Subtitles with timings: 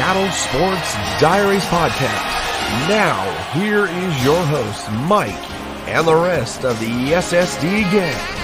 [0.00, 2.88] Seattle Sports Diaries Podcast.
[2.88, 3.20] Now,
[3.52, 5.28] here is your host, Mike,
[5.88, 8.39] and the rest of the SSD gang.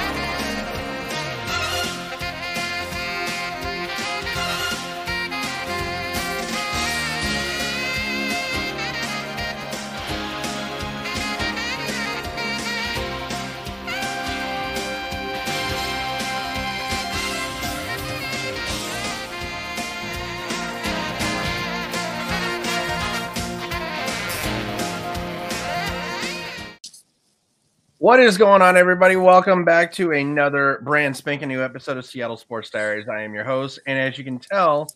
[28.16, 29.16] What is going on, everybody?
[29.16, 33.10] Welcome back to another brand spanking new episode of Seattle Sports Diaries.
[33.10, 34.90] I am your host, and as you can tell,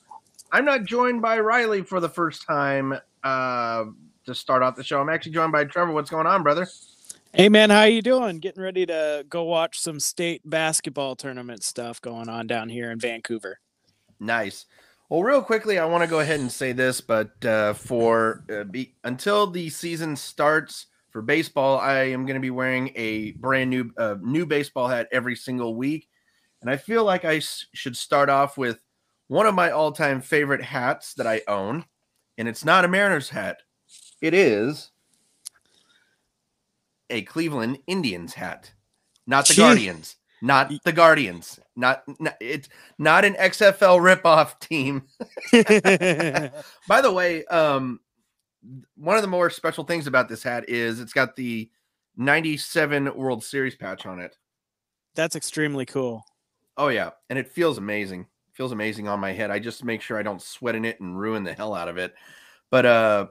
[0.50, 3.84] I'm not joined by Riley for the first time uh,
[4.24, 5.02] to start off the show.
[5.02, 5.92] I'm actually joined by Trevor.
[5.92, 6.66] What's going on, brother?
[7.34, 8.38] Hey man, how are you doing?
[8.38, 12.98] Getting ready to go watch some state basketball tournament stuff going on down here in
[12.98, 13.60] Vancouver.
[14.18, 14.64] Nice.
[15.10, 18.64] Well, real quickly, I want to go ahead and say this, but uh, for uh,
[18.64, 23.70] be, until the season starts for baseball, I am going to be wearing a brand
[23.70, 26.08] new uh, new baseball hat every single week,
[26.60, 28.80] and I feel like I s- should start off with
[29.28, 31.84] one of my all time favorite hats that I own,
[32.38, 33.58] and it's not a Mariners hat.
[34.20, 34.90] It is
[37.10, 38.72] a Cleveland Indians hat,
[39.26, 39.62] not the Gee.
[39.62, 45.02] Guardians, not the Guardians, not, not it's not an XFL ripoff team.
[46.88, 48.00] By the way, um,
[48.96, 51.70] one of the more special things about this hat is it's got the
[52.16, 54.36] 97 World Series patch on it.
[55.14, 56.24] That's extremely cool.
[56.76, 58.26] Oh yeah, and it feels amazing.
[58.52, 59.50] feels amazing on my head.
[59.50, 61.96] I just make sure I don't sweat in it and ruin the hell out of
[61.98, 62.14] it.
[62.70, 63.26] But uh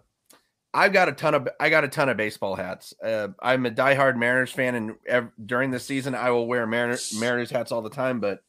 [0.74, 2.94] I've got a ton of I got a ton of baseball hats.
[3.04, 7.18] Uh, I'm a diehard Mariners fan, and ev- during the season, I will wear Mariners
[7.20, 8.20] Mariners hats all the time.
[8.20, 8.44] But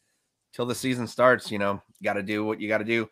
[0.53, 3.09] till the season starts, you know, got to do what you got to do.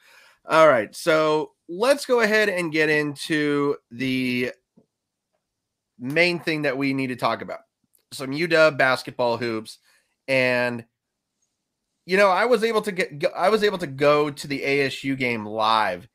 [0.50, 4.53] All right, so let's go ahead and get into the
[5.98, 7.60] main thing that we need to talk about.
[8.12, 9.76] Some UW basketball hoops,
[10.26, 10.87] and
[12.06, 15.19] you know, I was able to get I was able to go to the ASU
[15.19, 16.08] game live,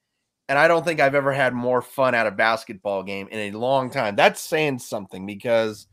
[0.50, 3.58] and I don't think I've ever had more fun at a basketball game in a
[3.58, 4.16] long time.
[4.16, 5.86] That's saying something because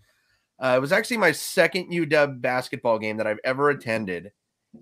[0.59, 4.33] uh, it was actually my second UW basketball game that I've ever attended,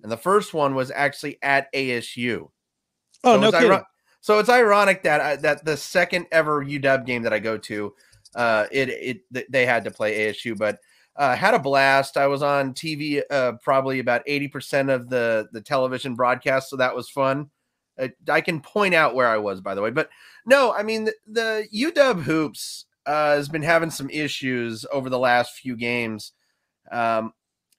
[0.05, 2.51] and the first one was actually at ASU.
[3.25, 3.79] Oh So no it's kidding.
[3.79, 3.85] iro-
[4.21, 7.95] so it's ironic that I, that the second ever UW game that I go to,
[8.35, 10.79] uh, it it th- they had to play ASU, but
[11.17, 12.17] uh, had a blast.
[12.17, 16.77] I was on TV uh, probably about eighty percent of the the television broadcast, so
[16.77, 17.51] that was fun.
[17.99, 20.09] Uh, I can point out where I was, by the way, but
[20.47, 25.19] no, I mean the, the UW hoops uh, has been having some issues over the
[25.19, 26.33] last few games.
[26.91, 27.33] Um,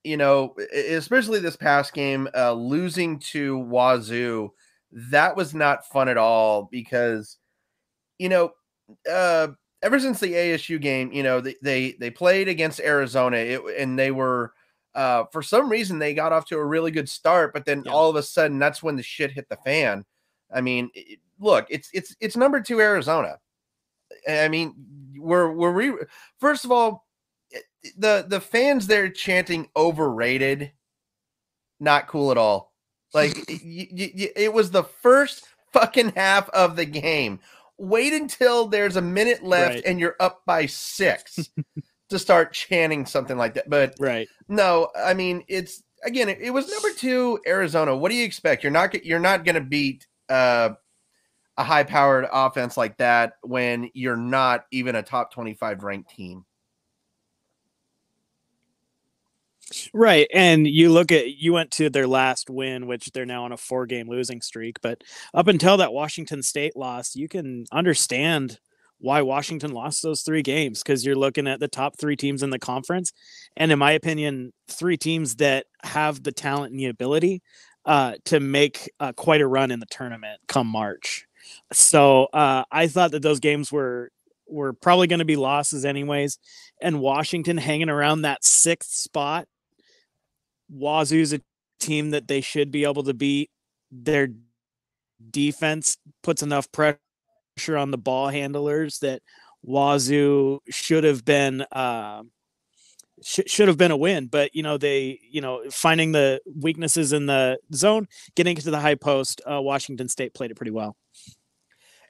[0.04, 4.52] you know, especially this past game, uh, losing to Wazoo
[4.92, 7.38] that was not fun at all because
[8.18, 8.52] you know
[9.10, 9.48] uh
[9.84, 13.98] ever since the ASU game you know they they, they played against Arizona it, and
[13.98, 14.54] they were
[14.96, 17.92] uh for some reason they got off to a really good start but then Yeah.
[17.92, 20.04] all of a sudden that's when the shit hit the fan.
[20.54, 23.38] I mean it- look it's it's it's number 2 Arizona.
[24.28, 24.74] I mean
[25.18, 26.06] we're we're re-
[26.40, 27.06] first of all
[27.98, 30.72] the the fans there chanting overrated
[31.80, 32.69] not cool at all
[33.14, 37.40] like y- y- y- it was the first fucking half of the game.
[37.78, 39.84] Wait until there's a minute left Right.
[39.86, 41.50] and you're up by six
[42.10, 43.70] to start chanting something like that.
[43.70, 44.28] But Right.
[44.48, 46.30] no, I mean it's again.
[46.30, 47.96] It, it was number two Arizona.
[47.96, 48.64] What do you expect?
[48.64, 49.06] You're not.
[49.06, 50.70] You're not going to beat uh,
[51.58, 56.46] a high-powered offense like that when you're not even a top 25 ranked team.
[59.94, 60.28] Right.
[60.34, 63.58] And you look at you went to their last win, which they're now on a
[63.58, 64.82] four game losing streak.
[64.82, 68.60] But up until that Washington State loss, you can understand
[69.00, 72.50] why Washington lost those three games because you're looking at the top three teams in
[72.50, 73.14] the conference.
[73.56, 77.42] And in my opinion, three teams that have the talent and the ability
[77.86, 81.26] uh, to make uh, quite a run in the tournament come March.
[81.72, 84.12] So uh, I thought that those games were
[84.48, 86.40] were probably going to be losses anyways.
[86.82, 89.48] And Washington hanging around that sixth spot.
[90.70, 91.42] Wazoo's a
[91.80, 93.50] team that they should be able to beat.
[93.92, 94.30] Their
[95.32, 96.98] defense puts enough pressure
[97.78, 99.22] on the ball handlers that
[99.64, 102.24] Wazoo should have been uh,
[103.24, 104.28] sh- should have been a win.
[104.28, 108.80] But you know they you know finding the weaknesses in the zone, getting into the
[108.80, 109.42] high post.
[109.50, 110.96] Uh, Washington State played it pretty well.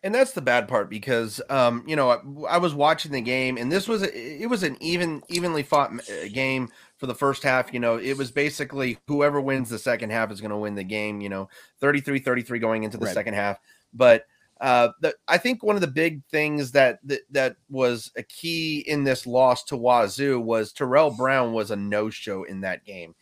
[0.03, 3.57] and that's the bad part because um you know I, I was watching the game
[3.57, 7.41] and this was a, it was an even evenly fought uh, game for the first
[7.41, 7.73] half.
[7.73, 10.83] You know, it was basically whoever wins the second half is going to win the
[10.83, 11.21] game.
[11.21, 11.49] You know,
[11.79, 13.13] 33 33 going into the right.
[13.13, 13.57] second half.
[13.93, 14.25] But
[14.61, 18.79] uh, the, I think one of the big things that, that that was a key
[18.87, 23.15] in this loss to Wazoo was Terrell Brown was a no show in that game.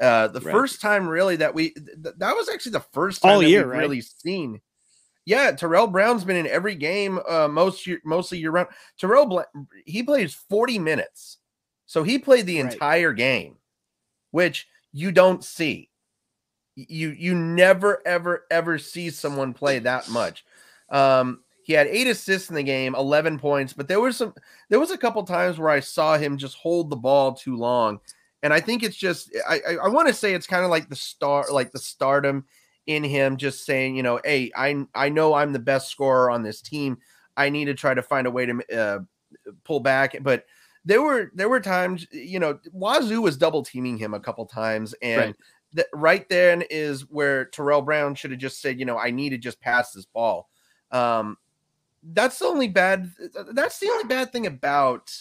[0.00, 0.52] Uh, the right.
[0.52, 3.78] first time really that we th- that was actually the first time all year right?
[3.78, 4.60] really seen.
[5.26, 8.68] Yeah, Terrell Brown's been in every game, uh, most year, mostly year round.
[8.98, 9.44] Terrell,
[9.84, 11.36] he plays forty minutes,
[11.90, 12.72] so he played the right.
[12.72, 13.56] entire game,
[14.30, 15.90] which you don't see.
[16.76, 20.44] You you never ever ever see someone play that much.
[20.88, 24.34] Um, he had eight assists in the game, eleven points, but there was some
[24.68, 27.98] there was a couple times where I saw him just hold the ball too long
[28.44, 30.88] and I think it's just I I, I want to say it's kind of like
[30.88, 32.44] the star like the stardom
[32.86, 36.44] in him just saying you know hey I I know I'm the best scorer on
[36.44, 36.98] this team
[37.36, 38.98] I need to try to find a way to uh,
[39.64, 40.44] pull back but
[40.84, 44.94] there were there were times you know Wazoo was double teaming him a couple times
[45.02, 45.36] and right.
[45.72, 49.30] The, right then is where Terrell Brown should have just said you know I need
[49.30, 50.48] to just pass this ball
[50.90, 51.36] um
[52.02, 53.10] that's the only bad
[53.52, 55.14] that's the only bad thing about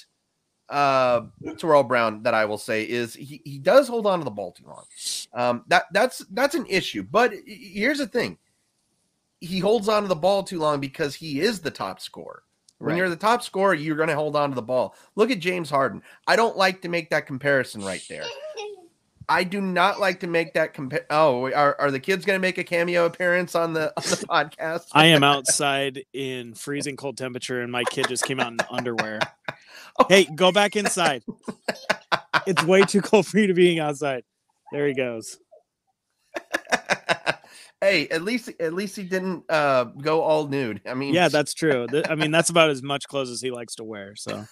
[0.70, 1.22] uh
[1.58, 4.52] Terrell Brown that I will say is he, he does hold on to the ball
[4.52, 4.86] too long.
[5.34, 7.04] Um that that's that's an issue.
[7.04, 8.38] But here's the thing.
[9.42, 12.44] He holds on to the ball too long because he is the top scorer.
[12.80, 12.98] When right.
[12.98, 14.96] you're the top scorer, you're going to hold on to the ball.
[15.16, 16.02] Look at James Harden.
[16.26, 18.24] I don't like to make that comparison right there.
[19.30, 21.06] I do not like to make that compare.
[21.12, 24.26] Oh, are, are the kids going to make a cameo appearance on the on the
[24.30, 24.88] podcast?
[24.94, 29.20] I am outside in freezing cold temperature, and my kid just came out in underwear.
[30.08, 31.24] Hey, go back inside.
[32.48, 34.24] it's way too cold for you to be outside.
[34.72, 35.38] There he goes.
[37.82, 40.82] Hey, at least at least he didn't uh, go all nude.
[40.86, 41.88] I mean, yeah, that's true.
[42.08, 44.16] I mean, that's about as much clothes as he likes to wear.
[44.16, 44.46] So,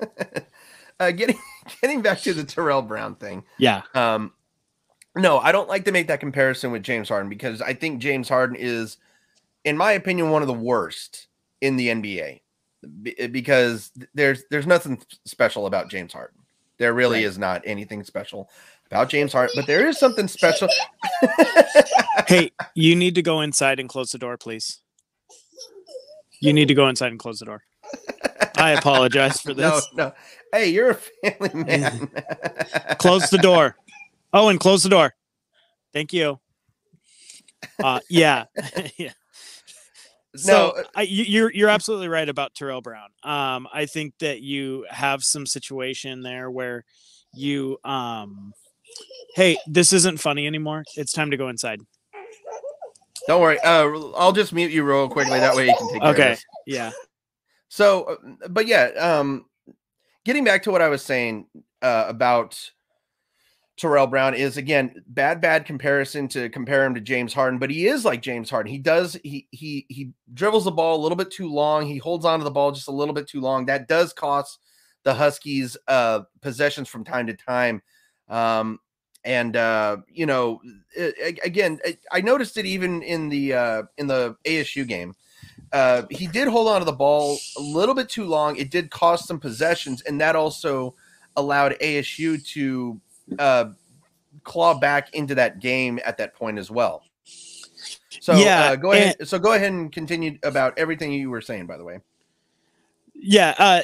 [1.00, 1.38] uh, getting
[1.80, 3.44] getting back to the Terrell Brown thing.
[3.58, 3.82] Yeah.
[3.94, 4.32] Um,
[5.14, 8.28] no, I don't like to make that comparison with James Harden because I think James
[8.28, 8.96] Harden is,
[9.64, 11.26] in my opinion, one of the worst
[11.60, 12.40] in the NBA
[13.30, 16.38] because there's there's nothing special about James Harden.
[16.78, 17.26] There really right.
[17.26, 18.50] is not anything special
[18.92, 20.68] about James Harden, but there is something special.
[22.28, 24.82] hey, you need to go inside and close the door, please.
[26.42, 27.62] You need to go inside and close the door.
[28.58, 29.88] I apologize for this.
[29.94, 30.12] No, no.
[30.52, 32.10] Hey, you're a family man.
[32.98, 33.76] close the door.
[34.34, 35.12] Oh, and close the door.
[35.92, 36.40] Thank you.
[37.84, 38.46] Uh, yeah,
[38.96, 39.12] yeah.
[40.34, 40.68] So no.
[40.70, 43.10] Uh, I, you're you're absolutely right about Terrell Brown.
[43.22, 46.86] Um, I think that you have some situation there where
[47.34, 48.54] you um,
[49.34, 50.84] hey, this isn't funny anymore.
[50.96, 51.80] It's time to go inside.
[53.26, 53.58] Don't worry.
[53.60, 55.38] Uh, I'll just mute you real quickly.
[55.38, 56.02] That way you can take.
[56.02, 56.36] Okay.
[56.66, 56.90] Yeah.
[57.68, 59.46] So, uh, but yeah, um,
[60.24, 61.46] getting back to what I was saying
[61.80, 62.70] uh, about
[63.76, 67.86] Terrell Brown is again bad, bad comparison to compare him to James Harden, but he
[67.86, 68.70] is like James Harden.
[68.70, 71.86] He does he he he dribbles the ball a little bit too long.
[71.86, 73.66] He holds on to the ball just a little bit too long.
[73.66, 74.58] That does cost
[75.04, 77.82] the Huskies uh possessions from time to time.
[78.28, 78.78] Um
[79.24, 80.60] and uh you know
[80.96, 81.78] it, again
[82.10, 85.14] I noticed it even in the uh in the ASU game.
[85.72, 88.56] Uh he did hold on to the ball a little bit too long.
[88.56, 90.94] It did cost some possessions and that also
[91.36, 93.00] allowed ASU to
[93.38, 93.66] uh,
[94.44, 97.04] claw back into that game at that point as well.
[98.20, 99.16] So yeah, uh, go ahead.
[99.18, 101.66] And, so go ahead and continue about everything you were saying.
[101.66, 102.00] By the way,
[103.14, 103.54] yeah.
[103.58, 103.82] Uh,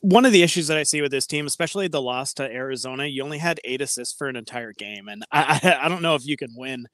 [0.00, 3.06] one of the issues that I see with this team, especially the loss to Arizona,
[3.06, 6.26] you only had eight assists for an entire game, and I I, don't know if
[6.26, 6.86] you can win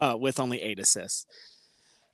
[0.00, 1.26] uh, with only eight assists.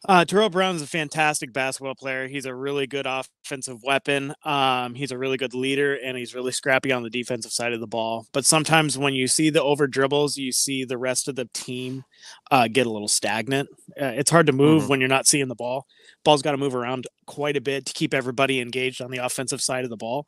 [0.09, 2.29] Uh, Terrell Brown is a fantastic basketball player.
[2.29, 4.35] He's a really good offensive weapon.
[4.45, 7.81] Um, he's a really good leader, and he's really scrappy on the defensive side of
[7.81, 8.27] the ball.
[8.33, 12.05] But sometimes when you see the over dribbles, you see the rest of the team
[12.51, 13.69] uh, get a little stagnant.
[14.01, 14.91] Uh, it's hard to move mm-hmm.
[14.91, 15.87] when you're not seeing the ball.
[16.25, 19.61] Ball's got to move around quite a bit to keep everybody engaged on the offensive
[19.61, 20.27] side of the ball.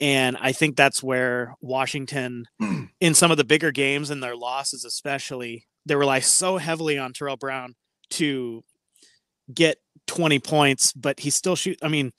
[0.00, 2.44] And I think that's where Washington,
[3.00, 7.12] in some of the bigger games and their losses, especially, they rely so heavily on
[7.12, 7.74] Terrell Brown
[8.10, 8.62] to
[9.52, 11.78] get 20 points, but he still shoot.
[11.82, 12.12] I mean,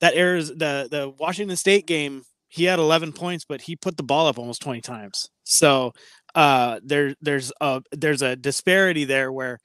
[0.00, 4.02] that errors the the Washington State game, he had 11 points, but he put the
[4.02, 5.28] ball up almost 20 times.
[5.44, 5.92] So
[6.34, 9.58] uh, there there's a there's a disparity there where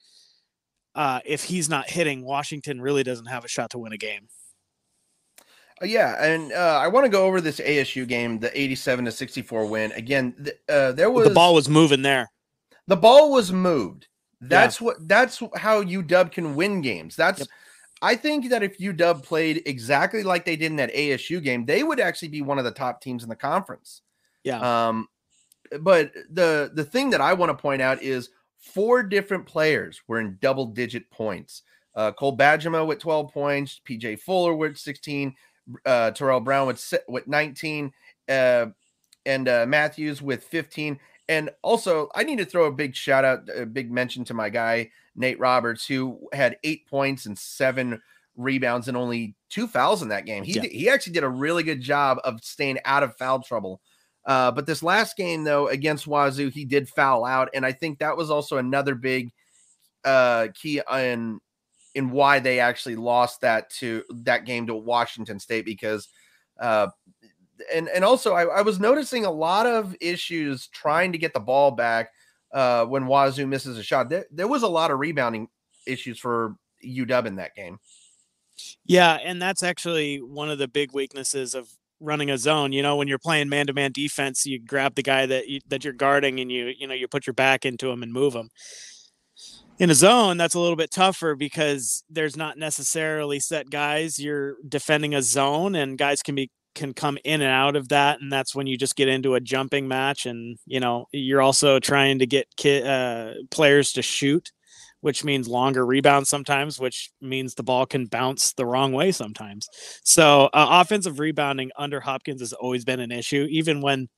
[0.94, 4.28] uh, if he's not hitting, Washington really doesn't have a shot to win a game.
[5.82, 9.12] Uh, yeah, and uh, I want to go over this ASU game, the 87 to
[9.12, 9.92] 64 win.
[9.92, 12.30] Again, th- uh, there was the ball was moving there.
[12.86, 14.08] The ball was moved.
[14.40, 14.84] That's yeah.
[14.86, 17.16] what that's how UW can win games.
[17.16, 17.48] That's yep.
[18.02, 21.82] I think that if UW played exactly like they did in that ASU game, they
[21.82, 24.00] would actually be one of the top teams in the conference.
[24.42, 24.88] Yeah.
[24.88, 25.08] Um,
[25.80, 30.20] but the the thing that I want to point out is four different players were
[30.20, 31.62] in double digit points.
[31.94, 35.34] Uh, Cole Bajema with 12 points, PJ Fuller with 16,
[35.84, 37.92] uh, Terrell Brown with with 19,
[38.28, 38.66] uh,
[39.26, 40.98] and uh, Matthews with 15.
[41.30, 44.48] And also, I need to throw a big shout out, a big mention to my
[44.48, 48.02] guy Nate Roberts, who had eight points and seven
[48.36, 50.42] rebounds and only two fouls in that game.
[50.42, 50.62] He yeah.
[50.62, 53.80] he actually did a really good job of staying out of foul trouble.
[54.26, 58.00] Uh, but this last game, though, against Wazoo, he did foul out, and I think
[58.00, 59.30] that was also another big
[60.04, 61.38] uh, key in
[61.94, 66.08] in why they actually lost that to that game to Washington State because
[66.58, 66.88] uh,
[67.72, 71.40] and and also I, I, was noticing a lot of issues trying to get the
[71.40, 72.10] ball back
[72.52, 74.08] uh, when Wazoo misses a shot.
[74.08, 75.48] There, there was a lot of rebounding
[75.86, 77.78] issues for UW in that game.
[78.84, 81.68] Yeah, and that's actually one of the big weaknesses of
[82.00, 82.72] running a zone.
[82.72, 85.92] You know, when you're playing man-to-man defense, you grab the guy that you, that you're
[85.92, 88.50] guarding, and you you know you put your back into him and move him.
[89.78, 94.18] In a zone, that's a little bit tougher because there's not necessarily set guys.
[94.18, 98.20] You're defending a zone, and guys can be can come in and out of that
[98.20, 101.78] and that's when you just get into a jumping match and you know you're also
[101.80, 104.52] trying to get ki- uh, players to shoot
[105.00, 109.68] which means longer rebounds sometimes which means the ball can bounce the wrong way sometimes.
[110.04, 114.08] So uh, offensive rebounding under hopkins has always been an issue even when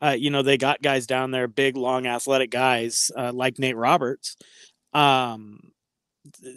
[0.00, 3.76] uh, you know they got guys down there big long athletic guys uh, like nate
[3.76, 4.36] roberts.
[4.92, 5.58] Um,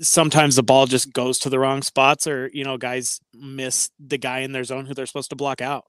[0.02, 4.18] sometimes the ball just goes to the wrong spots or you know guys miss the
[4.18, 5.86] guy in their zone who they're supposed to block out.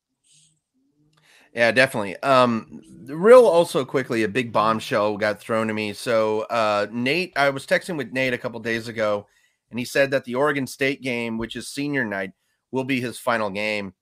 [1.55, 2.17] Yeah definitely.
[2.19, 5.93] Um real also quickly a big bombshell got thrown to me.
[5.93, 9.27] So uh nate i was texting with nate a couple days ago
[9.71, 12.33] and he said that the oregon state game which is senior night
[12.71, 13.95] will be his final game.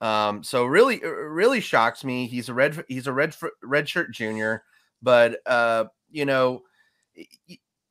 [0.00, 2.26] Um so really really shocks me.
[2.26, 4.64] He's a red he's a red red shirt junior
[5.02, 6.62] but uh you know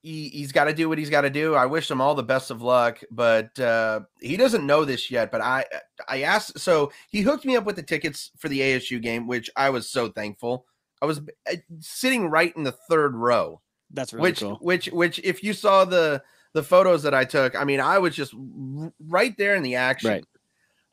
[0.08, 1.54] he, he's got to do what he's got to do.
[1.54, 5.32] I wish him all the best of luck, but uh, he doesn't know this yet.
[5.32, 5.66] But I
[6.08, 9.50] I asked, so he hooked me up with the tickets for the ASU game, which
[9.58, 10.66] I was so thankful.
[11.02, 13.62] I was uh, sitting right in the third row.
[13.92, 14.58] That's really which, cool.
[14.62, 16.24] Which which if you saw the
[16.54, 18.34] the photos that I took, I mean, I was just
[19.08, 20.10] right there in the action.
[20.10, 20.26] Right.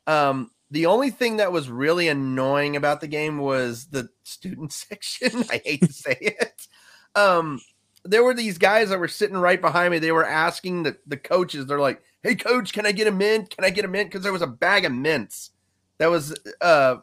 [0.07, 5.45] Um, the only thing that was really annoying about the game was the student section.
[5.49, 6.67] I hate to say it.
[7.15, 7.61] Um,
[8.05, 9.99] there were these guys that were sitting right behind me.
[9.99, 13.49] They were asking the, the coaches, they're like, Hey coach, can I get a mint?
[13.49, 14.09] Can I get a mint?
[14.09, 15.51] Because there was a bag of mints.
[15.97, 16.97] That was uh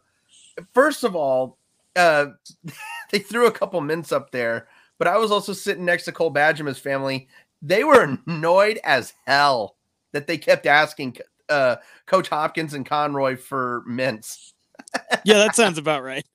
[0.72, 1.58] first of all,
[1.96, 2.26] uh
[3.10, 4.68] they threw a couple mints up there,
[4.98, 7.28] but I was also sitting next to Cole Bajema's family.
[7.60, 9.76] They were annoyed as hell
[10.12, 11.18] that they kept asking
[11.48, 14.54] uh Coach Hopkins and Conroy for mints.
[15.24, 16.26] yeah, that sounds about right.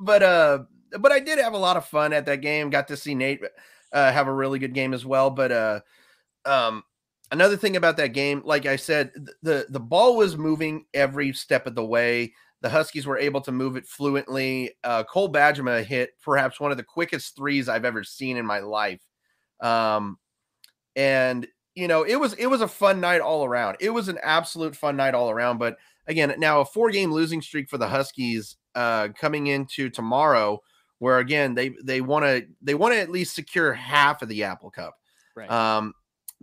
[0.00, 0.58] But uh
[0.98, 2.70] but I did have a lot of fun at that game.
[2.70, 3.42] Got to see Nate
[3.92, 5.30] uh, have a really good game as well.
[5.30, 5.80] But uh,
[6.44, 6.82] um,
[7.30, 11.66] another thing about that game, like I said, the the ball was moving every step
[11.66, 12.32] of the way.
[12.60, 14.72] The Huskies were able to move it fluently.
[14.82, 18.58] Uh, Cole Bajema hit perhaps one of the quickest threes I've ever seen in my
[18.58, 19.00] life.
[19.60, 20.18] Um,
[20.96, 23.76] and you know, it was it was a fun night all around.
[23.80, 25.58] It was an absolute fun night all around.
[25.58, 25.76] But
[26.08, 30.60] again, now a four game losing streak for the Huskies uh, coming into tomorrow
[30.98, 34.44] where again they they want to they want to at least secure half of the
[34.44, 34.94] Apple Cup.
[35.36, 35.50] Right.
[35.50, 35.94] Um,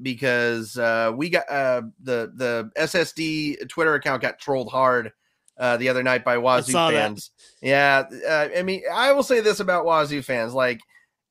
[0.01, 5.11] because uh, we got uh, the the SSD Twitter account got trolled hard
[5.57, 7.31] uh, the other night by Wazoo fans.
[7.61, 7.67] That.
[7.67, 10.81] Yeah, uh, I mean, I will say this about Wazoo fans: like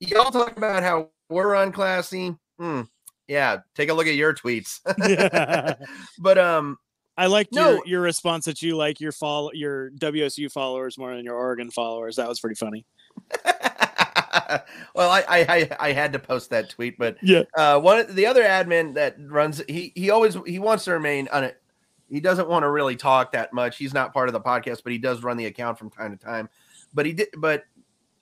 [0.01, 2.39] y'all talk about how we're unclassy.
[2.59, 2.83] Hmm,
[3.29, 4.81] yeah, take a look at your tweets.
[6.19, 6.79] but um,
[7.17, 7.75] I liked no.
[7.75, 11.71] your, your response that you like your follow your WSU followers more than your Oregon
[11.71, 12.17] followers.
[12.17, 12.87] That was pretty funny.
[14.95, 18.43] well, I, I I had to post that tweet, but yeah, uh, one the other
[18.43, 21.61] admin that runs he he always he wants to remain on it.
[22.11, 23.79] He doesn't want to really talk that much.
[23.79, 26.23] He's not part of the podcast, but he does run the account from time to
[26.23, 26.49] time.
[26.93, 27.65] But he did, but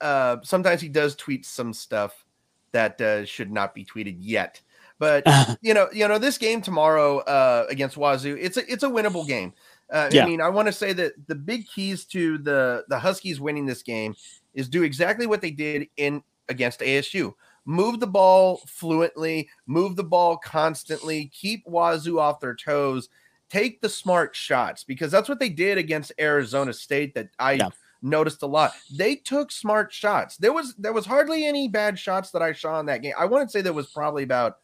[0.01, 2.25] uh, sometimes he does tweet some stuff
[2.71, 4.61] that uh, should not be tweeted yet.
[4.99, 5.23] But
[5.61, 9.27] you know, you know, this game tomorrow uh, against Wazoo, it's a it's a winnable
[9.27, 9.53] game.
[9.91, 10.23] Uh, yeah.
[10.23, 13.65] I mean, I want to say that the big keys to the the Huskies winning
[13.65, 14.15] this game
[14.53, 17.33] is do exactly what they did in against ASU.
[17.65, 23.09] Move the ball fluently, move the ball constantly, keep Wazoo off their toes,
[23.49, 27.69] take the smart shots because that's what they did against Arizona State that I yeah.
[28.01, 28.73] noticed a lot.
[28.91, 30.37] They took smart shots.
[30.37, 33.13] There was there was hardly any bad shots that I saw in that game.
[33.17, 34.57] I want to say there was probably about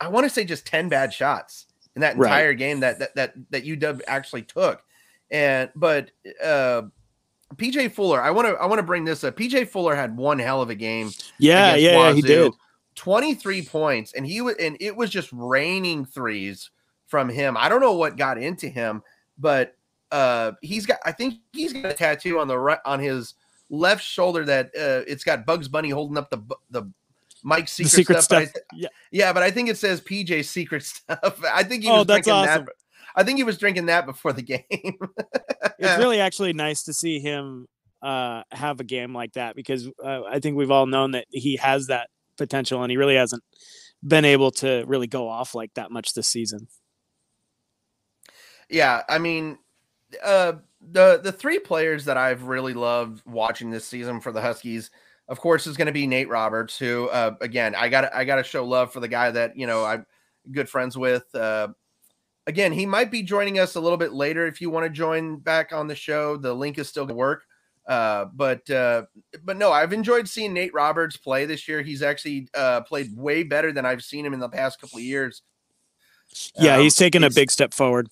[0.00, 2.58] I want to say just 10 bad shots in that entire right.
[2.58, 4.82] game that that that that UW actually took.
[5.30, 6.10] And but
[6.44, 6.82] uh
[7.56, 9.36] PJ Fuller, I want to I want to bring this up.
[9.36, 11.10] PJ Fuller had one hell of a game.
[11.38, 12.52] Yeah, yeah, yeah, he did.
[12.96, 16.70] 23 points and he was and it was just raining threes
[17.06, 17.56] from him.
[17.56, 19.02] I don't know what got into him,
[19.38, 19.76] but
[20.12, 23.34] uh he's got I think he's got a tattoo on the right on his
[23.68, 26.38] left shoulder that uh it's got Bugs Bunny holding up the
[26.70, 26.88] the
[27.42, 28.44] Mike's secret, secret stuff.
[28.48, 28.62] stuff.
[28.72, 28.88] I, yeah.
[29.10, 31.40] yeah, but I think it says PJ secret stuff.
[31.52, 32.64] I think he Oh, was that's drinking awesome.
[32.66, 32.74] that.
[33.14, 34.98] I think he was drinking that before the game.
[35.78, 37.66] It's really actually nice to see him
[38.02, 41.56] uh, have a game like that because uh, I think we've all known that he
[41.56, 43.42] has that potential and he really hasn't
[44.06, 46.68] been able to really go off like that much this season.
[48.68, 49.58] Yeah, I mean,
[50.22, 54.90] uh, the the three players that I've really loved watching this season for the Huskies,
[55.28, 58.36] of course, is going to be Nate Roberts, who, uh, again, I got I got
[58.36, 60.06] to show love for the guy that you know I'm
[60.50, 61.24] good friends with.
[61.34, 61.68] Uh,
[62.46, 64.46] again, he might be joining us a little bit later.
[64.46, 67.18] If you want to join back on the show, the link is still going to
[67.18, 67.44] work.
[67.86, 69.02] Uh, but uh,
[69.44, 71.82] but no, I've enjoyed seeing Nate Roberts play this year.
[71.82, 75.04] He's actually uh, played way better than I've seen him in the past couple of
[75.04, 75.42] years.
[76.58, 78.08] Yeah, Um, he's taken a big step forward.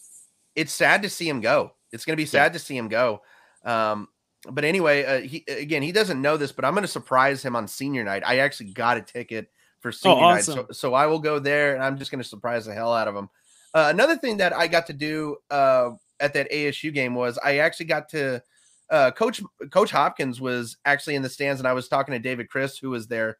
[0.54, 1.72] it's sad to see him go.
[1.90, 3.22] It's going to be sad to see him go.
[3.64, 4.08] Um,
[4.50, 7.56] but anyway, uh, he again, he doesn't know this, but I'm going to surprise him
[7.56, 8.22] on senior night.
[8.26, 11.82] I actually got a ticket for senior night, so, so I will go there, and
[11.82, 13.30] I'm just going to surprise the hell out of him.
[13.74, 17.58] Uh, another thing that I got to do uh, at that ASU game was I
[17.58, 18.42] actually got to
[18.90, 22.50] uh, coach Coach Hopkins was actually in the stands, and I was talking to David
[22.50, 23.38] Crisp, who was there,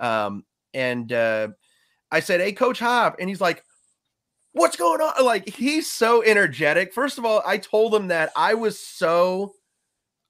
[0.00, 1.48] um, and uh,
[2.10, 3.62] I said, "Hey, Coach Hop," and he's like,
[4.52, 6.94] "What's going on?" Like he's so energetic.
[6.94, 9.52] First of all, I told him that I was so,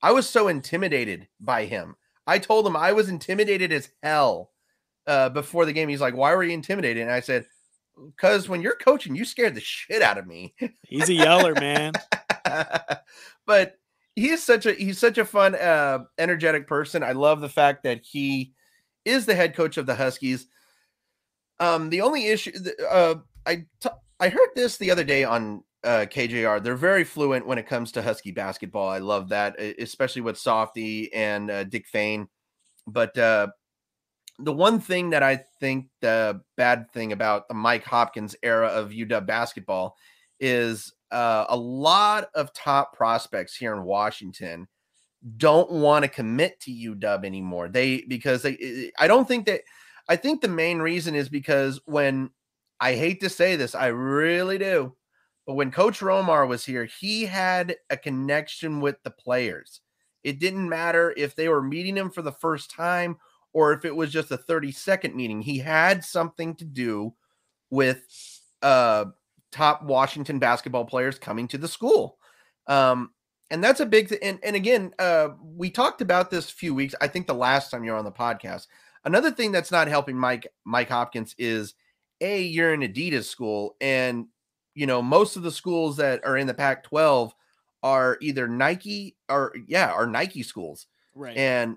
[0.03, 1.95] I was so intimidated by him.
[2.27, 4.51] I told him I was intimidated as hell
[5.07, 5.89] uh, before the game.
[5.89, 7.47] He's like, "Why were you intimidated?" And I said,
[7.97, 11.93] "Because when you're coaching, you scared the shit out of me." He's a yeller, man.
[13.47, 13.77] but
[14.17, 18.01] he's such a he's such a fun uh energetic person i love the fact that
[18.05, 18.53] he
[19.05, 20.47] is the head coach of the huskies
[21.61, 22.53] um the only issue
[22.91, 23.15] uh
[23.47, 23.89] i t-
[24.21, 27.93] i heard this the other day on uh kjr they're very fluent when it comes
[27.93, 32.29] to husky basketball i love that especially with softy and uh, dick Fain.
[32.87, 33.49] but uh
[34.41, 38.91] the one thing that i think the bad thing about the mike hopkins era of
[38.91, 39.97] uw basketball
[40.41, 44.67] is uh, a lot of top prospects here in Washington
[45.37, 47.69] don't want to commit to UW anymore.
[47.69, 49.63] They because they I don't think that
[50.09, 52.31] I think the main reason is because when
[52.81, 54.95] I hate to say this, I really do,
[55.47, 59.81] but when Coach Romar was here, he had a connection with the players.
[60.25, 63.17] It didn't matter if they were meeting him for the first time
[63.55, 65.41] or if it was just a 30 second meeting.
[65.41, 67.15] He had something to do
[67.71, 68.05] with
[68.61, 69.07] uh
[69.51, 72.19] top Washington basketball players coming to the school.
[72.67, 73.11] Um,
[73.51, 74.19] and that's a big thing.
[74.21, 76.95] And, and again, uh, we talked about this a few weeks.
[77.01, 78.67] I think the last time you're on the podcast.
[79.05, 81.75] Another thing that's not helping Mike Mike Hopkins is
[82.21, 84.27] a you're an Adidas school, and
[84.75, 87.33] you know most of the schools that are in the Pac-12
[87.83, 90.87] are either Nike or yeah are Nike schools.
[91.15, 91.37] Right.
[91.37, 91.77] And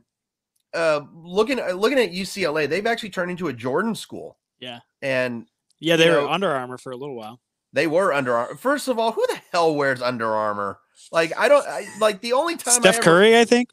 [0.78, 4.38] uh, looking looking at UCLA, they've actually turned into a Jordan school.
[4.60, 4.80] Yeah.
[5.02, 5.46] And
[5.80, 7.40] yeah, they were know- Under Armour for a little while.
[7.74, 8.56] they were Under Armour.
[8.56, 10.80] First of all, who the hell wears Under Armour?
[11.12, 13.70] Like I don't I, like the only time I Steph ever, Curry, I think.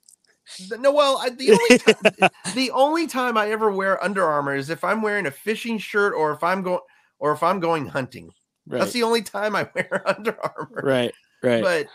[0.78, 1.78] No, well, I, the only
[2.20, 5.78] time, the only time I ever wear Under Armour is if I'm wearing a fishing
[5.78, 6.80] shirt or if I'm going
[7.18, 8.30] or if I'm going hunting.
[8.66, 8.80] right.
[8.80, 10.82] That's the only time I wear Under Armour.
[10.84, 11.14] right.
[11.42, 11.62] Right.
[11.62, 11.86] But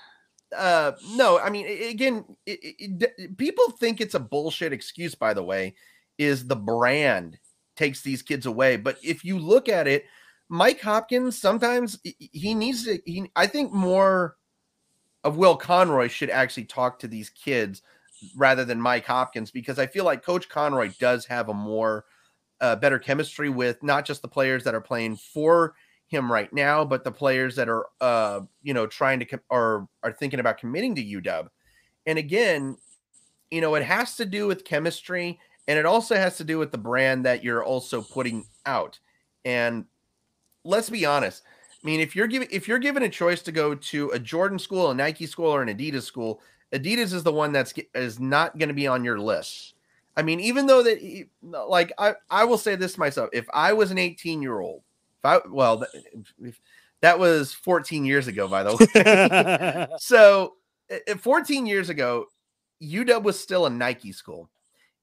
[0.55, 5.15] uh no, I mean again, it, it, it- people think it's a bullshit excuse.
[5.15, 5.75] By the way,
[6.17, 7.37] is the brand
[7.75, 8.75] takes these kids away.
[8.77, 10.05] But if you look at it,
[10.49, 12.99] Mike Hopkins sometimes he- needs to.
[13.05, 14.35] He, I think more
[15.23, 17.81] of Will Conroy should actually talk to these kids
[18.35, 22.05] rather than Mike Hopkins because I feel like Coach Conroy does have a more
[22.61, 25.73] uh, better chemistry with not just the players that are playing for
[26.09, 29.87] him right now, but the players that are uh, you know trying to com- or
[30.03, 31.47] are thinking about committing to UW.
[32.05, 32.77] And again,
[33.51, 36.71] you know, it has to do with chemistry and it also has to do with
[36.71, 38.99] the brand that you're also putting out.
[39.45, 39.85] And
[40.63, 41.43] let's be honest.
[41.71, 44.57] I mean, if you're giving if you're given a choice to go to a Jordan
[44.57, 46.41] school, a Nike school, or an Adidas school,
[46.73, 49.75] Adidas is the one that's is not going to be on your list.
[50.17, 53.91] I mean, even though that, like, I I will say this myself: if I was
[53.91, 54.81] an 18 year old,
[55.23, 55.85] I well,
[56.39, 56.59] if,
[57.01, 59.87] that was 14 years ago, by the way.
[59.99, 60.53] so,
[60.91, 62.25] i- i- 14 years ago,
[62.81, 64.49] UW was still a Nike school.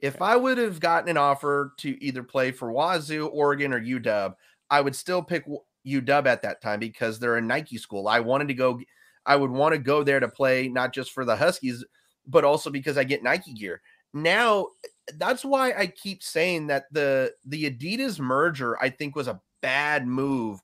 [0.00, 4.35] If I would have gotten an offer to either play for Wazoo, Oregon, or UW,
[4.70, 5.44] I would still pick
[5.87, 8.09] UW at that time because they're a Nike school.
[8.09, 8.79] I wanted to go,
[9.24, 11.85] I would want to go there to play not just for the Huskies,
[12.26, 13.81] but also because I get Nike gear.
[14.12, 14.68] Now
[15.14, 20.07] that's why I keep saying that the the Adidas merger I think was a bad
[20.07, 20.61] move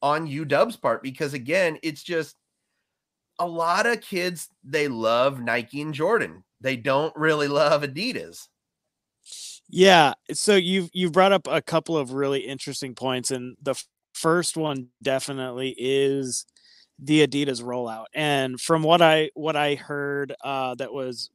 [0.00, 2.36] on UW's part because again, it's just
[3.38, 6.42] a lot of kids they love Nike and Jordan.
[6.58, 8.48] They don't really love Adidas.
[9.68, 13.74] Yeah, so you've you've brought up a couple of really interesting points, and the
[14.14, 16.46] first one definitely is
[16.98, 18.06] the Adidas rollout.
[18.14, 21.28] And from what I what I heard, uh, that was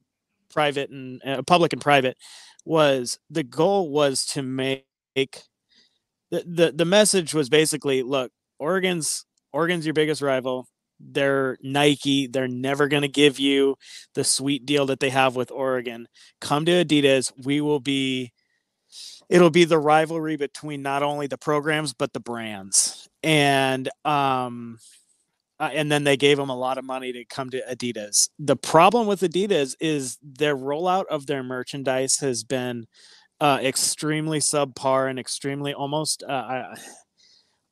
[0.51, 2.17] private and uh, public and private,
[2.65, 4.85] was the goal was to make
[6.31, 10.67] the, the message was basically, look, Oregon's Oregon's your biggest rival.
[10.99, 12.27] They're Nike.
[12.27, 13.75] They're never going to give you
[14.13, 16.07] the sweet deal that they have with Oregon.
[16.41, 17.31] Come to Adidas.
[17.43, 18.31] We will be
[19.29, 23.07] it'll be the rivalry between not only the programs but the brands.
[23.23, 24.77] And um
[25.57, 28.29] uh, and then they gave them a lot of money to come to Adidas.
[28.37, 32.87] The problem with Adidas is their rollout of their merchandise has been
[33.39, 36.23] uh, extremely subpar and extremely almost.
[36.23, 36.75] Uh, I,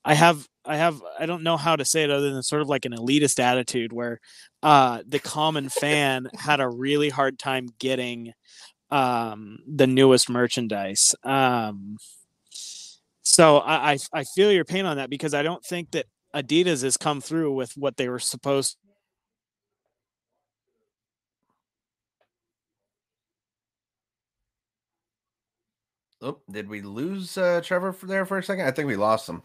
[0.06, 2.70] I have I have I don't know how to say it other than sort of
[2.70, 4.20] like an elitist attitude where
[4.62, 8.34] uh, the common fan had a really hard time getting
[8.92, 11.16] um, the newest merchandise.
[11.24, 11.98] Um,
[13.24, 16.84] so I, I, I feel your pain on that because I don't think that Adidas
[16.84, 18.78] has come through with what they were supposed.
[26.24, 28.66] Oh, did we lose uh, Trevor for there for a second?
[28.66, 29.44] I think we lost him.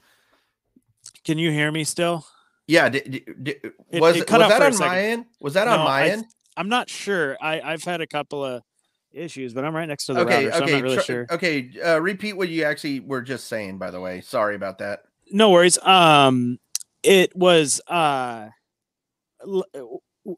[1.24, 2.24] Can you hear me still?
[2.68, 2.88] Yeah.
[2.88, 5.26] Did, did, did, was, it, was that on my end?
[5.40, 6.24] Was that no, on my I, end?
[6.56, 7.36] I'm not sure.
[7.40, 8.62] I, I've had a couple of
[9.12, 11.26] issues, but I'm right next to the okay, router, so okay, I'm not really sure.
[11.30, 13.78] Okay, uh, repeat what you actually were just saying.
[13.78, 15.02] By the way, sorry about that.
[15.30, 15.78] No worries.
[15.78, 16.58] Um,
[17.02, 18.48] it was uh,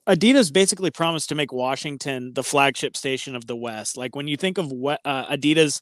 [0.08, 3.96] Adidas basically promised to make Washington the flagship station of the West.
[3.96, 5.80] Like when you think of what uh, Adidas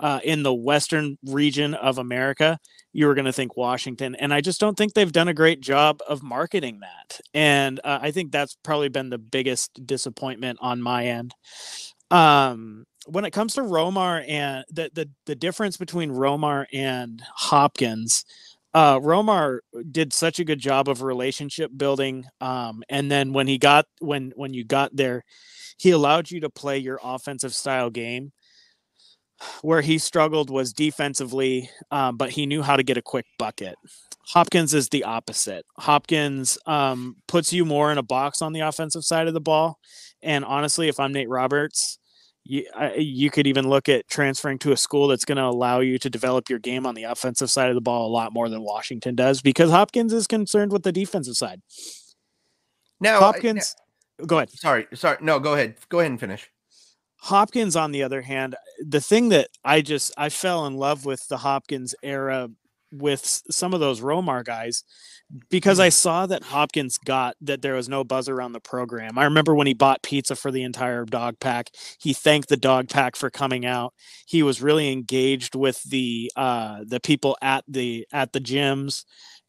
[0.00, 2.58] uh, in the western region of America,
[2.92, 4.14] you were going to think Washington.
[4.14, 7.20] And I just don't think they've done a great job of marketing that.
[7.34, 11.34] And uh, I think that's probably been the biggest disappointment on my end.
[12.10, 18.24] Um, when it comes to Romar and the, the, the difference between Romar and Hopkins,
[18.74, 22.24] uh, Romar did such a good job of relationship building.
[22.40, 25.24] Um, and then when he got, when, when you got there,
[25.78, 28.32] he allowed you to play your offensive style game
[29.62, 33.76] where he struggled was defensively, um, but he knew how to get a quick bucket.
[34.26, 35.64] Hopkins is the opposite.
[35.78, 39.78] Hopkins um, puts you more in a box on the offensive side of the ball.
[40.22, 41.98] And honestly, if I'm Nate Roberts,
[42.44, 45.80] you, I, you could even look at transferring to a school that's going to allow
[45.80, 48.48] you to develop your game on the offensive side of the ball a lot more
[48.48, 51.60] than Washington does because Hopkins is concerned with the defensive side.
[53.00, 54.50] Now, Hopkins, I, now, go ahead.
[54.50, 55.18] Sorry, sorry.
[55.20, 55.76] No, go ahead.
[55.88, 56.50] Go ahead and finish.
[57.20, 61.26] Hopkins, on the other hand, the thing that I just I fell in love with
[61.28, 62.48] the Hopkins era
[62.90, 64.84] with some of those Romar guys
[65.50, 65.92] because I mm.
[65.92, 69.18] saw that Hopkins got that there was no buzz around the program.
[69.18, 72.88] I remember when he bought pizza for the entire Dawg Pack, he thanked the Dawg
[72.88, 73.92] Pack for coming out.
[74.26, 79.04] He was really engaged with the uh the people at the at the gyms.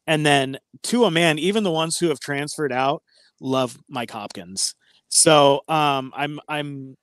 [0.06, 3.02] And then to a man, even the ones who have transferred out
[3.40, 4.74] love Mike Hopkins.
[5.08, 6.96] So um I'm I'm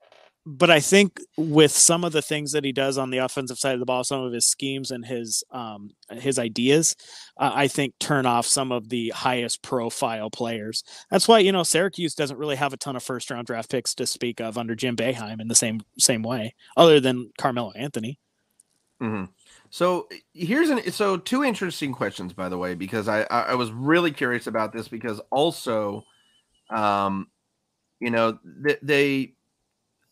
[0.50, 3.74] but I think with some of the things that he does on the offensive side
[3.74, 6.96] of the ball, some of his schemes and his um, his ideas,
[7.36, 10.84] uh, I think turn off some of the highest profile players.
[11.10, 13.94] That's why you know Syracuse doesn't really have a ton of first round draft picks
[13.96, 18.18] to speak of under Jim Boeheim in the same same way, other than Carmelo Anthony.
[19.02, 19.24] Mm-hmm.
[19.68, 24.12] So here's an so two interesting questions by the way because I I was really
[24.12, 26.04] curious about this because also,
[26.70, 27.26] um,
[28.00, 29.34] you know they, they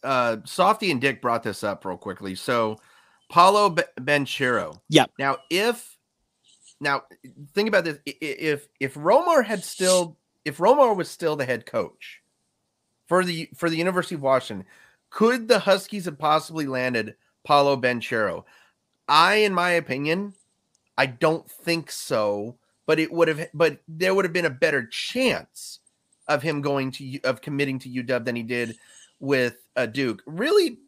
[0.07, 2.35] uh, Softy and Dick brought this up real quickly.
[2.35, 2.79] So,
[3.29, 4.81] Paolo Banchero.
[4.89, 5.07] Yeah.
[5.19, 5.99] Now, if
[6.81, 7.03] now
[7.55, 12.23] think about this, if if Romar had still if Romar was still the head coach
[13.07, 14.67] for the for the University of Washington,
[15.11, 18.45] could the Huskies have possibly landed Paolo Banchero?
[19.09, 20.35] I, in my opinion,
[20.97, 22.57] I don't think so.
[22.87, 25.81] But it would have, but there would have been a better chance
[26.29, 28.77] of him going to of committing to UW than he did
[29.19, 30.23] with uh, Duke.
[30.27, 30.79] Really,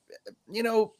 [0.50, 0.94] you know,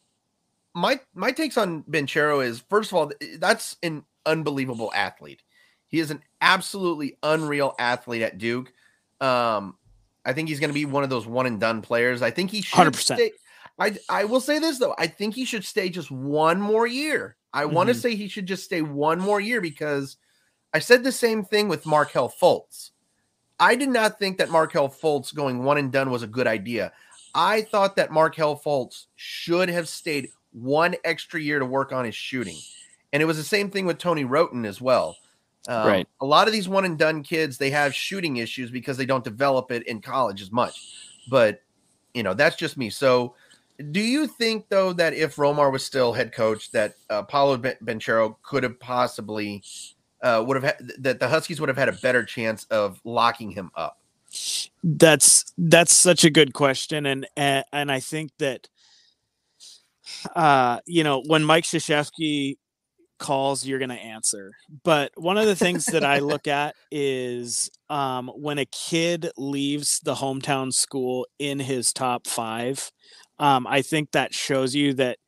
[0.74, 5.42] my my takes on Banchero is first of all, that's an unbelievable athlete.
[5.88, 8.72] He is an absolutely unreal athlete at Duke.
[9.20, 9.76] Um,
[10.24, 12.20] I think he's going to be one of those one and done players.
[12.22, 12.94] I think he should 100%.
[12.94, 13.32] stay.
[13.78, 14.94] I I will say this though.
[14.98, 17.36] I think he should stay just one more year.
[17.52, 17.74] I mm-hmm.
[17.74, 20.16] want to say he should just stay one more year because
[20.74, 22.90] I said the same thing with Markelle Fultz.
[23.60, 26.92] I did not think that Markelle Fultz going one and done was a good idea.
[27.38, 32.16] I thought that Markelle Fultz should have stayed one extra year to work on his
[32.16, 32.56] shooting.
[33.12, 35.16] And it was the same thing with Tony Wroten as well.
[35.68, 36.08] Um, Right.
[36.20, 39.22] A lot of these one and done kids, they have shooting issues because they don't
[39.22, 40.94] develop it in college as much.
[41.30, 41.62] But,
[42.12, 42.90] you know, that's just me.
[42.90, 43.36] So,
[43.92, 47.76] do you think, though, that if Romar was still head coach, that uh, Paolo Ben-
[47.84, 49.62] Banchero could have possibly,
[50.24, 53.52] uh, would have had, that the Huskies would have had a better chance of locking
[53.52, 53.97] him up?
[54.82, 58.68] That's that's such a good question, and and, and I think that,
[60.34, 62.56] uh, you know, when Mike Krzyzewski
[63.18, 64.52] calls, you're going to answer.
[64.84, 70.00] But one of the things that I look at is um, when a kid leaves
[70.04, 72.90] the hometown school in his top five.
[73.38, 75.18] Um, I think that shows you that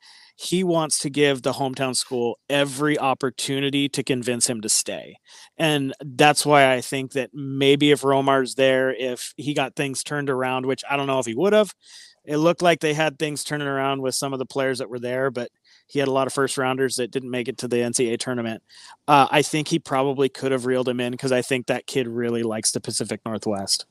[0.42, 5.18] he wants to give the hometown school every opportunity to convince him to stay.
[5.58, 10.30] And that's why I think that maybe if Romar's there, if he got things turned
[10.30, 11.74] around, which I don't know if he would have,
[12.24, 14.98] it looked like they had things turning around with some of the players that were
[14.98, 15.50] there, but
[15.86, 18.62] he had a lot of first rounders that didn't make it to the NCAA tournament.
[19.06, 22.08] Uh, I think he probably could have reeled him in because I think that kid
[22.08, 23.84] really likes the Pacific Northwest.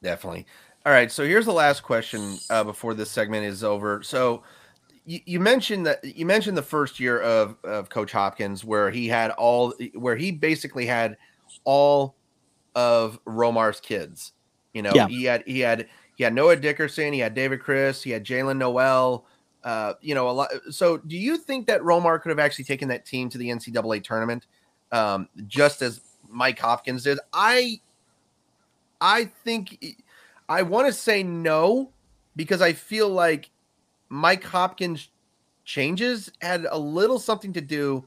[0.00, 0.46] Definitely.
[0.84, 1.10] All right.
[1.10, 4.04] So here's the last question uh, before this segment is over.
[4.04, 4.44] So
[5.06, 9.08] you, you mentioned that you mentioned the first year of, of Coach Hopkins where he
[9.08, 11.16] had all where he basically had
[11.64, 12.16] all
[12.74, 14.32] of Romar's kids.
[14.74, 15.08] You know, Yeah.
[15.08, 18.58] he had he had he had Noah Dickerson, he had David Crisp, he had Jaylen
[18.58, 19.26] Nowell.
[19.64, 20.48] Uh, you know, a lot.
[20.70, 24.04] So, do you think that Romar could have actually taken that team to the NCAA
[24.04, 24.46] tournament,
[24.92, 27.18] um, just as Mike Hopkins did?
[27.32, 27.80] I,
[29.00, 29.96] I think
[30.48, 31.90] I want to say no
[32.36, 33.50] because I feel like
[34.08, 35.08] Mike Hopkins
[35.64, 38.04] changes had a little something to do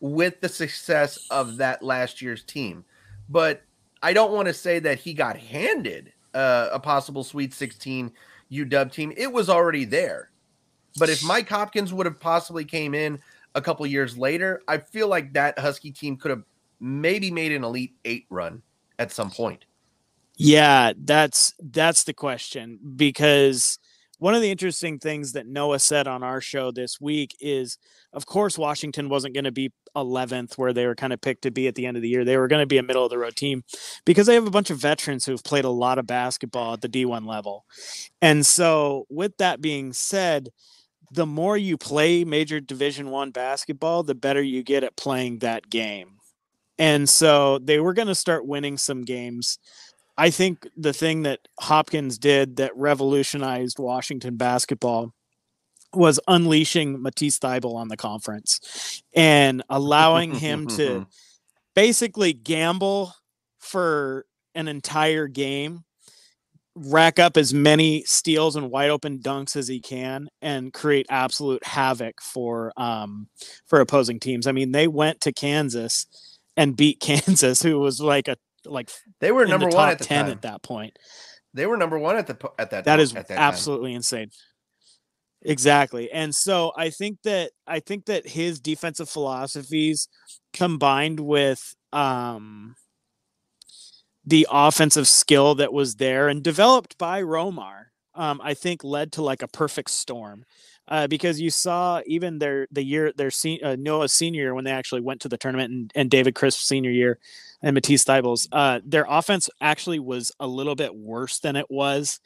[0.00, 2.84] with the success of that last year's team.
[3.28, 3.62] But
[4.02, 8.10] I don't want to say that he got handed uh, a possible Sweet 16
[8.50, 9.12] UW team.
[9.16, 10.30] It was already there.
[10.98, 13.20] But if Mike Hopkins would have possibly came in
[13.54, 16.42] a couple years later, I feel like that Husky team could have
[16.80, 18.62] maybe made an Elite 8 run
[18.98, 19.64] at some point.
[20.36, 23.78] Yeah, that's that's the question because
[24.20, 27.78] one of the interesting things that Noah said on our show this week is
[28.12, 31.50] of course Washington wasn't going to be 11th where they were kind of picked to
[31.50, 32.24] be at the end of the year.
[32.24, 33.64] They were going to be a middle of the road team
[34.04, 36.88] because they have a bunch of veterans who've played a lot of basketball at the
[36.88, 37.64] D1 level.
[38.20, 40.50] And so with that being said,
[41.10, 45.68] the more you play major division 1 basketball, the better you get at playing that
[45.70, 46.18] game.
[46.78, 49.58] And so they were going to start winning some games
[50.20, 55.14] I think the thing that Hopkins did that revolutionized Washington basketball
[55.94, 61.06] was unleashing Matisse Thybulle on the conference and allowing him to
[61.74, 63.14] basically gamble
[63.60, 65.84] for an entire game,
[66.74, 71.64] rack up as many steals and wide open dunks as he can, and create absolute
[71.64, 73.28] havoc for um,
[73.66, 74.46] for opposing teams.
[74.46, 76.04] I mean, they went to Kansas
[76.58, 80.04] and beat Kansas, who was like a like They were number the one at the
[80.04, 80.32] 10 time.
[80.32, 80.98] at that point.
[81.54, 82.84] They were number one at the at that.
[82.84, 83.42] That time- is at that time.
[83.44, 84.30] absolutely insane.
[85.42, 86.10] Exactly.
[86.12, 90.08] And so I think that I think that his defensive philosophies
[90.52, 92.74] combined with um
[94.24, 99.22] the offensive skill that was there and developed by Romar, um, I think led to
[99.22, 100.44] like a perfect storm.
[100.86, 104.64] Uh, because you saw even their the year their se- uh, Noah's senior year when
[104.64, 107.18] they actually went to the tournament and, and David Crisp's senior year
[107.62, 112.20] and Matisse Thybulle's, uh, their offense actually was a little bit worse than it was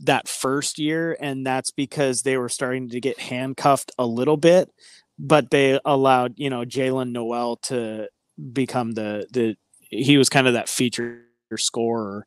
[0.00, 4.70] that first year, and that's because they were starting to get handcuffed a little bit,
[5.18, 8.08] but they allowed you know Jaylen Nowell to
[8.52, 11.22] become the the he was kind of that feature
[11.56, 12.26] scorer.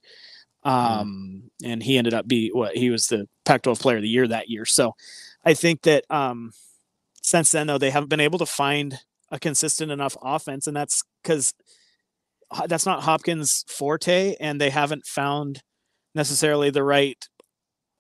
[0.64, 4.28] Um, and he ended up be what he was the Pac-12 player of the year
[4.28, 4.66] that year.
[4.66, 4.96] So
[5.44, 6.52] I think that um
[7.24, 9.00] since then though they haven't been able to find
[9.32, 11.54] a consistent enough offense, and that's because
[12.68, 15.62] that's not Hopkins' forte, and they haven't found
[16.16, 17.28] necessarily the right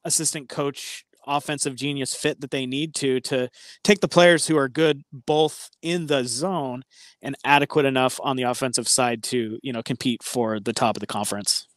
[0.04, 3.48] assistant coach offensive genius fit that they need to to
[3.84, 6.82] take the players who are good both in the zone
[7.22, 11.00] and adequate enough on the offensive side to you know compete for the top of
[11.00, 11.68] the conference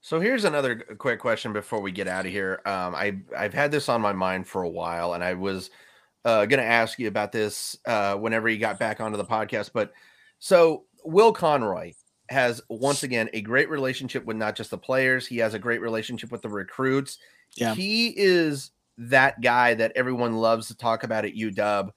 [0.00, 2.60] So here's another quick question before we get out of here.
[2.66, 5.70] Um, I I've had this on my mind for a while, and I was
[6.24, 9.70] uh, going to ask you about this uh, whenever you got back onto the podcast.
[9.72, 9.92] But
[10.40, 11.92] so Will Conroy
[12.28, 15.80] has once again a great relationship with not just the players; he has a great
[15.80, 17.18] relationship with the recruits.
[17.54, 17.74] Yeah.
[17.74, 21.90] he is that guy that everyone loves to talk about at UW.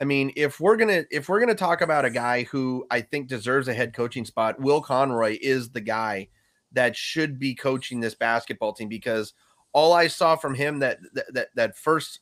[0.00, 3.28] I mean, if we're gonna if we're gonna talk about a guy who I think
[3.28, 6.28] deserves a head coaching spot, Will Conroy is the guy
[6.72, 9.34] that should be coaching this basketball team because
[9.72, 12.20] all I saw from him that that that, that first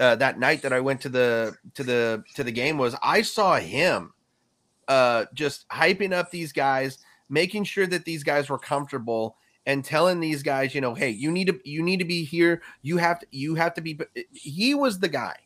[0.00, 3.22] uh, that night that I went to the to the to the game was I
[3.22, 4.12] saw him
[4.88, 10.20] uh, just hyping up these guys, making sure that these guys were comfortable and telling
[10.20, 12.62] these guys, you know, hey, you need to you need to be here.
[12.82, 13.98] You have to you have to be.
[14.32, 15.36] He was the guy.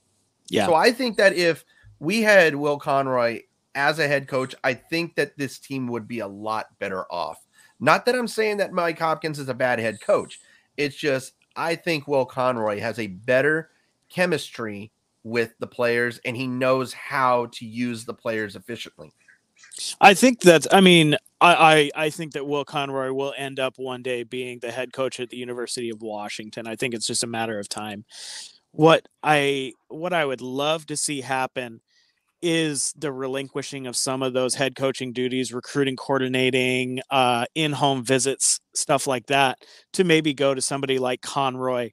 [0.48, 0.66] Yeah.
[0.66, 1.64] So I think that if
[2.00, 3.42] we had Will Conroy
[3.74, 7.44] as a head coach, I think that this team would be a lot better off.
[7.80, 10.40] Not that I'm saying that Mike Hopkins is a bad head coach.
[10.76, 13.70] It's just I think Will Conroy has a better
[14.08, 14.90] chemistry
[15.24, 19.12] with the players and he knows how to use the players efficiently.
[20.00, 23.74] I think that I mean I, I I think that Will Conroy will end up
[23.76, 26.66] one day being the head coach at the University of Washington.
[26.66, 28.04] I think it's just a matter of time.
[28.72, 31.80] What I what I would love to see happen
[32.42, 38.60] is the relinquishing of some of those head coaching duties, recruiting, coordinating, uh, in-home visits,
[38.74, 39.58] stuff like that,
[39.92, 41.90] to maybe go to somebody like Conroy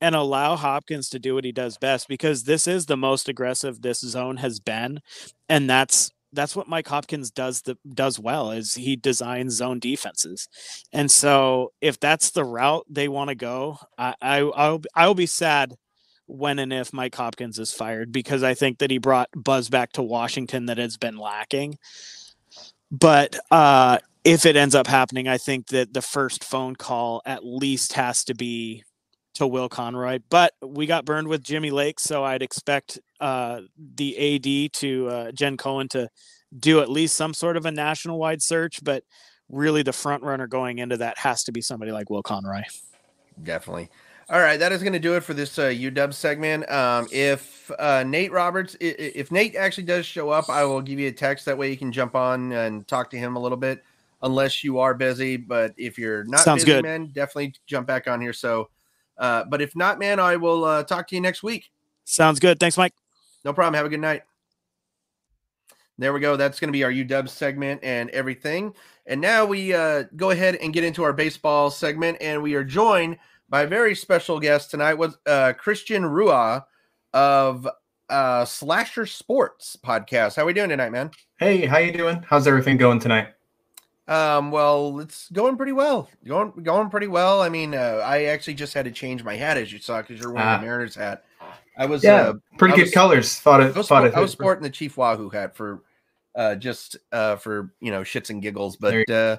[0.00, 3.82] and allow Hopkins to do what he does best because this is the most aggressive
[3.82, 5.00] this zone has been,
[5.48, 10.48] and that's that's what Mike Hopkins does the does well is he designs zone defenses.
[10.92, 15.26] And so if that's the route they want to go, I, I I'll I'll be
[15.26, 15.74] sad
[16.26, 19.92] when and if Mike Hopkins is fired because I think that he brought buzz back
[19.92, 21.78] to Washington that has been lacking.
[22.90, 27.44] But uh if it ends up happening, I think that the first phone call at
[27.44, 28.84] least has to be
[29.34, 30.18] to Will Conroy.
[30.28, 33.60] But we got burned with Jimmy Lake, so I'd expect uh,
[33.96, 36.08] the AD to uh, Jen Cohen to
[36.58, 38.82] do at least some sort of a national wide search.
[38.82, 39.04] But
[39.48, 42.62] really, the front runner going into that has to be somebody like Will Conroy.
[43.42, 43.88] Definitely.
[44.28, 46.70] All right, that is going to do it for this uh, UW segment.
[46.70, 51.08] Um, if uh, Nate Roberts, if Nate actually does show up, I will give you
[51.08, 51.46] a text.
[51.46, 53.82] That way you can jump on and talk to him a little bit,
[54.22, 55.36] unless you are busy.
[55.36, 56.84] But if you're not Sounds busy, good.
[56.84, 58.32] man, definitely jump back on here.
[58.32, 58.68] So
[59.20, 61.70] uh, but if not, man, I will uh, talk to you next week.
[62.04, 62.58] Sounds good.
[62.58, 62.94] Thanks, Mike.
[63.44, 63.74] No problem.
[63.74, 64.22] Have a good night.
[65.98, 66.36] There we go.
[66.36, 68.74] That's going to be our UW segment and everything.
[69.06, 72.18] And now we uh, go ahead and get into our baseball segment.
[72.20, 73.18] And we are joined
[73.50, 76.64] by a very special guest tonight was uh, Christian Rauh
[77.12, 77.68] of
[78.08, 80.36] uh, Slasher Sports podcast.
[80.36, 81.10] How are we doing tonight, man?
[81.38, 82.24] Hey, how you doing?
[82.26, 83.28] How's everything going tonight?
[84.08, 86.08] Um, well, it's going pretty well.
[86.26, 87.42] Going going pretty well.
[87.42, 90.18] I mean, uh, I actually just had to change my hat as you saw because
[90.20, 90.58] you're wearing Ah.
[90.58, 91.24] a Mariners hat.
[91.76, 93.38] I was Yeah, uh, pretty I good was- colors.
[93.40, 93.74] Thought I it.
[93.74, 94.16] was, Thought sport- it.
[94.16, 95.82] I was sporting the Chief Wahoo hat for
[96.36, 98.76] uh just uh for you know shits and giggles.
[98.76, 99.38] But uh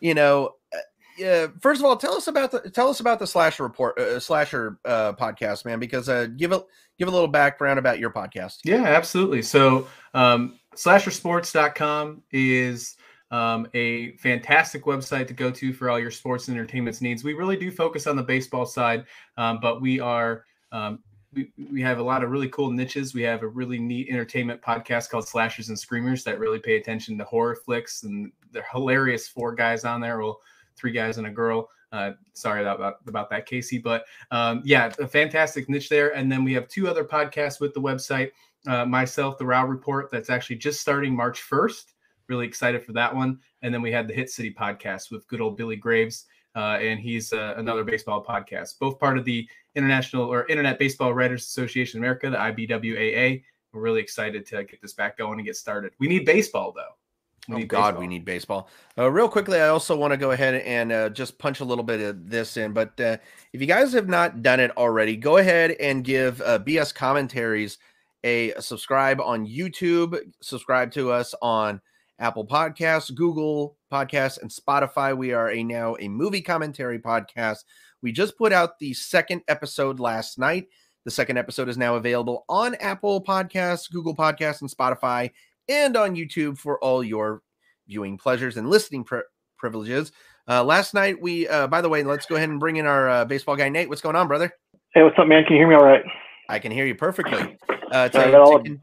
[0.00, 0.78] you know, uh,
[1.16, 1.46] yeah.
[1.60, 4.78] First of all, tell us about the tell us about the slasher report uh, slasher
[4.84, 5.78] uh podcast, man.
[5.78, 6.62] Because uh give a
[6.98, 8.58] give a little background about your podcast.
[8.64, 9.42] Yeah, absolutely.
[9.42, 12.96] So, um, slashersports.com is
[13.30, 17.24] um, a fantastic website to go to for all your sports and entertainment needs.
[17.24, 19.04] We really do focus on the baseball side,
[19.36, 20.44] um, but we are.
[20.72, 21.00] Um,
[21.36, 23.14] we, we have a lot of really cool niches.
[23.14, 27.18] We have a really neat entertainment podcast called Slashers and Screamers that really pay attention
[27.18, 30.18] to horror flicks and they're hilarious four guys on there.
[30.18, 30.40] Well,
[30.76, 31.68] three guys and a girl.
[31.92, 33.78] Uh, sorry about, about that, Casey.
[33.78, 36.16] But um, yeah, a fantastic niche there.
[36.16, 38.30] And then we have two other podcasts with the website.
[38.66, 41.92] Uh, myself, the Row Report, that's actually just starting March 1st.
[42.28, 43.38] Really excited for that one.
[43.62, 46.24] And then we had the Hit City podcast with good old Billy Graves.
[46.56, 51.12] Uh, and he's uh, another baseball podcast, both part of the International or Internet Baseball
[51.12, 53.42] Writers Association of America, the IBWAA.
[53.72, 55.92] We're really excited to get this back going and get started.
[56.00, 57.54] We need baseball, though.
[57.54, 58.00] We oh God, baseball.
[58.00, 58.70] we need baseball.
[58.96, 61.84] Uh, real quickly, I also want to go ahead and uh, just punch a little
[61.84, 62.72] bit of this in.
[62.72, 63.18] But uh,
[63.52, 67.76] if you guys have not done it already, go ahead and give uh, BS commentaries
[68.24, 70.18] a subscribe on YouTube.
[70.40, 71.82] Subscribe to us on
[72.18, 75.16] Apple Podcasts, Google Podcasts, and Spotify.
[75.16, 77.58] We are a now a movie commentary podcast.
[78.02, 80.68] We just put out the second episode last night.
[81.04, 85.30] The second episode is now available on Apple Podcasts, Google Podcasts, and Spotify,
[85.68, 87.42] and on YouTube for all your
[87.86, 89.22] viewing pleasures and listening pri-
[89.56, 90.12] privileges.
[90.48, 93.08] Uh, last night, we, uh, by the way, let's go ahead and bring in our
[93.08, 93.88] uh, baseball guy, Nate.
[93.88, 94.52] What's going on, brother?
[94.94, 95.44] Hey, what's up, man?
[95.44, 96.04] Can you hear me all right?
[96.48, 97.58] I can hear you perfectly.
[97.92, 98.78] Uh, Sorry, I got all to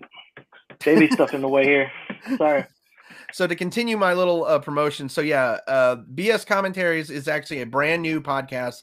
[0.84, 1.92] Baby stuff in the way here.
[2.38, 2.66] Sorry.
[3.34, 7.66] So to continue my little uh, promotion, so yeah, uh, BS Commentaries is actually a
[7.66, 8.82] brand new podcast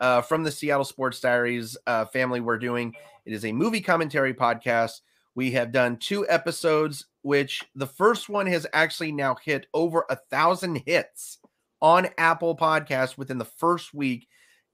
[0.00, 2.40] uh, from the Seattle Sports Diaries uh, family.
[2.40, 2.92] We're doing
[3.24, 5.00] it is a movie commentary podcast.
[5.36, 10.16] We have done two episodes, which the first one has actually now hit over a
[10.30, 11.38] thousand hits
[11.80, 14.26] on Apple Podcasts within the first week.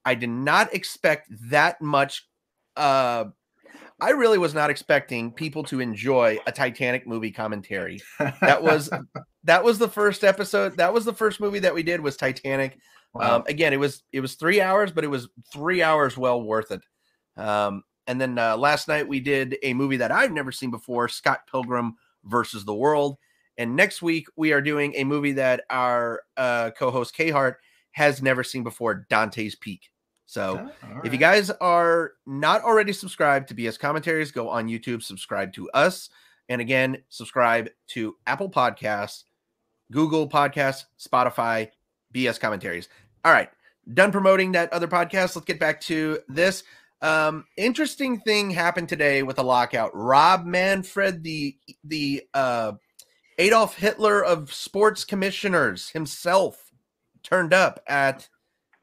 [0.03, 2.27] I did not expect that much.
[4.01, 7.99] I really was not expecting people to enjoy a Titanic movie commentary
[8.41, 8.89] that was
[9.43, 12.77] that was the first episode that was the first movie that we did was titanic
[13.13, 13.37] Wow.
[13.37, 16.71] Um, again, it was it was three hours, but it was three hours well worth
[16.71, 16.81] it.
[17.37, 21.07] Um, and then uh, last night we did a movie that I've never seen before,
[21.07, 21.95] Scott Pilgrim
[22.25, 23.17] versus the World.
[23.57, 27.57] And next week we are doing a movie that our uh, co-host K Hart
[27.91, 29.89] has never seen before, Dante's Peak.
[30.29, 35.01] So Oh, if you guys are not already subscribed to BS Commentaries, go on YouTube,
[35.01, 36.11] subscribe to us,
[36.49, 39.23] and again, subscribe to Apple Podcasts,
[39.91, 41.69] Google Podcasts, Spotify,
[42.13, 42.89] BS Commentaries.
[43.25, 43.49] All right,
[43.91, 45.35] done promoting that other podcast.
[45.35, 46.63] Let's get back to this.
[47.01, 49.89] Um, interesting thing happened today with a lockout.
[49.95, 52.73] Rob Manfred, the the uh,
[53.39, 56.71] Adolf Hitler of sports commissioners himself,
[57.23, 58.29] turned up at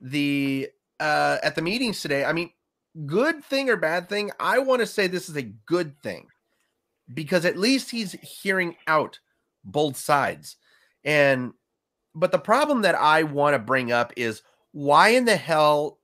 [0.00, 0.70] the
[1.00, 2.24] uh, at the meetings today.
[2.24, 2.50] I mean,
[3.04, 4.30] good thing or bad thing?
[4.40, 6.26] I want to say this is a good thing
[7.12, 9.18] because at least he's hearing out
[9.64, 10.56] both sides.
[11.04, 11.52] And
[12.14, 14.42] but the problem that I want to bring up is
[14.72, 15.98] why in the hell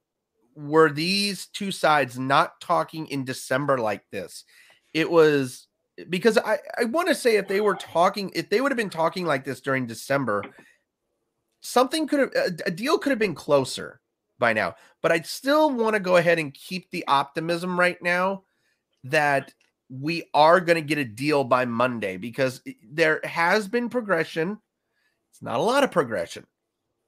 [0.54, 4.44] were these two sides not talking in December like this?
[4.92, 5.66] It was
[6.10, 8.90] because I, I want to say if they were talking, if they would have been
[8.90, 10.44] talking like this during December,
[11.60, 14.01] something could have a, a deal could have been closer
[14.42, 14.74] by now.
[15.02, 18.42] But I still want to go ahead and keep the optimism right now
[19.04, 19.54] that
[19.88, 24.58] we are going to get a deal by Monday because there has been progression.
[25.30, 26.44] It's not a lot of progression,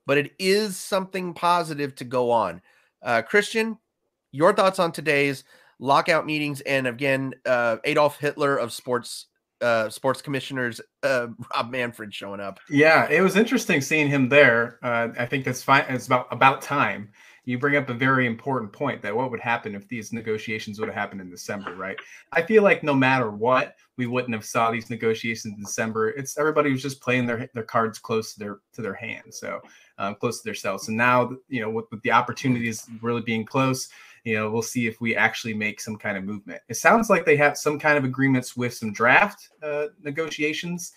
[0.07, 2.62] but it is something positive to go on.
[3.03, 3.78] Uh, Christian,
[4.30, 5.43] your thoughts on today's
[5.80, 9.26] lockout meetings and again uh, Adolf Hitler of sports
[9.61, 12.61] uh, sports commissioners uh, Rob Manfred showing up.
[12.68, 14.78] Yeah, it was interesting seeing him there.
[14.82, 15.84] Uh, I think that's fine.
[15.88, 17.11] It's about about time.
[17.46, 20.88] You bring up a very important point that what would happen if these negotiations would
[20.88, 21.96] have happened in December, right?
[22.32, 26.09] I feel like no matter what, we wouldn't have saw these negotiations in December.
[26.11, 29.61] It's everybody was just playing their their cards close to their to their hand, so
[29.98, 30.88] um, close to themselves.
[30.88, 33.88] And now, you know, with, with the opportunities really being close,
[34.24, 36.62] you know, we'll see if we actually make some kind of movement.
[36.68, 40.92] It sounds like they have some kind of agreements with some draft uh, negotiations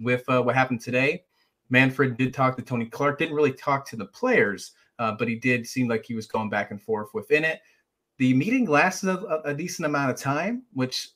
[0.00, 1.22] with uh, what happened today.
[1.70, 5.36] Manfred did talk to Tony Clark, didn't really talk to the players, uh, but he
[5.36, 7.60] did seem like he was going back and forth within it.
[8.18, 11.10] The meeting lasted a, a decent amount of time, which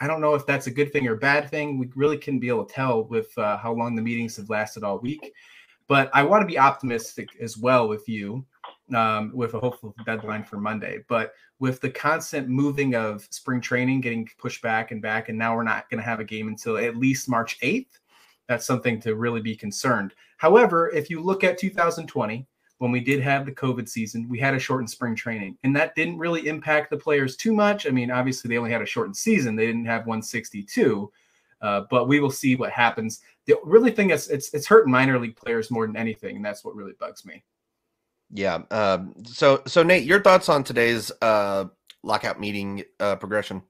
[0.00, 1.78] I don't know if that's a good thing or a bad thing.
[1.78, 4.82] We really couldn't be able to tell with uh, how long the meetings have lasted
[4.82, 5.32] all week.
[5.86, 8.44] But I want to be optimistic as well with you,
[8.94, 11.00] um, with a hopeful deadline for Monday.
[11.08, 15.54] But with the constant moving of spring training getting pushed back and back, and now
[15.56, 17.98] we're not going to have a game until at least March 8th,
[18.48, 20.14] that's something to really be concerned.
[20.36, 22.46] However, if you look at 2020,
[22.78, 25.94] when we did have the COVID season, we had a shortened spring training, and that
[25.94, 27.86] didn't really impact the players too much.
[27.86, 31.10] I mean, obviously, they only had a shortened season, they didn't have 162.
[31.60, 33.20] Uh, but we will see what happens.
[33.46, 36.64] The really thing is, it's it's hurting minor league players more than anything, and that's
[36.64, 37.44] what really bugs me.
[38.32, 38.62] Yeah.
[38.70, 41.66] Um, so so Nate, your thoughts on today's uh,
[42.02, 43.62] lockout meeting uh, progression?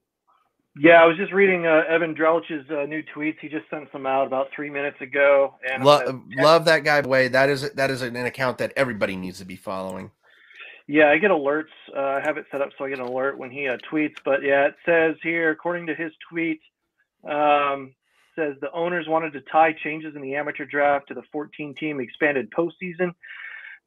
[0.79, 3.37] Yeah, I was just reading uh, Evan Drellich's uh, new tweets.
[3.43, 7.01] He just sent some out about three minutes ago, and Lo- gonna- love that guy.
[7.03, 10.11] Way, that is that is an account that everybody needs to be following.
[10.87, 11.73] Yeah, I get alerts.
[11.95, 14.17] Uh, I have it set up so I get an alert when he uh, tweets.
[14.25, 16.61] But yeah, it says here, according to his tweet,
[17.29, 17.95] um,
[18.35, 22.51] says the owners wanted to tie changes in the amateur draft to the 14-team expanded
[22.51, 23.15] postseason.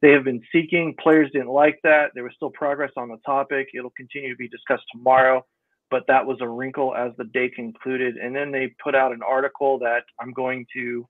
[0.02, 0.94] They have been seeking.
[1.00, 2.10] Players didn't like that.
[2.14, 3.68] There was still progress on the topic.
[3.74, 5.44] It'll continue to be discussed tomorrow,
[5.90, 8.16] but that was a wrinkle as the day concluded.
[8.16, 11.06] And then they put out an article that I'm going to,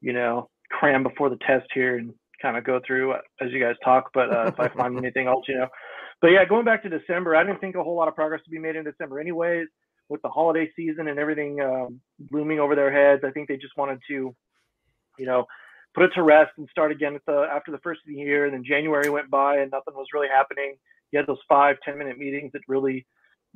[0.00, 3.76] you know, cram before the test here and kind of go through as you guys
[3.84, 4.10] talk.
[4.14, 5.68] But uh, if I find anything else, you know.
[6.22, 8.50] But yeah, going back to December, I didn't think a whole lot of progress to
[8.50, 9.66] be made in December, anyways.
[10.08, 12.00] With the holiday season and everything um,
[12.30, 14.34] looming over their heads, I think they just wanted to,
[15.18, 15.46] you know,
[15.94, 18.44] put it to rest and start again the after the first of the year.
[18.44, 20.76] And then January went by and nothing was really happening.
[21.12, 23.06] You had those five, ten minute meetings that really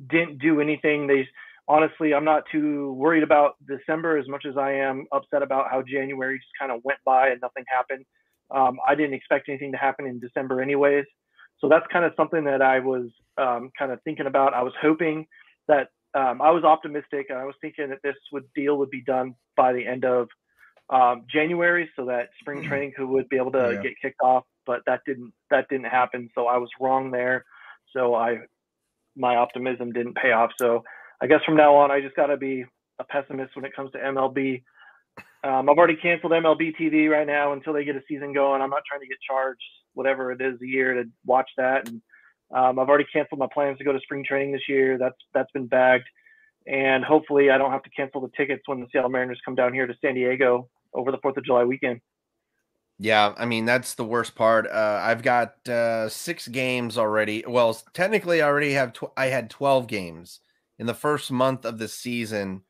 [0.09, 1.07] didn't do anything.
[1.07, 1.27] They
[1.67, 5.83] honestly, I'm not too worried about December as much as I am upset about how
[5.83, 8.05] January just kind of went by and nothing happened.
[8.51, 11.05] Um, I didn't expect anything to happen in December, anyways.
[11.59, 14.53] So that's kind of something that I was um, kind of thinking about.
[14.53, 15.27] I was hoping
[15.67, 17.27] that um, I was optimistic.
[17.29, 20.27] and I was thinking that this would deal would be done by the end of
[20.89, 23.81] um, January, so that spring training could would be able to Yeah.
[23.81, 24.45] get kicked off.
[24.65, 26.29] But that didn't that didn't happen.
[26.35, 27.45] So I was wrong there.
[27.93, 28.39] So I
[29.15, 30.51] my optimism didn't pay off.
[30.57, 30.83] So
[31.21, 32.65] I guess from now on, I just got to be
[32.99, 34.63] a pessimist when it comes to MLB.
[35.43, 38.61] Um, I've already canceled MLB TV right now until they get a season going.
[38.61, 39.61] I'm not trying to get charged
[39.93, 42.01] whatever it is a year to watch that, and
[42.53, 44.97] um, I've already canceled my plans to go to spring training this year.
[44.97, 46.07] That's that's been bagged,
[46.67, 49.73] and hopefully I don't have to cancel the tickets when the Seattle Mariners come down
[49.73, 52.01] here to San Diego over the Fourth of July weekend.
[53.01, 54.67] Yeah, I mean that's the worst part.
[54.67, 57.45] Uh, I've got uh, six games already.
[57.47, 58.91] Well, technically, I already have.
[58.91, 60.41] Tw- I had twelve games
[60.77, 62.63] in the first month of the season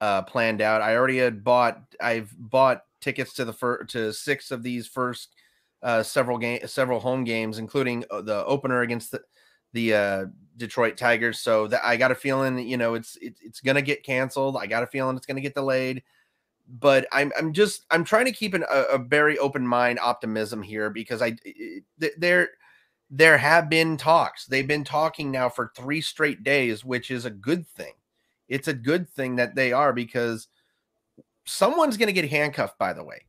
[0.00, 0.82] uh, planned out.
[0.82, 1.80] I already had bought.
[2.00, 5.36] I've bought tickets to the fir- to six of these first
[5.82, 9.20] uh, several game several home games, including uh, the opener against the
[9.74, 11.38] the uh, Detroit Tigers.
[11.38, 14.56] So that I got a feeling, you know, it's it, it's gonna get canceled.
[14.56, 16.02] I got a feeling it's gonna get delayed
[16.68, 20.62] but I'm I'm just I'm trying to keep an, a, a, very open mind optimism
[20.62, 21.36] here because I
[22.18, 22.50] there
[23.10, 24.46] there have been talks.
[24.46, 27.94] They've been talking now for three straight days, which is a good thing.
[28.48, 30.48] It's a good thing that they are because
[31.46, 32.78] someone's going to get handcuffed.
[32.78, 33.22] By the way,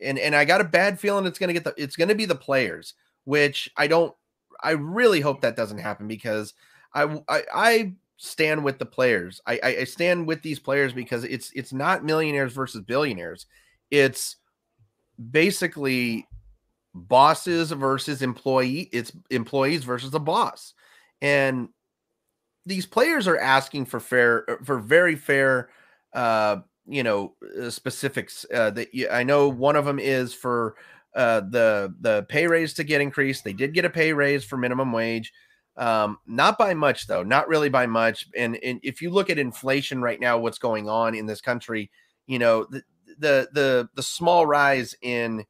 [0.00, 2.14] and and I got a bad feeling it's going to get the it's going to
[2.14, 4.14] be the players, which I don't.
[4.62, 6.54] I really hope that doesn't happen because
[6.94, 9.40] I I, I stand with the players.
[9.46, 13.46] I, I, stand with these players because it's it's not millionaires versus billionaires.
[13.90, 14.36] It's
[15.30, 16.26] basically
[16.94, 18.90] bosses versus employee.
[18.92, 20.74] It's employees versus a boss,
[21.22, 21.68] and
[22.66, 25.70] these players are asking for fair for very fair
[26.12, 30.74] uh you know uh, specifics uh that you, i know one of them is for
[31.14, 34.56] uh the the pay raise to get increased they did get a pay raise for
[34.56, 35.32] minimum wage
[35.78, 38.26] um, not by much, though, not really by much.
[38.36, 41.90] And, and if you look at inflation right now, what's going on in this country,
[42.26, 42.82] you know, the
[43.18, 45.46] the the, the small rise in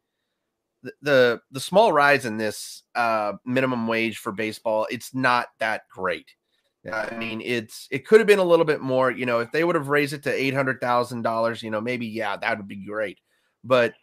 [0.82, 5.88] the, the the small rise in this uh, minimum wage for baseball, it's not that
[5.88, 6.34] great.
[6.90, 9.10] I mean, it's it could have been a little bit more.
[9.10, 11.80] You know, if they would have raised it to eight hundred thousand dollars, you know,
[11.80, 13.18] maybe yeah, that would be great.
[13.64, 13.94] But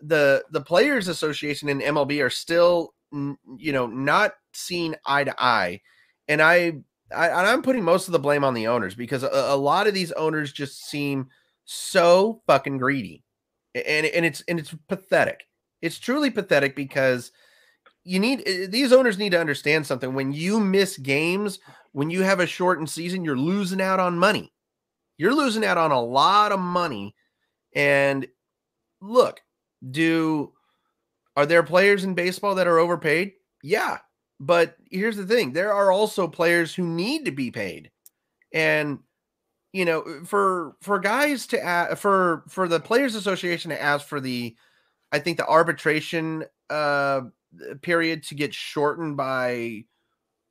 [0.00, 5.80] the the Players Association and MLB are still you know, not seen eye to eye.
[6.28, 6.74] And I,
[7.14, 9.94] I I'm putting most of the blame on the owners because a, a lot of
[9.94, 11.28] these owners just seem
[11.64, 13.22] so fucking greedy.
[13.74, 15.40] And and it's and it's pathetic.
[15.80, 17.32] It's truly pathetic because
[18.04, 20.14] you need eh, these owners need to understand something.
[20.14, 21.58] When you miss games,
[21.92, 24.52] when you have a shortened season, you're losing out on money.
[25.18, 27.14] You're losing out on a lot of money.
[27.74, 28.26] And
[29.00, 29.40] look,
[29.90, 30.52] do
[31.36, 33.32] are there players in baseball that are overpaid?
[33.62, 33.98] Yeah.
[34.40, 37.90] But here's the thing there are also players who need to be paid.
[38.52, 38.98] And
[39.72, 44.20] you know, for for guys to ask, for for the players association to ask for
[44.20, 44.56] the
[45.12, 47.22] I think the arbitration uh
[47.82, 49.84] period to get shortened by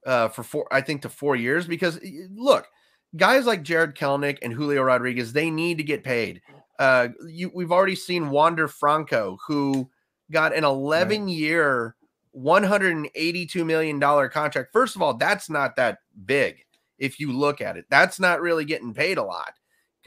[0.05, 1.99] uh for four I think to 4 years because
[2.33, 2.67] look,
[3.15, 6.41] guys like Jarred Kelenic and Julio Rodriguez, they need to get paid.
[6.79, 9.89] Uh you we've already seen Wander Franco who
[10.31, 11.29] got an 11 right.
[11.29, 11.95] year,
[12.35, 14.71] $182 million contract.
[14.71, 16.63] First of all, that's not that big
[16.97, 17.85] if you look at it.
[17.89, 19.53] That's not really getting paid a lot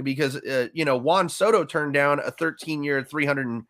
[0.02, 3.64] because, uh, you know, Juan Soto turned down a 13 year, $350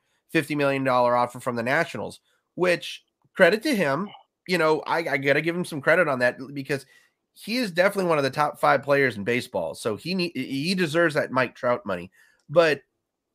[0.56, 2.20] million offer from the Nationals,
[2.54, 3.02] which
[3.34, 4.08] credit to him.
[4.46, 6.86] You know, I, I got to give him some credit on that because
[7.32, 9.74] he is definitely one of the top five players in baseball.
[9.74, 12.10] So he need, he deserves that Mike Trout money.
[12.48, 12.82] But,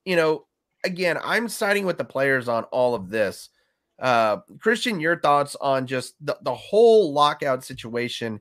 [0.05, 0.45] you know,
[0.83, 3.49] again, I'm siding with the players on all of this.
[3.99, 8.39] Uh, Christian, your thoughts on just the, the whole lockout situation,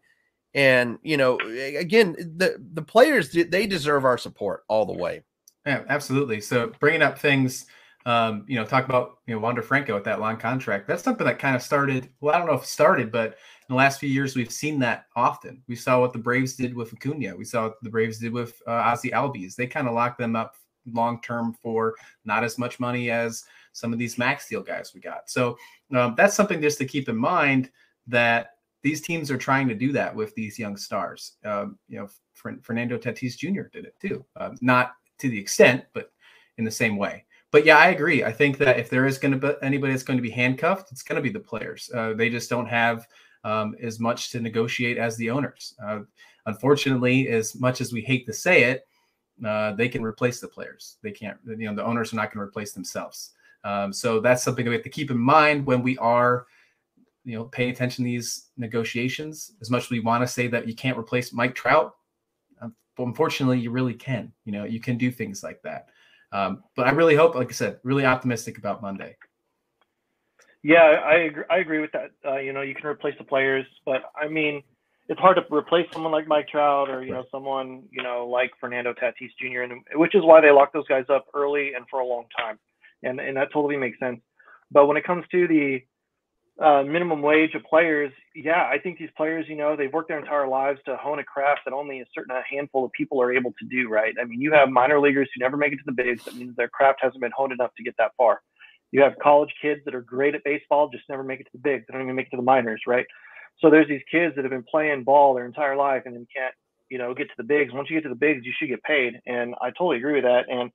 [0.54, 1.38] and you know,
[1.76, 5.22] again, the the players they deserve our support all the way.
[5.66, 6.40] Yeah, absolutely.
[6.40, 7.66] So bringing up things,
[8.06, 10.86] um, you know, talk about you know Wander Franco with that long contract.
[10.86, 12.08] That's something that kind of started.
[12.20, 13.26] Well, I don't know if started, but
[13.68, 15.62] in the last few years, we've seen that often.
[15.66, 17.36] We saw what the Braves did with Acuna.
[17.36, 19.56] We saw what the Braves did with uh, Ozzie Albies.
[19.56, 20.54] They kind of locked them up
[20.94, 25.00] long term for not as much money as some of these max deal guys we
[25.00, 25.30] got.
[25.30, 25.56] So
[25.94, 27.70] um, that's something just to keep in mind
[28.06, 31.32] that these teams are trying to do that with these young stars.
[31.44, 32.08] Um, you know,
[32.62, 33.68] Fernando Tatis Jr.
[33.72, 36.12] did it too, um, not to the extent, but
[36.58, 37.24] in the same way.
[37.50, 38.24] But yeah, I agree.
[38.24, 40.92] I think that if there is going to be anybody that's going to be handcuffed,
[40.92, 41.90] it's going to be the players.
[41.94, 43.06] Uh, they just don't have
[43.44, 45.74] um, as much to negotiate as the owners.
[45.82, 46.00] Uh,
[46.46, 48.86] unfortunately, as much as we hate to say it,
[49.44, 50.96] uh, they can replace the players.
[51.02, 53.32] They can't, you know, the owners are not going to replace themselves.
[53.64, 56.46] Um, so that's something we have to keep in mind when we are,
[57.24, 59.52] you know, paying attention to these negotiations.
[59.60, 61.96] As much as we want to say that you can't replace Mike Trout,
[62.60, 64.32] um, unfortunately, you really can.
[64.44, 65.88] You know, you can do things like that.
[66.32, 69.16] Um, but I really hope, like I said, really optimistic about Monday.
[70.62, 72.10] Yeah, I agree, I agree with that.
[72.24, 74.62] Uh, you know, you can replace the players, but I mean,
[75.08, 78.50] it's hard to replace someone like Mike Trout or you know someone you know like
[78.60, 79.62] Fernando Tatis Jr.
[79.62, 82.58] and which is why they lock those guys up early and for a long time,
[83.02, 84.20] and and that totally makes sense.
[84.70, 85.80] But when it comes to the
[86.62, 90.18] uh, minimum wage of players, yeah, I think these players, you know, they've worked their
[90.18, 93.54] entire lives to hone a craft that only a certain handful of people are able
[93.58, 93.88] to do.
[93.88, 94.14] Right?
[94.20, 96.24] I mean, you have minor leaguers who never make it to the bigs.
[96.24, 98.42] That means their craft hasn't been honed enough to get that far.
[98.90, 101.58] You have college kids that are great at baseball, just never make it to the
[101.58, 101.84] bigs.
[101.86, 103.06] They don't even make it to the minors, right?
[103.60, 106.54] So there's these kids that have been playing ball their entire life and then can't,
[106.88, 107.72] you know, get to the bigs.
[107.72, 109.20] Once you get to the bigs, you should get paid.
[109.26, 110.44] And I totally agree with that.
[110.48, 110.70] And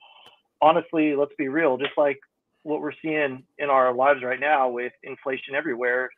[0.62, 2.20] honestly, let's be real, just like
[2.64, 6.10] what we're seeing in our lives right now with inflation everywhere,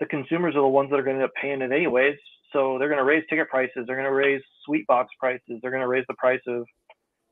[0.00, 2.16] the consumers are the ones that are going to end up paying it anyways.
[2.52, 3.84] So they're going to raise ticket prices.
[3.86, 5.58] They're going to raise sweet box prices.
[5.60, 6.64] They're going to raise the price of,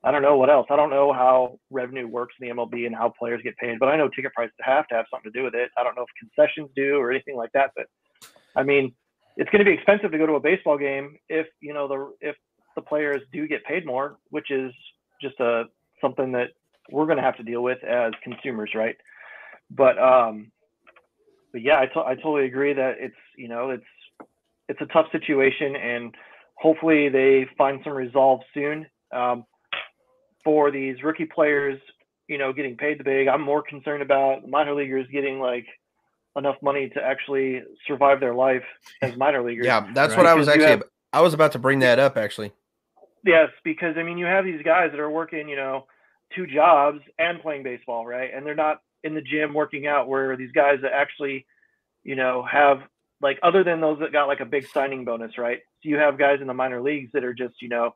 [0.04, 0.66] I don't know what else.
[0.70, 3.88] I don't know how revenue works in the MLB and how players get paid, but
[3.88, 5.70] I know ticket prices have to have something to do with it.
[5.76, 7.86] I don't know if concessions do or anything like that, but
[8.56, 8.92] I mean,
[9.36, 12.28] it's going to be expensive to go to a baseball game if you know the
[12.28, 12.36] if
[12.74, 14.72] the players do get paid more, which is
[15.20, 15.64] just a
[16.00, 16.48] something that
[16.90, 18.96] we're going to have to deal with as consumers, right?
[19.70, 20.50] But um,
[21.52, 23.84] but yeah, I, to- I totally agree that it's you know it's
[24.68, 26.14] it's a tough situation, and
[26.54, 28.86] hopefully they find some resolve soon.
[29.12, 29.44] Um,
[30.44, 31.80] for these rookie players,
[32.28, 35.66] you know, getting paid the big, I'm more concerned about minor leaguers getting like
[36.36, 38.62] enough money to actually survive their life
[39.02, 39.66] as minor leaguers.
[39.66, 40.18] Yeah, that's Right.
[40.18, 40.64] what I was actually.
[40.66, 40.82] have-
[41.12, 42.52] I was about to bring that up actually.
[43.24, 45.86] Yes, because I mean, you have these guys that are working, you know,
[46.34, 48.30] two jobs and playing baseball, right?
[48.34, 50.08] And they're not in the gym working out.
[50.08, 51.46] Where these guys that actually,
[52.04, 52.82] you know, have
[53.22, 55.58] like other than those that got like a big signing bonus, right?
[55.82, 57.94] So you have guys in the minor leagues that are just, you know,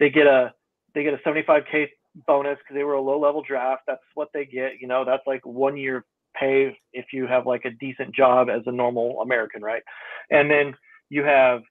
[0.00, 0.54] they get a
[0.94, 1.88] they get a 75k
[2.26, 3.82] bonus because they were a low level draft.
[3.86, 4.80] That's what they get.
[4.80, 6.04] You know, that's like one year
[6.42, 9.82] pay if you have like a decent job as a normal American, right?
[10.30, 10.74] And then
[11.08, 11.62] you have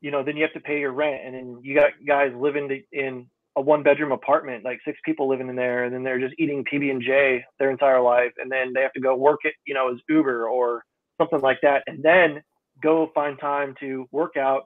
[0.00, 2.82] you know, then you have to pay your rent, and then you got guys living
[2.92, 3.26] in
[3.56, 6.90] a one-bedroom apartment, like six people living in there, and then they're just eating PB
[6.90, 9.90] and J their entire life, and then they have to go work it, you know,
[9.90, 10.84] as Uber or
[11.18, 12.42] something like that, and then
[12.82, 14.64] go find time to work out,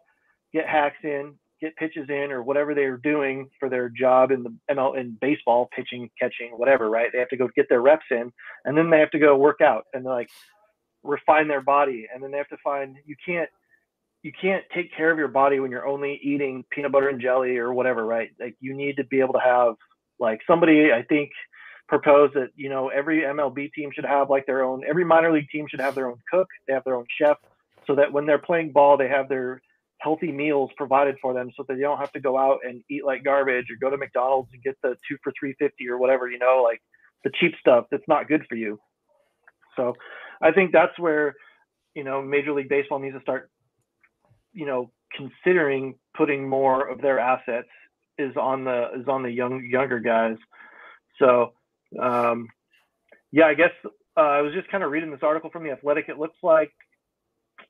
[0.53, 4.55] get hacks in, get pitches in, or whatever they're doing for their job in the
[4.71, 7.11] ML in baseball, pitching, catching, whatever, right?
[7.13, 8.33] They have to go get their reps in,
[8.65, 10.31] and then they have to go work out and like
[11.03, 13.49] refine their body, and then they have to find you can't
[14.23, 17.57] you can't take care of your body when you're only eating peanut butter and jelly
[17.57, 18.31] or whatever, right?
[18.39, 19.75] Like you need to be able to have
[20.19, 21.31] like somebody I think
[21.89, 25.49] proposed that you know every MLB team should have like their own every minor league
[25.51, 27.37] team should have their own cook, they have their own chef
[27.87, 29.61] so that when they're playing ball they have their
[30.01, 33.05] healthy meals provided for them so that they don't have to go out and eat
[33.05, 36.39] like garbage or go to McDonald's and get the 2 for 350 or whatever, you
[36.39, 36.81] know, like
[37.25, 38.79] the cheap stuff that's not good for you.
[39.77, 39.95] So,
[40.43, 41.35] I think that's where
[41.95, 43.51] you know Major League Baseball needs to start
[44.53, 47.69] you know considering putting more of their assets
[48.19, 50.37] is on the is on the young younger guys
[51.19, 51.53] so
[52.01, 52.49] um
[53.33, 53.71] yeah i guess
[54.17, 56.73] uh, i was just kind of reading this article from the athletic it looks like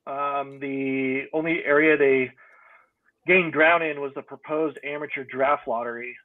[0.07, 2.31] um the only area they
[3.27, 6.15] gained ground in was the proposed amateur draft lottery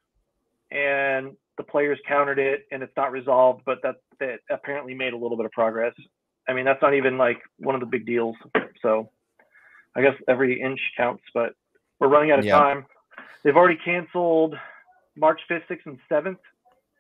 [0.71, 5.17] and the players countered it and it's not resolved but that that apparently made a
[5.17, 5.93] little bit of progress
[6.49, 8.37] i mean that's not even like one of the big deals
[8.83, 9.11] so
[9.97, 11.55] I guess every inch counts, but
[11.99, 12.59] we're running out of Yeah.
[12.59, 12.87] time.
[13.43, 14.59] They've already canceled
[15.17, 16.41] March 5th, 6th, and 7th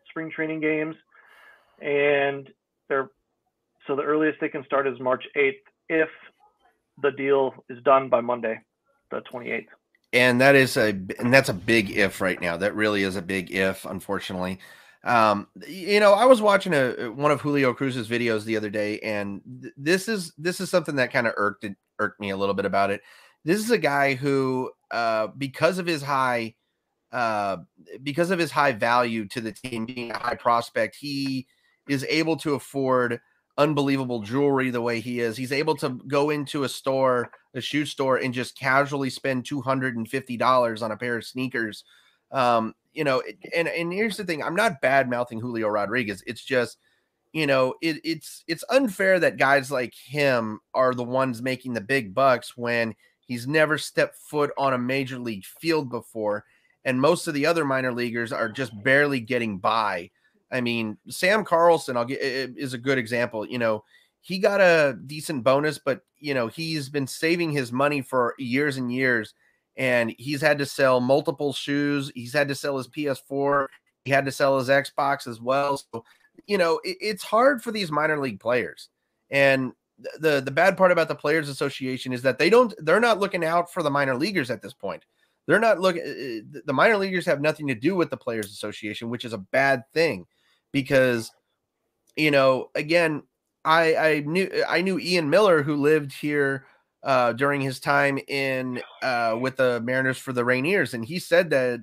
[0.09, 0.97] spring training games,
[1.81, 2.51] and
[2.89, 3.11] they're
[3.87, 6.09] so the earliest they can start is March 8th if
[7.03, 8.61] the deal is done by Monday,
[9.11, 9.67] the 28th.
[10.13, 12.57] and that is a and that's a big if right now.
[12.57, 14.59] That really is a big if, unfortunately.
[15.05, 18.99] Um, you know, I was watching a one of Julio Cruz's videos the other day,
[19.01, 21.67] and th- this is this is something that kind of irked
[21.99, 23.03] irked me a little bit about it.
[23.45, 26.57] This is a guy who, uh, because of his high,
[27.13, 27.59] uh,
[28.03, 31.47] because of his high value to the team, being a high prospect, he
[31.89, 33.21] is able to afford
[33.59, 35.37] unbelievable jewelry the way he is.
[35.37, 39.61] He's able to go into a store, a shoe store, and just casually spend two
[39.61, 41.85] hundred and fifty dollars on a pair of sneakers.
[42.33, 43.23] Um, you know,
[43.55, 46.23] and and here's the thing: I'm not bad mouthing Julio Rodriguez.
[46.27, 46.79] It's just,
[47.33, 51.81] you know, it, it's it's unfair that guys like him are the ones making the
[51.81, 52.95] big bucks when
[53.27, 56.45] he's never stepped foot on a major league field before,
[56.85, 60.11] and most of the other minor leaguers are just barely getting by.
[60.51, 63.47] I mean, Sam Carlson, I'll get is a good example.
[63.47, 63.85] You know,
[64.21, 68.77] he got a decent bonus, but you know, he's been saving his money for years
[68.77, 69.35] and years,
[69.77, 72.11] and he's had to sell multiple shoes.
[72.15, 73.67] He's had to sell his PS4.
[74.05, 75.77] He had to sell his Xbox as well.
[75.77, 76.05] So,
[76.47, 78.89] you know, it, it's hard for these minor league players.
[79.31, 79.73] And
[80.19, 83.45] the the bad part about the Players Association is that they don't they're not looking
[83.45, 85.05] out for the minor leaguers at this point.
[85.47, 86.03] They're not looking.
[86.65, 89.83] The minor leaguers have nothing to do with the Players Association, which is a bad
[89.95, 90.27] thing
[90.73, 91.31] because
[92.17, 93.23] you know again
[93.65, 96.67] i i knew i knew ian miller who lived here
[97.05, 101.51] uh during his time in uh with the mariners for the rainiers and he said
[101.51, 101.81] that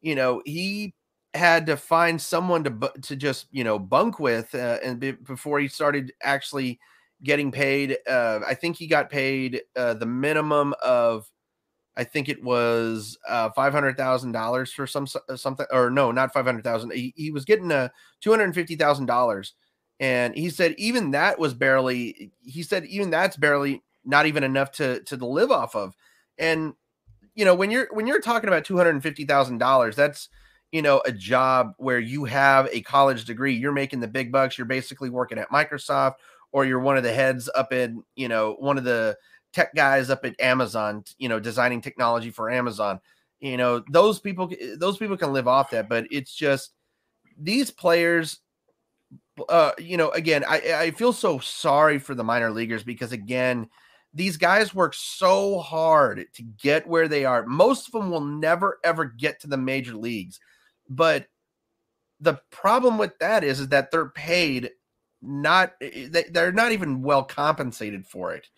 [0.00, 0.94] you know he
[1.34, 5.58] had to find someone to to just you know bunk with, uh, and be, before
[5.60, 6.78] he started actually
[7.24, 7.96] getting paid.
[8.08, 11.26] Uh, I think he got paid uh, the minimum of,
[11.96, 16.10] I think it was uh, five hundred thousand dollars for some uh, something, or no,
[16.10, 16.92] not five hundred thousand.
[16.92, 17.88] He, he was getting a uh,
[18.20, 19.54] two hundred fifty thousand dollars,
[20.00, 22.32] and he said even that was barely.
[22.42, 25.94] He said even that's barely not even enough to to live off of,
[26.38, 26.74] and
[27.34, 30.28] you know when you're when you're talking about two hundred fifty thousand dollars, that's
[30.72, 34.58] you know a job where you have a college degree, you're making the big bucks,
[34.58, 36.14] you're basically working at Microsoft
[36.54, 39.16] or you're one of the heads up in, you know, one of the
[39.54, 43.00] tech guys up at Amazon, you know, designing technology for Amazon.
[43.40, 46.72] You know, those people eh, those people can live off that, but it's just
[47.38, 48.40] these players
[49.48, 53.12] uh, you know, again, I, eh, I feel so sorry for the minor leaguers because
[53.12, 53.68] again,
[54.12, 57.44] these guys work so hard to get where they are.
[57.44, 60.38] Most of them will never ever get to the major leagues.
[60.88, 61.26] But
[62.20, 64.70] the problem with that is, is that they're paid
[65.20, 68.48] not eh, they're not even well compensated for it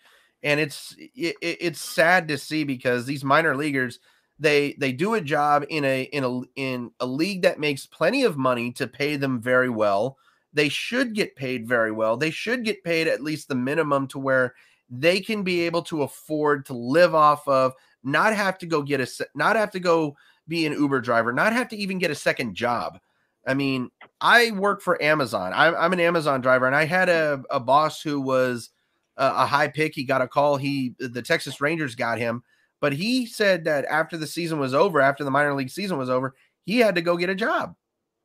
[0.47, 3.99] and it's it, it's sad to see because these minor leaguers
[4.39, 8.23] they they do a job in a in a in a league that makes plenty
[8.23, 10.17] of money to pay them very well.
[10.53, 12.15] They should get paid very well.
[12.15, 14.55] They should get paid at least the minimum to where
[14.89, 19.01] they can be able to afford to live off of not have to go get
[19.01, 20.15] a not have to go
[20.47, 22.97] be an uber driver not have to even get a second job.
[23.45, 23.91] I mean,
[24.21, 25.51] I work for Amazon.
[25.53, 28.69] I'm, I'm an Amazon driver, and I had a, a boss who was
[29.17, 29.95] a, high pick.
[29.95, 30.57] He got a call.
[30.57, 32.43] He the Texas Rangers got him,
[32.79, 36.09] but he said that after the season was over, after the minor league season was
[36.09, 37.75] over, he had to go get a job.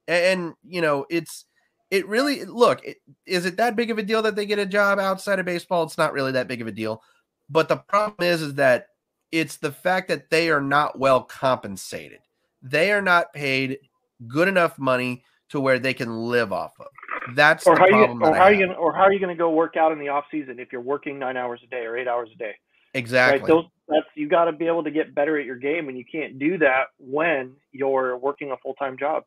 [0.06, 1.46] And, and you know, it's
[1.90, 2.84] it really look.
[2.84, 5.46] It, is it that big of a deal that they get a job outside of
[5.46, 5.84] baseball?
[5.84, 7.02] It's not really that big of a deal.
[7.50, 8.86] But the problem is, is that
[9.30, 12.20] it's the fact that they are not well compensated.
[12.62, 13.78] They are not paid
[14.26, 16.86] good enough money to where they can live off of.
[17.34, 18.20] That's or the how problem.
[18.20, 19.98] You, or how are you gonna or how are you gonna go work out in
[19.98, 22.54] the off season if you're working nine hours a day or eight hours a day?
[22.94, 23.40] Exactly.
[23.40, 23.48] Right?
[23.48, 26.04] Those that's you got to be able to get better at your game, and you
[26.10, 29.24] can't do that when you're working a full time job.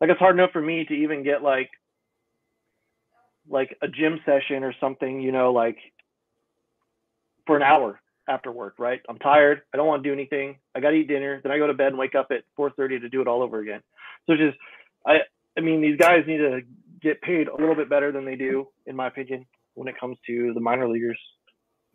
[0.00, 1.70] Like it's hard enough for me to even get like
[3.48, 5.76] like a gym session or something, you know, like
[7.46, 9.00] for an hour after work, right?
[9.08, 9.62] I'm tired.
[9.72, 10.56] I don't want to do anything.
[10.74, 11.40] I got to eat dinner.
[11.42, 13.60] Then I go to bed and wake up at 4:30 to do it all over
[13.60, 13.80] again.
[14.26, 14.56] So just,
[15.06, 15.18] I,
[15.56, 16.62] I mean, these guys need to
[17.04, 18.52] get paid a little bit better than they do,
[18.86, 21.20] in my opinion, when it comes to the minor leaguers.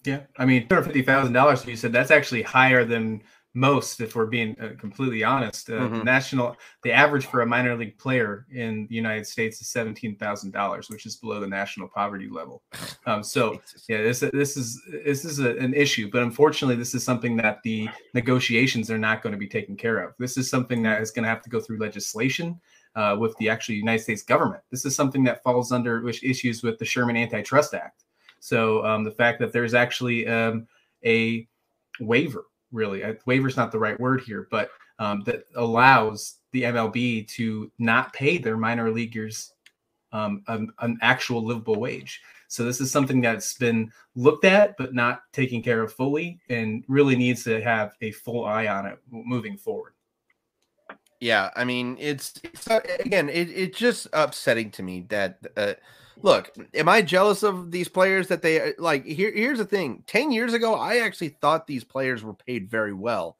[0.05, 1.65] Yeah, I mean, two hundred fifty thousand dollars.
[1.65, 3.21] You said that's actually higher than
[3.55, 5.69] most, if we're being uh, completely honest.
[5.69, 6.03] Uh, mm-hmm.
[6.03, 10.51] National, the average for a minor league player in the United States is seventeen thousand
[10.51, 12.61] dollars, which is below the national poverty level.
[13.05, 17.03] Um, so, yeah, this this is this is a, an issue, but unfortunately, this is
[17.03, 20.13] something that the negotiations are not going to be taken care of.
[20.17, 22.61] This is something that is going to have to go through legislation.
[22.99, 26.63] Uh, with the actual United States government, this is something that falls under which issues
[26.63, 28.03] with the Sherman Antitrust Act.
[28.41, 30.67] So um, the fact that there's actually um,
[31.05, 31.47] a
[32.01, 33.01] waiver really.
[33.01, 34.69] A waiver's not the right word here, but
[34.99, 39.53] um, that allows the MLB to not pay their minor leaguers
[40.11, 42.21] um, an, an, actual livable wage.
[42.47, 46.83] So this is something that's been looked at but not taken care of fully, and
[46.87, 49.93] really needs to have a full eye on it moving forward.
[51.19, 55.39] Yeah, I mean, it's, it's uh, again, it, it's just upsetting to me that.
[55.55, 55.73] Uh,
[56.21, 59.05] look, am I jealous of these players that they uh, like?
[59.05, 62.93] Here, here's the thing 10 years ago, I actually thought these players were paid very
[62.93, 63.37] well.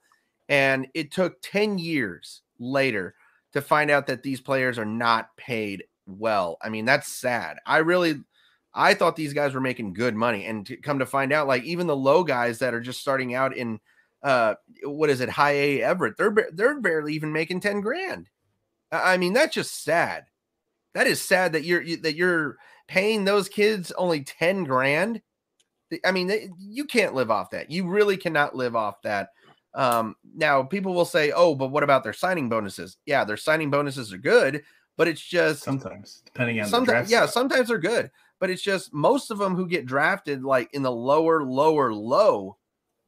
[0.50, 3.16] And it took 10 years later
[3.54, 6.58] to find out that these players are not paid well.
[6.62, 7.58] I mean, that's sad.
[7.66, 8.16] I really,
[8.74, 10.46] I thought these guys were making good money.
[10.46, 13.36] And to come to find out, like, even the low guys that are just starting
[13.36, 13.80] out in,
[14.24, 18.30] uh, what is it, high A Everett, they're, they're barely even making 10 grand.
[18.92, 20.26] I mean, that's just sad.
[20.94, 22.58] That is sad that you're that you're
[22.88, 25.22] paying those kids only 10 grand.
[26.04, 27.70] I mean they, you can't live off that.
[27.70, 29.30] You really cannot live off that.
[29.76, 32.98] Um, now people will say oh but what about their signing bonuses?
[33.06, 34.64] Yeah their signing bonuses are good
[34.98, 38.10] but it's just sometimes depending on sometimes yeah sometimes they're good
[38.40, 42.58] but it's just most of them who get drafted like in the lower lower low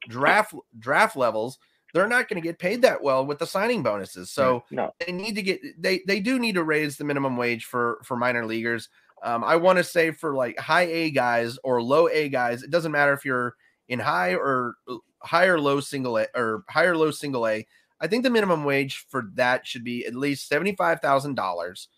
[0.10, 1.60] draft draft levels
[1.94, 4.32] they're not going to get paid that well with the signing bonuses.
[4.32, 4.94] So no.
[5.00, 8.16] they need to get they they do need to raise the minimum wage for for
[8.16, 8.90] minor leaguers.
[9.24, 12.72] Um, I want to say for like high A guys or low A guys, it
[12.72, 13.56] doesn't matter if you're
[13.88, 17.66] in high or uh, high or low single A or high or low single A.
[18.00, 21.44] I think the minimum wage for that should be at least seventy five thousand uh,
[21.44, 21.90] dollars.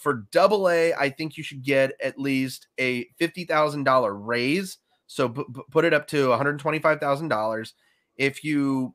[0.00, 4.78] For double A, I think you should get at least a fifty thousand dollar raise.
[5.08, 7.74] So p- put it up to one hundred twenty five thousand dollars.
[8.16, 8.94] If you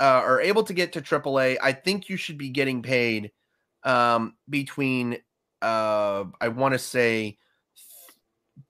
[0.00, 3.30] uh, are able to get to AAA, I think you should be getting paid
[3.84, 5.18] um, between
[5.62, 7.38] uh, I want to say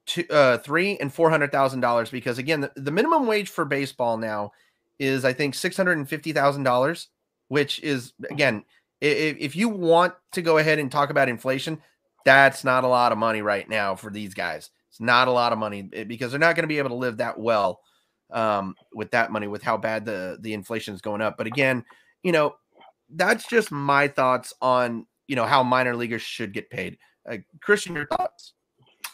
[0.07, 3.65] two, uh, three and four hundred thousand dollars because again, the, the minimum wage for
[3.65, 4.53] baseball now
[4.99, 7.09] is I think six hundred and fifty thousand dollars,
[7.49, 8.65] which is again,
[9.01, 11.81] if, if you want to go ahead and talk about inflation,
[12.25, 14.71] that's not a lot of money right now for these guys.
[14.95, 16.95] It's not a lot of money eh, because they're not going to be able to
[16.95, 17.81] live that well
[18.33, 21.37] um, with that money, with how bad the the inflation is going up.
[21.37, 21.85] But again,
[22.23, 22.55] you know,
[23.11, 26.97] that's just my thoughts on you know how minor leaguers should get paid.
[27.29, 28.53] Uh, Christian, your thoughts?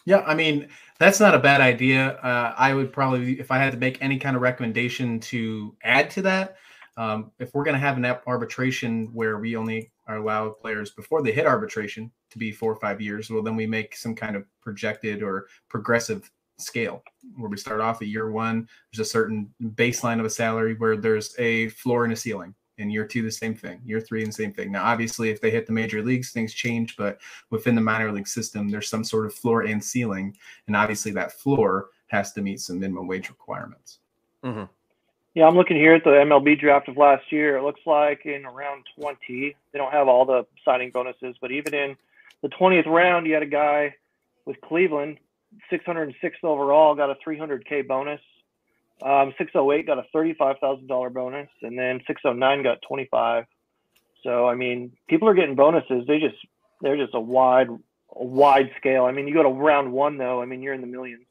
[0.05, 0.69] Yeah, I mean
[0.99, 2.11] that's not a bad idea.
[2.17, 6.11] Uh, I would probably, if I had to make any kind of recommendation to add
[6.11, 6.57] to that,
[6.99, 11.23] um, if we're going to have an arbitration where we only are allowed players before
[11.23, 14.37] they hit arbitration to be four or five years, well, then we make some kind
[14.37, 17.03] of projected or progressive scale
[17.37, 18.69] where we start off at year one.
[18.93, 22.91] There's a certain baseline of a salary where there's a floor and a ceiling in
[22.91, 25.67] year two the same thing year three and same thing now obviously if they hit
[25.67, 27.21] the major leagues things change but
[27.51, 31.33] within the minor league system there's some sort of floor and ceiling and obviously that
[31.33, 33.99] floor has to meet some minimum wage requirements
[34.43, 34.65] mm-hmm.
[35.35, 38.45] yeah i'm looking here at the mlb draft of last year it looks like in
[38.47, 39.19] around 20
[39.73, 41.97] they don't have all the signing bonuses but even in
[42.43, 43.95] the 20th round you had a guy
[44.47, 45.19] with cleveland
[45.73, 48.21] 606th overall got a 300k bonus
[49.03, 53.45] um, 608 got a $35,000 bonus, and then 609 got 25.
[54.23, 56.07] So I mean, people are getting bonuses.
[56.07, 56.37] They just
[56.83, 59.05] they're just a wide a wide scale.
[59.05, 60.43] I mean, you go to round one though.
[60.43, 61.25] I mean, you're in the millions.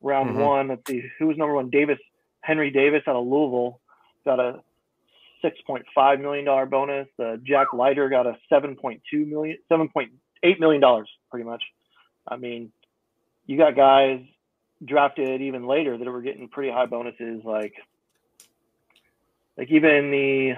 [0.00, 0.40] Round mm-hmm.
[0.40, 1.70] one, let's see, who was number one?
[1.70, 1.98] Davis
[2.40, 3.80] Henry Davis out of Louisville
[4.24, 4.62] got a
[5.42, 7.08] 6.5 million dollar bonus.
[7.22, 9.58] Uh, Jack Leiter got a 7.2 million,
[10.44, 11.62] 7.8 million dollars, pretty much.
[12.26, 12.72] I mean,
[13.46, 14.20] you got guys
[14.84, 17.74] drafted even later that were getting pretty high bonuses, like
[19.56, 20.54] like even the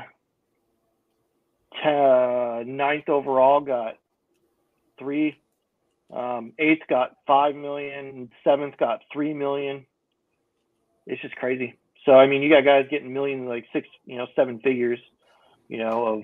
[2.66, 3.98] ninth overall got
[4.98, 5.38] three,
[6.12, 9.84] um, eighth got five million, seventh got three million.
[11.06, 11.78] It's just crazy.
[12.04, 15.00] So I mean, you got guys getting millions, like six, you know, seven figures,
[15.68, 16.22] you know, of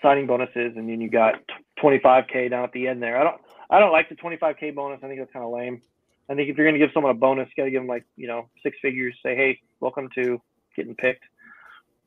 [0.00, 1.34] signing bonuses, and then you got
[1.82, 3.18] 25k down at the end there.
[3.18, 5.00] I don't, I don't like the 25k bonus.
[5.02, 5.82] I think that's kind of lame.
[6.28, 7.88] I think if you're going to give someone a bonus, you got to give them
[7.88, 9.14] like you know six figures.
[9.22, 10.40] Say, hey, welcome to
[10.76, 11.24] getting picked.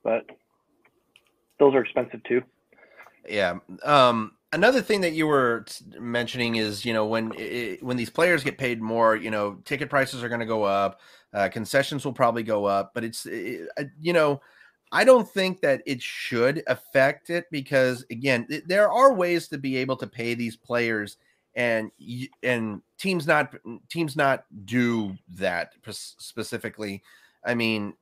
[0.04, 0.26] But
[1.60, 2.42] those are expensive too.
[3.28, 3.60] Yeah.
[3.84, 5.66] Um, another thing that you were
[6.00, 9.90] mentioning is you know when it, when these players get paid more, you know, ticket
[9.90, 11.02] prices are going to go up,
[11.34, 13.68] uh, concessions will probably go up, but it's it,
[14.02, 14.42] you know.
[14.92, 19.78] I don't think that it should affect it because again, there are ways to be
[19.78, 21.18] able to pay these players
[21.56, 21.92] and
[22.44, 23.56] and teams not
[23.90, 27.02] teams not do that specifically.
[27.46, 27.94] I mean,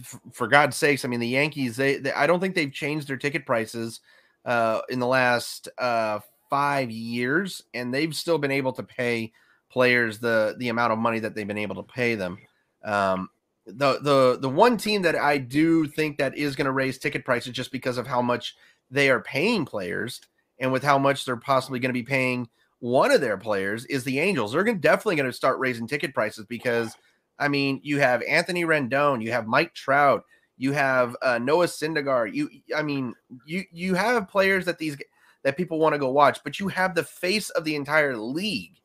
[0.00, 1.76] f- for God's sakes, I mean the Yankees.
[1.76, 4.00] They, they, I don't think they've changed their ticket prices
[4.44, 6.20] uh, in the last uh,
[6.50, 9.32] five years, and they've still been able to pay
[9.70, 12.38] players the the amount of money that they've been able to pay them.
[12.84, 13.30] Um,
[13.68, 17.24] the the the one team that I do think that is going to raise ticket
[17.24, 18.56] prices just because of how much
[18.90, 20.20] they are paying players
[20.58, 22.48] and with how much they're possibly going to be paying
[22.80, 24.52] one of their players is the Angels.
[24.52, 26.96] They're gonna, definitely going to start raising ticket prices because,
[27.38, 30.24] I mean, you have Anthony Rendon, you have Mike Trout,
[30.56, 32.34] you have uh, Noah Syndergaard.
[32.34, 33.14] You, I mean,
[33.46, 34.96] you you have players that these
[35.44, 38.76] that people want to go watch, but you have the face of the entire league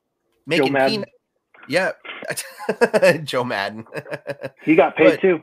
[0.45, 1.05] making Joe.
[1.67, 1.91] Yeah,
[3.23, 3.85] Joe Maddon.
[4.63, 5.41] he got paid but, too.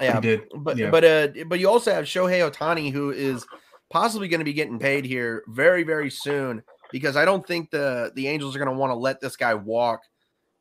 [0.00, 0.20] Yeah,
[0.56, 0.90] but yeah.
[0.90, 3.46] but uh, but you also have Shohei Ohtani, who is
[3.90, 8.12] possibly going to be getting paid here very very soon because I don't think the
[8.14, 10.00] the Angels are going to want to let this guy walk.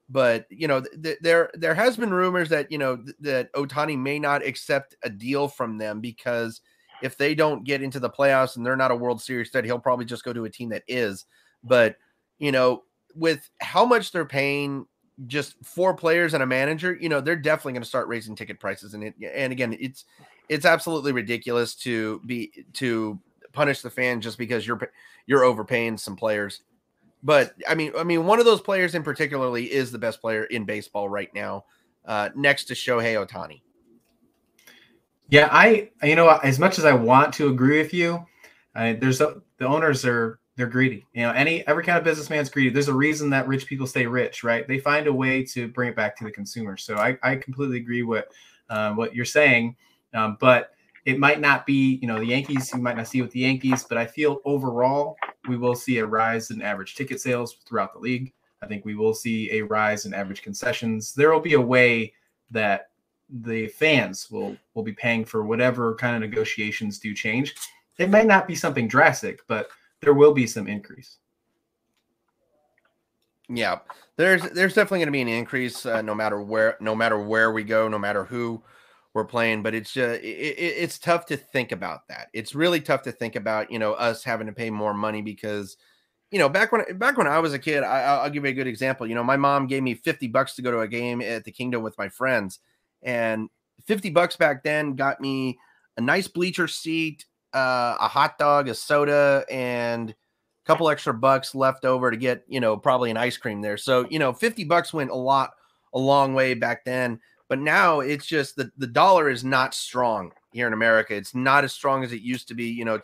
[0.09, 3.97] But you know, th- there there has been rumors that you know th- that Ohtani
[3.97, 6.61] may not accept a deal from them because
[7.03, 9.79] if they don't get into the playoffs and they're not a World Series threat, he'll
[9.79, 11.25] probably just go to a team that is.
[11.63, 11.97] But
[12.39, 12.83] you know,
[13.18, 14.86] with how much they're paying
[15.26, 18.59] just four players and a manager, you know, they're definitely going to start raising ticket
[18.59, 18.93] prices.
[18.93, 20.05] And it, and again, it's
[20.49, 23.20] it's absolutely ridiculous to be to
[23.51, 24.91] punish the fan just because you're
[25.26, 26.61] you're overpaying some players.
[27.24, 30.43] But I mean, I mean, one of those players in particularly is the best player
[30.45, 31.65] in baseball right now,
[32.05, 33.61] uh, next to Shohei Ohtani.
[35.30, 38.26] Yeah, I you know as much as I want to agree with you,
[38.76, 41.05] I, there's a, the owners are they're greedy.
[41.14, 42.72] You know, any every kind of businessman's greedy.
[42.72, 44.68] There's a reason that rich people stay rich, right?
[44.68, 46.76] They find a way to bring it back to the consumer.
[46.76, 48.26] So I, I completely agree with
[48.70, 49.76] uh, what you're saying,
[50.14, 50.72] um, but
[51.05, 53.86] it might not be, you know, the Yankees, you might not see with the Yankees,
[53.88, 55.16] but I feel overall
[55.47, 58.34] we will see a rise in average ticket sales throughout the league.
[58.62, 61.14] I think we will see a rise in average concessions.
[61.14, 62.14] There will be a way
[62.51, 62.89] that
[63.30, 67.55] the fans will will be paying for whatever kind of negotiations do change.
[67.99, 69.70] It may not be something drastic, but
[70.02, 71.18] there will be some increase.
[73.50, 73.80] Yeah,
[74.18, 77.52] there's there's definitely going to be an increase uh, no matter where no matter where
[77.52, 78.62] we go, no matter who
[79.14, 79.64] we're playing.
[79.64, 80.26] But it's uh, it,
[80.58, 82.28] it's tough to think about that.
[82.34, 85.78] It's really tough to think about you know us having to pay more money because
[86.30, 88.54] you know back when back when I was a kid, I, will give you a
[88.54, 89.08] good example.
[89.08, 91.52] You know, my mom gave me fifty bucks to go to a game at the
[91.52, 92.60] Kingdom with my friends,
[93.02, 93.50] and
[93.86, 95.58] fifty bucks back then got me
[95.95, 97.26] a nice bleacher seat,
[97.58, 100.16] uh, a hot dog, a soda, and a
[100.66, 103.78] couple extra bucks left over to get, you know, probably an ice cream there.
[103.78, 105.51] So, you know, 50 bucks went a lot,
[105.93, 107.20] a long way back then.
[107.49, 111.16] But now it's just the, the dollar is not strong here in America.
[111.16, 112.66] It's not as strong as it used to be.
[112.66, 112.99] You know,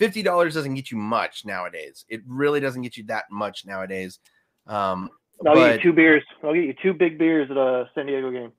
[0.00, 2.04] $50 doesn't get you much nowadays.
[2.08, 4.20] It really doesn't get you that much nowadays.
[4.66, 5.10] Um,
[5.46, 6.22] I'll but, get you two beers.
[6.42, 8.52] I'll get you two big beers at a San Diego game.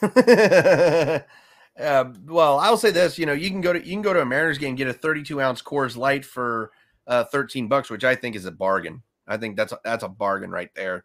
[1.78, 3.18] uh, well, I'll say this.
[3.18, 4.92] You know, you can go to you can go to a Mariners game, get a
[4.92, 6.70] 32 ounce Coors Light for
[7.06, 9.02] uh, 13 bucks, which I think is a bargain.
[9.26, 11.04] I think that's a, that's a bargain right there.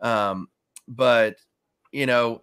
[0.00, 0.48] Um,
[0.86, 1.36] but
[1.92, 2.42] you know,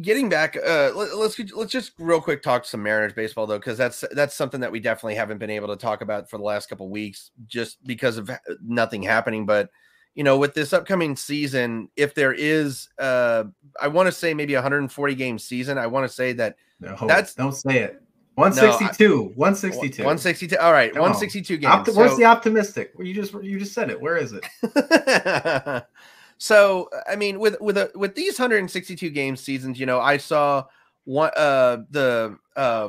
[0.00, 3.78] getting back, uh, let, let's, let's just real quick talk some Mariners baseball though, because
[3.78, 6.68] that's that's something that we definitely haven't been able to talk about for the last
[6.68, 8.30] couple weeks, just because of
[8.62, 9.46] nothing happening.
[9.46, 9.70] But
[10.14, 13.44] you know, with this upcoming season, if there is, uh,
[13.80, 17.34] I want to say maybe 140 game season, I want to say that no, that's
[17.34, 18.02] don't say it.
[18.34, 19.08] 162.
[19.08, 20.02] No, 162.
[20.02, 20.58] 162.
[20.58, 20.92] All right.
[20.92, 21.60] Come 162 on.
[21.60, 21.74] games.
[21.74, 22.92] Opti- so, where's the optimistic?
[22.98, 24.00] You just you just said it.
[24.00, 25.84] Where is it?
[26.38, 30.64] so I mean, with with a, with these 162 game seasons, you know, I saw
[31.04, 32.88] one uh the uh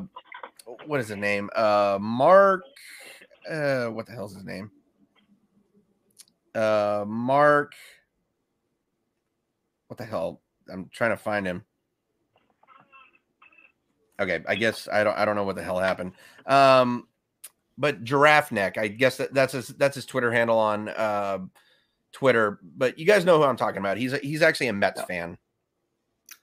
[0.85, 1.49] what is the name?
[1.55, 2.63] Uh Mark
[3.49, 4.71] uh what the hell's his name?
[6.55, 7.73] Uh Mark
[9.93, 10.41] what the hell?
[10.71, 11.63] I'm trying to find him.
[14.19, 16.13] Okay, I guess I don't I don't know what the hell happened.
[16.47, 17.07] Um,
[17.77, 21.39] but giraffe neck, I guess that, that's his that's his Twitter handle on uh,
[22.11, 22.59] Twitter.
[22.63, 23.97] But you guys know who I'm talking about.
[23.97, 25.37] He's a, he's actually a Mets fan.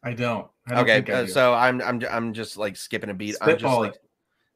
[0.05, 0.47] I don't.
[0.69, 3.37] I don't okay, uh, so I'm I'm I'm just like skipping a beat.
[3.41, 3.97] I'm just like,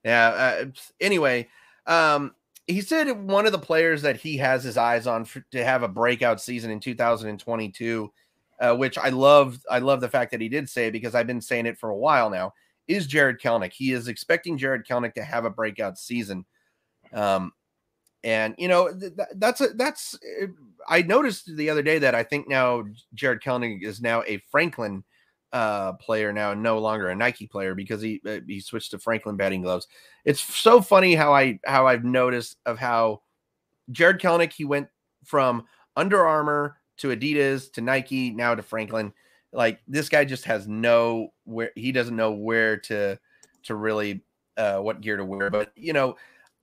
[0.04, 0.28] yeah.
[0.28, 0.64] Uh,
[1.00, 1.48] anyway,
[1.86, 2.32] um,
[2.66, 5.82] he said one of the players that he has his eyes on for, to have
[5.82, 8.12] a breakout season in 2022,
[8.60, 9.58] uh, which I love.
[9.70, 11.96] I love the fact that he did say because I've been saying it for a
[11.96, 12.54] while now
[12.88, 13.72] is Jarred Kelenic.
[13.72, 16.44] He is expecting Jarred Kelenic to have a breakout season.
[17.12, 17.52] Um,
[18.24, 20.46] and you know th- that's a, that's eh,
[20.88, 25.04] I noticed the other day that I think now Jarred Kelenic is now a Franklin
[25.54, 29.36] uh, player now, no longer a Nike player because he uh, he switched to Franklin
[29.36, 29.86] batting gloves.
[30.24, 33.22] It's so funny how I how I've noticed of how
[33.92, 34.88] Jarred Kelenic he went
[35.24, 35.64] from
[35.96, 39.12] Under Armour to Adidas to Nike now to Franklin
[39.52, 43.16] like this guy just has no where he doesn't know where to
[43.62, 44.24] to really
[44.56, 45.50] uh what gear to wear.
[45.50, 46.16] But you know,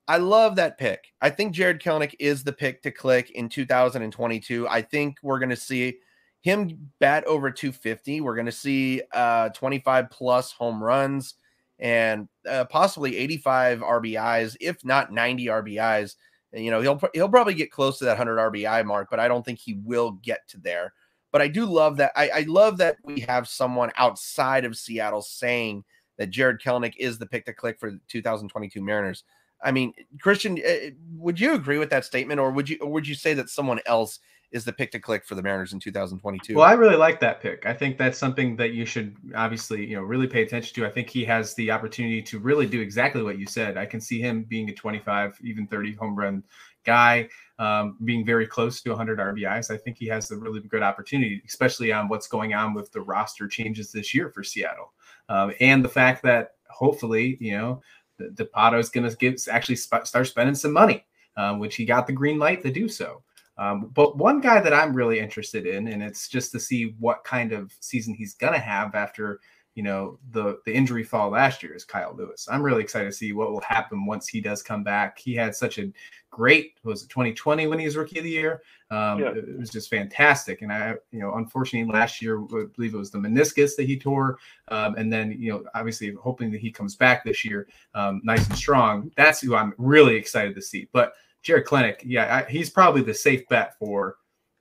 [0.06, 1.14] I love that pick.
[1.22, 4.68] I think Jarred Kelenic is the pick to click in 2022.
[4.68, 5.96] I think we're gonna see
[6.42, 8.20] him bat over 250.
[8.20, 11.34] We're gonna see uh 25 plus home runs
[11.78, 16.14] and uh, possibly 85 RBIs, if not 90 RBIs.
[16.52, 19.44] You know, he'll he'll probably get close to that 100 RBI mark, but I don't
[19.44, 20.92] think he will get to there.
[21.32, 22.12] But I do love that.
[22.14, 25.82] I, I love that we have someone outside of Seattle saying
[26.18, 29.24] that Jarred Kelenic is the pick to click for the 2022 Mariners.
[29.64, 32.90] I mean, Christian, eh, eh, would you agree with that statement, or would you, or
[32.90, 34.18] would you say that someone else
[34.52, 36.54] is the pick to click for the Mariners in 2022?
[36.54, 37.64] Well, I really like that pick.
[37.66, 40.86] I think that's something that you should obviously, you know, really pay attention to.
[40.86, 43.76] I think he has the opportunity to really do exactly what you said.
[43.76, 46.42] I can see him being a 25, even 30 home run
[46.84, 47.28] guy,
[47.58, 49.70] um, being very close to 100 RBIs.
[49.70, 53.00] I think he has a really good opportunity, especially on what's going on with the
[53.00, 54.92] roster changes this year for Seattle,
[55.28, 57.82] um, and the fact that hopefully, you know,
[58.20, 61.04] Dipoto is going to actually sp- start spending some money,
[61.36, 63.22] um, which he got the green light to do so.
[63.58, 67.24] Um, but one guy that I'm really interested in, and it's just to see what
[67.24, 69.40] kind of season he's going to have after
[69.74, 72.46] you know the the injury fall last year is Kyle Lewis.
[72.50, 75.18] I'm really excited to see what will happen once he does come back.
[75.18, 75.90] He had such a
[76.30, 78.62] great was it 2020 when he was rookie of the year.
[78.90, 79.30] Um, yeah.
[79.30, 83.10] It was just fantastic, and I you know unfortunately last year I believe it was
[83.10, 84.38] the meniscus that he tore,
[84.68, 88.46] um, and then you know obviously hoping that he comes back this year um, nice
[88.48, 89.10] and strong.
[89.16, 90.88] That's who I'm really excited to see.
[90.92, 94.16] But Jarred Kelenic, yeah, I, he's probably the safe bet for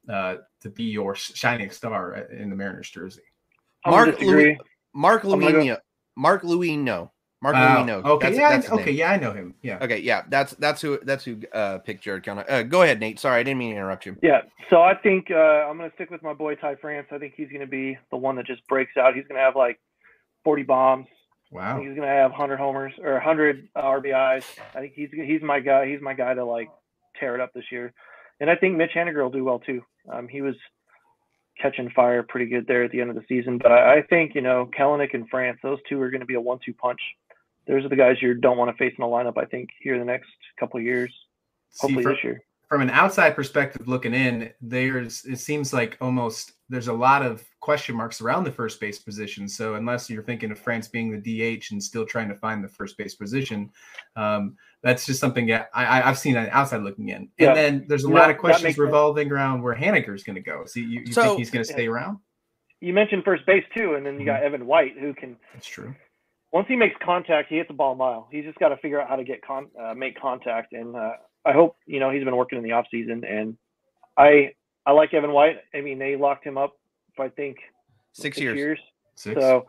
[0.09, 3.21] uh, to be your shining star in the Mariners jersey.
[3.85, 4.19] Mark
[4.93, 5.77] Mark Luino.
[6.15, 7.09] Mark Luino.
[7.41, 8.05] Mark Luino.
[8.05, 8.95] Okay, that's, yeah, that's okay, name.
[8.95, 9.55] yeah, I know him.
[9.63, 9.79] Yeah.
[9.81, 12.49] Okay, yeah, that's that's who that's who uh, picked Jarred Kelenic.
[12.49, 13.19] Uh, go ahead, Nate.
[13.19, 14.15] Sorry, I didn't mean to interrupt you.
[14.21, 17.07] Yeah, so I think uh, I'm going to stick with my boy Ty France.
[17.11, 19.15] I think he's going to be the one that just breaks out.
[19.15, 19.79] He's going to have like
[20.43, 21.07] 40 bombs.
[21.51, 21.79] Wow.
[21.79, 24.45] he's going to have 100 homers or 100 RBIs.
[24.73, 25.87] I think he's he's my guy.
[25.87, 26.69] He's my guy to like
[27.19, 27.93] tear it up this year.
[28.39, 29.81] And I think Mitch Haniger will do well too.
[30.11, 30.55] Um, he was
[31.61, 33.57] catching fire pretty good there at the end of the season.
[33.57, 36.35] But I, I think you know Kelenic and France, those two are going to be
[36.35, 36.99] a one-two punch.
[37.67, 39.37] Those are the guys you don't want to face in the lineup.
[39.37, 41.13] I think here in the next couple of years,
[41.79, 42.43] hopefully See, from, this year.
[42.71, 47.43] From an outside perspective looking in, there's it seems like almost there's a lot of
[47.59, 49.49] question marks around the first base position.
[49.49, 51.19] So unless you're thinking of France being the
[51.57, 53.71] DH and still trying to find the first base position,
[54.15, 57.17] um, that's just something that I, have seen on outside looking in.
[57.17, 57.53] And yeah.
[57.53, 59.33] then there's a yeah, lot of questions revolving sense.
[59.33, 60.63] around where Haniger is going to go.
[60.65, 62.19] So you, you so, think he's going to stay around?
[62.79, 64.45] You mentioned first base too, and then you got mm-hmm.
[64.45, 65.35] Evan White who can.
[65.53, 65.93] That's true.
[66.53, 68.29] Once he makes contact, he hits the ball a mile.
[68.31, 71.11] He's just got to figure out how to get con uh, make contact, and uh,
[71.45, 73.57] I hope you know he's been working in the off season, and
[74.17, 74.53] I
[74.85, 75.57] I like Evan White.
[75.73, 76.75] I mean, they locked him up
[77.19, 77.57] I think
[78.13, 78.57] six, six years.
[78.57, 78.79] years.
[79.15, 79.39] Six.
[79.39, 79.67] So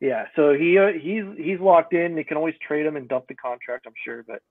[0.00, 2.14] yeah, so he uh, he's he's locked in.
[2.14, 4.24] They can always trade him and dump the contract, I'm sure.
[4.26, 4.42] But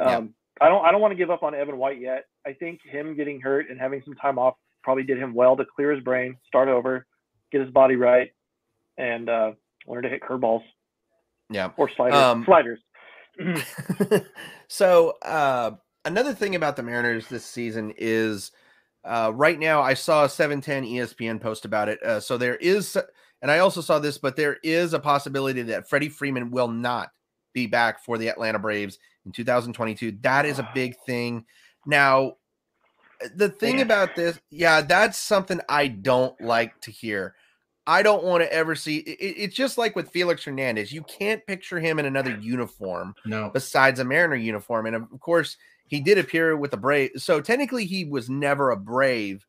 [0.00, 0.66] um, yeah.
[0.66, 2.24] I don't I don't want to give up on Evan White yet.
[2.46, 5.64] I think him getting hurt and having some time off probably did him well to
[5.64, 7.06] clear his brain, start over,
[7.52, 8.30] get his body right,
[8.96, 9.52] and uh,
[9.86, 10.62] learn to hit curveballs.
[11.50, 12.18] Yeah, or sliders.
[12.18, 12.80] Um, sliders.
[14.68, 15.72] so uh,
[16.06, 18.52] another thing about the Mariners this season is
[19.04, 22.02] uh, right now, I saw a 710 ESPN post about it.
[22.02, 22.96] Uh, so there is,
[23.42, 27.10] and I also saw this, but there is a possibility that Freddie Freeman will not
[27.52, 30.18] be back for the Atlanta Braves in 2022.
[30.22, 31.44] That is a big thing.
[31.86, 32.34] Now,
[33.34, 37.34] the thing about this, yeah, that's something I don't like to hear.
[37.86, 40.92] I don't want to ever see it, it's just like with Felix Hernandez.
[40.92, 43.50] You can't picture him in another uniform no.
[43.54, 44.86] besides a Mariner uniform.
[44.86, 45.56] And of course,
[45.86, 47.10] he did appear with the Brave.
[47.16, 49.46] So technically, he was never a Brave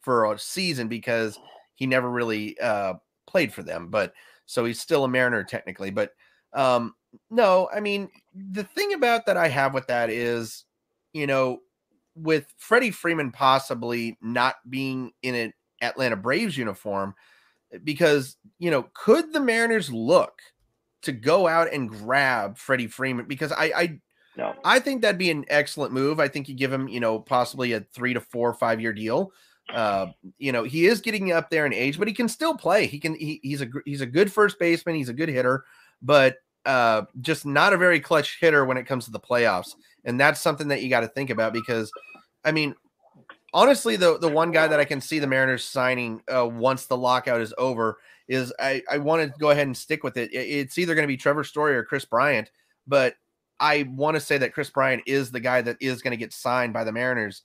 [0.00, 1.38] for a season because
[1.74, 2.94] he never really uh,
[3.26, 3.88] played for them.
[3.88, 4.12] But
[4.46, 5.90] so he's still a Mariner technically.
[5.90, 6.10] But
[6.52, 6.94] um,
[7.30, 10.64] no, I mean, the thing about that I have with that is,
[11.12, 11.60] you know,
[12.14, 17.14] with Freddie Freeman possibly not being in an Atlanta Braves uniform,
[17.84, 20.42] because, you know, could the Mariners look
[21.02, 23.26] to go out and grab Freddie Freeman?
[23.26, 23.98] Because I, I
[24.36, 24.54] no.
[24.64, 26.20] I think that'd be an excellent move.
[26.20, 29.32] I think you give him, you know, possibly a three to four, five year deal.
[29.72, 30.06] Uh,
[30.38, 32.86] you know, he is getting up there in age, but he can still play.
[32.86, 33.14] He can.
[33.14, 34.96] He, he's a he's a good first baseman.
[34.96, 35.64] He's a good hitter,
[36.00, 39.74] but uh, just not a very clutch hitter when it comes to the playoffs.
[40.04, 41.90] And that's something that you got to think about because,
[42.44, 42.74] I mean,
[43.54, 46.96] honestly, the the one guy that I can see the Mariners signing uh, once the
[46.96, 50.30] lockout is over is I I want to go ahead and stick with it.
[50.32, 52.50] It's either going to be Trevor Story or Kris Bryant,
[52.86, 53.14] but
[53.62, 56.32] I want to say that Kris Bryant is the guy that is going to get
[56.32, 57.42] signed by the Mariners.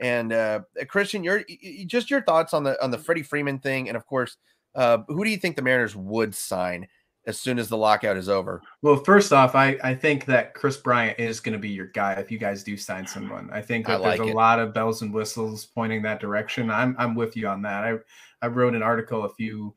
[0.00, 1.44] And uh, Christian, your
[1.86, 4.36] just your thoughts on the on the Freddie Freeman thing, and of course,
[4.74, 6.88] uh, who do you think the Mariners would sign
[7.26, 8.62] as soon as the lockout is over?
[8.80, 12.14] Well, first off, I, I think that Kris Bryant is going to be your guy
[12.14, 13.50] if you guys do sign someone.
[13.52, 16.70] I think that I like there's a lot of bells and whistles pointing that direction.
[16.70, 17.84] I'm I'm with you on that.
[17.84, 17.98] I
[18.40, 19.74] I wrote an article a few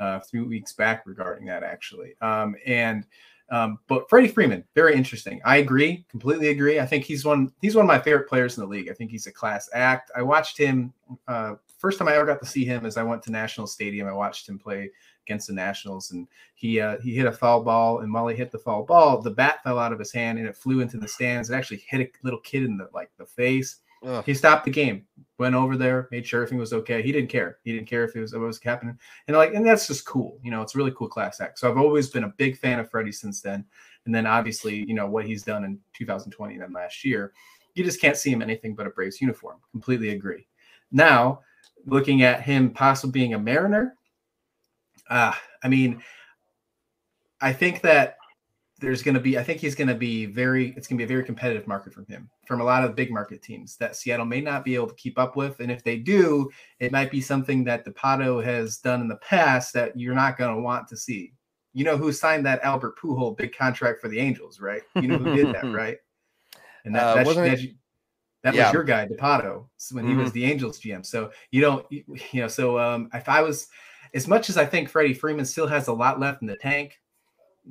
[0.00, 3.04] uh, few weeks back regarding that actually, um, and
[3.50, 5.40] um, but Freddie Freeman, very interesting.
[5.44, 6.80] I agree, completely agree.
[6.80, 8.88] I think he's one he's one of my favorite players in the league.
[8.90, 10.10] I think he's a class act.
[10.16, 10.92] I watched him
[11.28, 14.08] uh, first time I ever got to see him is I went to National Stadium.
[14.08, 14.90] I watched him play
[15.26, 18.50] against the Nationals, and he uh, he hit a foul ball, and while he hit
[18.50, 21.08] the foul ball, the bat fell out of his hand and it flew into the
[21.08, 21.50] stands.
[21.50, 23.76] It actually hit a little kid in the like the face.
[24.04, 24.24] Ugh.
[24.24, 25.06] He stopped the game,
[25.38, 27.02] went over there, made sure everything was okay.
[27.02, 27.58] He didn't care.
[27.64, 30.38] He didn't care if it was what was happening, and like, and that's just cool.
[30.42, 31.58] You know, it's a really cool class act.
[31.58, 33.64] So I've always been a big fan of Freddie since then.
[34.06, 37.32] And then obviously, you know what he's done in 2020 and then last year,
[37.74, 39.58] you just can't see him anything but a Braves uniform.
[39.72, 40.46] Completely agree.
[40.92, 41.40] Now,
[41.84, 43.96] looking at him possibly being a Mariner,
[45.10, 45.32] uh,
[45.62, 46.02] I mean,
[47.40, 48.16] I think that
[48.78, 51.04] there's going to be, I think he's going to be very, it's going to be
[51.04, 54.26] a very competitive market from him, from a lot of big market teams that Seattle
[54.26, 55.60] may not be able to keep up with.
[55.60, 59.72] And if they do, it might be something that Dipoto has done in the past
[59.74, 61.32] that you're not going to want to see.
[61.72, 64.82] You know who signed that Albert Pujols big contract for the Angels, right?
[64.94, 65.98] You know who did that, right?
[66.84, 67.58] And that, uh, that, that,
[68.42, 68.64] that yeah.
[68.66, 70.12] was your guy, Dipoto, when mm-hmm.
[70.12, 70.34] he was mm-hmm.
[70.34, 71.04] the Angels GM.
[71.04, 72.04] So you don't, you
[72.34, 73.68] know, so um, if I was,
[74.14, 76.98] as much as I think Freddie Freeman still has a lot left in the tank,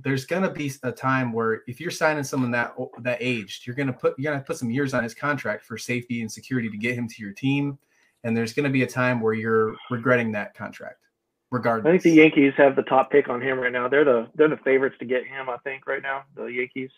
[0.02, 3.94] there's gonna be a time where if you're signing someone that that aged, you're gonna
[3.94, 6.96] put you're gonna put some years on his contract for safety and security to get
[6.96, 7.78] him to your team,
[8.24, 11.00] and there's gonna be a time where you're regretting that contract.
[11.52, 13.88] Regardless, I think the Yankees have the top pick on him right now.
[13.88, 15.50] They're the they're the favorites to get him.
[15.50, 16.92] I think right now the Yankees.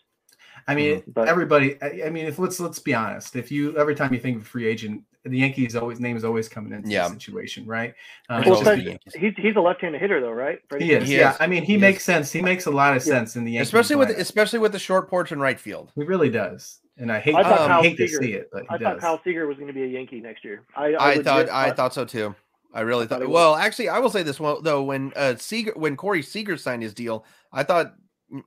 [0.67, 1.11] I mean, mm-hmm.
[1.11, 1.81] but, everybody.
[1.83, 3.35] I mean, if let's let's be honest.
[3.35, 6.23] If you every time you think of a free agent, the Yankees always name is
[6.23, 7.07] always coming into yeah.
[7.07, 7.93] the situation, right?
[8.29, 10.59] Um, well, he's he's a left-handed hitter though, right?
[10.79, 11.07] He is.
[11.07, 11.37] He yeah, is.
[11.39, 12.05] I mean, he, he makes is.
[12.05, 12.31] sense.
[12.31, 13.39] He makes a lot of sense yeah.
[13.39, 15.91] in the Yankees especially with especially with the short porch and right field.
[15.95, 16.79] He really does.
[16.97, 18.85] and I hate, I thought I Kyle hate to see it, but he I does.
[18.85, 20.63] thought Kyle Seager was going to be a Yankee next year.
[20.75, 22.35] I, I legit thought I thought so too.
[22.73, 23.29] I really thought thought.
[23.29, 24.83] Well, actually, I will say this well though.
[24.83, 27.93] When uh Seager, when Corey Seager signed his deal, I thought m-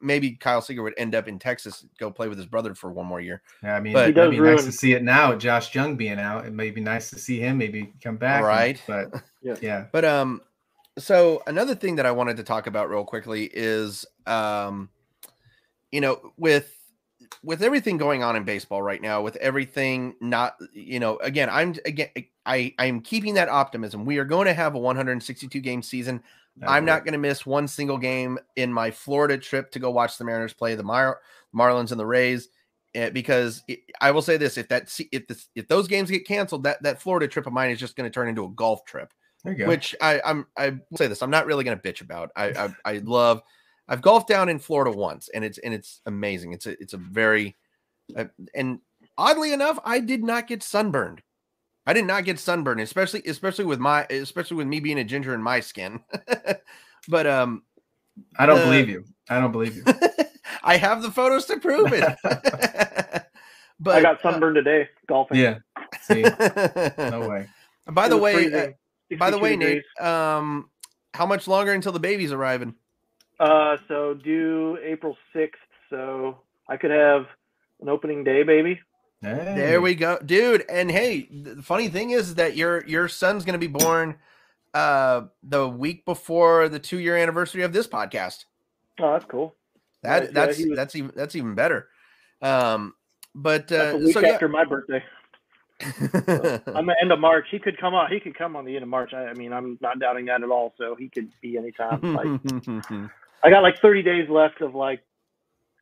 [0.01, 3.07] maybe Kyle Seager would end up in Texas, go play with his brother for one
[3.07, 3.43] more year.
[3.63, 5.35] Yeah, I mean, But- it'd does be nice to see it now.
[5.35, 8.39] Josh Young being out, it may be nice to see him maybe come back.
[8.39, 8.83] and- Right.
[8.87, 9.13] but
[9.43, 9.57] Yeah.
[9.63, 10.43] yeah, But um,
[10.99, 14.91] so another thing that I wanted to talk about real quickly is um,
[15.91, 16.77] you know, with
[17.43, 21.75] with everything going on in baseball right now, with everything not, you know, again, I'm
[21.87, 22.09] again,
[22.45, 24.05] I I'm keeping that optimism.
[24.05, 26.23] We are going to have a 162 game season.
[26.67, 30.19] I'm not going to miss one single game in my Florida trip to go watch
[30.19, 31.21] the Mariners play the Mar-
[31.55, 32.49] Marlins and the Rays.
[32.95, 36.27] eh, because it, I will say this: if that if this, if those games get
[36.27, 38.85] canceled, that that Florida trip of mine is just going to turn into a golf
[38.85, 39.13] trip
[39.45, 39.69] There you go.
[39.69, 42.31] which I, I'm I will say this I'm not really going to bitch about.
[42.37, 43.43] I, I I love
[43.89, 46.53] I've golfed down in Florida once and it's and it's amazing.
[46.53, 47.57] It's a it's a very
[48.17, 48.81] uh, and
[49.17, 51.23] oddly enough I did not get sunburned.
[51.87, 55.35] I did not get sunburned, especially especially with my especially with me being a ginger
[55.35, 56.01] in my skin.
[57.09, 57.63] but um
[58.39, 59.05] I don't uh, believe you.
[59.29, 59.85] I don't believe you.
[60.63, 62.05] I have the photos to prove it.
[63.81, 65.39] but I got sunburned today golfing.
[65.39, 65.59] yeah.
[66.03, 67.49] See, uh, no way.
[67.91, 69.83] by It the way, uh, by the way, degrees.
[69.99, 70.71] Nate, um,
[71.15, 72.75] how much longer until the baby's arriving?
[73.39, 75.61] Uh, so due April sixth.
[75.89, 76.39] So
[76.69, 77.27] I could have
[77.81, 78.81] an opening day, baby.
[79.23, 79.53] Hey.
[79.55, 80.65] There we go, dude.
[80.69, 84.17] And hey, the funny thing is that your your son's going to be born
[84.73, 88.47] uh the week before the two year anniversary of this podcast.
[88.99, 89.55] Oh, that's cool.
[90.03, 91.89] That yeah, that's he was- that's even that's even better.
[92.41, 92.95] Um,
[93.35, 94.29] but uh, a week so yeah.
[94.29, 95.03] after my birthday.
[95.83, 97.47] I'm the end of March.
[97.51, 98.11] He could come on.
[98.11, 99.15] He could come on the end of March.
[99.15, 100.75] I, I mean, I'm not doubting that at all.
[100.77, 102.01] So he could be anytime.
[102.15, 102.41] Like
[103.45, 105.03] I got like 30 days left of like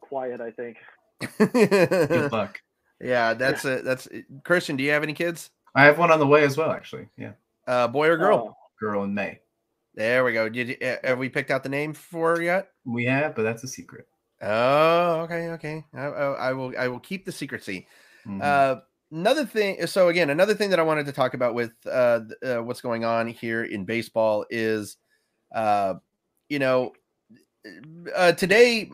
[0.01, 0.41] quiet.
[0.41, 0.77] I think.
[1.39, 2.61] Good luck.
[3.01, 4.09] Yeah, that's a that's
[4.45, 4.77] Christian.
[4.77, 5.51] Do you have any kids?
[5.75, 7.09] I have one on the way as well, actually.
[7.17, 7.33] Yeah,
[7.67, 8.49] Uh, boy or girl?
[8.51, 9.41] Oh, girl in May.
[9.95, 10.49] There we go.
[10.49, 12.71] Did you, uh, have we picked out the name for yet?
[12.85, 14.07] We have, but that's a secret.
[14.41, 15.85] Oh, okay, okay.
[15.93, 17.87] I, I, I will I will keep the secrecy.
[18.27, 18.41] Mhm.
[18.41, 18.81] Uh,
[19.11, 19.85] another thing.
[19.87, 23.05] So again, another thing that I wanted to talk about with uh, uh, what's going
[23.05, 24.97] on here in baseball is,
[25.55, 25.95] uh,
[26.49, 26.93] you know,
[28.15, 28.91] uh, today,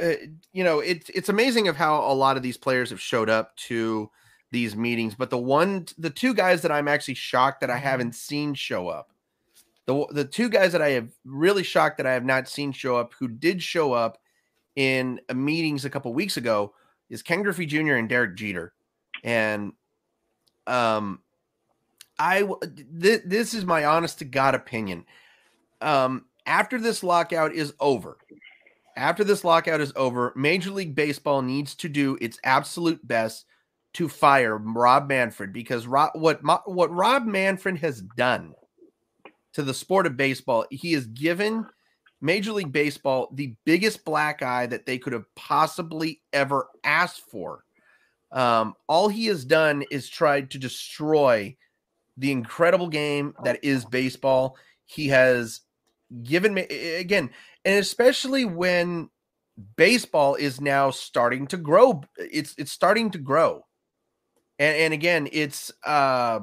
[0.00, 0.12] uh,
[0.52, 3.56] you know, it's it's amazing of how a lot of these players have showed up
[3.56, 4.10] to
[4.50, 8.14] these meetings, but the one, the two guys that I'm actually shocked that I haven't
[8.14, 9.10] seen show up,
[9.86, 12.96] the the two guys that I have really shocked that I have not seen show
[12.96, 14.18] up, who did show up
[14.76, 16.72] in meetings a couple weeks ago,
[17.10, 17.94] is Ken Griffey Jr.
[17.94, 18.72] and Derek Jeter,
[19.22, 19.72] and
[20.66, 21.20] um,
[22.18, 22.48] I
[23.00, 25.04] th- this is my honest to God opinion.
[25.80, 28.16] Um, after this lockout is over,
[28.98, 33.46] after this lockout is over, Major League Baseball needs to do its absolute best
[33.94, 38.54] to fire Rob Manfred because Rob, what what Rob Manfred has done
[39.54, 41.66] to the sport of baseball, he has given
[42.20, 47.64] Major League Baseball the biggest black eye that they could have possibly ever asked for.
[48.32, 51.56] Um, all he has done is tried to destroy
[52.16, 54.56] the incredible game that is baseball.
[54.84, 55.60] He has
[56.22, 57.30] given me again,
[57.64, 59.10] and especially when
[59.76, 62.02] baseball is now starting to grow.
[62.16, 63.64] It's it's starting to grow,
[64.58, 66.40] and and again, it's uh,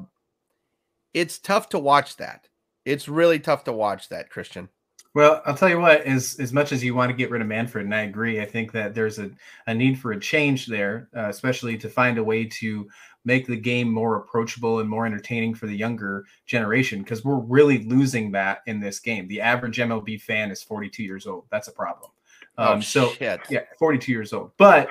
[1.13, 2.47] it's tough to watch that.
[2.85, 4.69] It's really tough to watch that, Christian.
[5.15, 7.47] Well, I'll tell you what, as as much as you want to get rid of
[7.47, 9.31] Manfred, and I agree, I think that there's a,
[9.65, 12.87] a need for a change there, uh, especially to find a way to
[13.25, 17.83] make the game more approachable and more entertaining for the younger generation, because we're really
[17.83, 19.27] losing that in this game.
[19.27, 21.45] The average MLB fan is 42 years old.
[21.51, 22.11] That's a problem.
[22.57, 23.41] Um, oh, so shit.
[23.49, 24.51] yeah, 42 years old.
[24.57, 24.87] But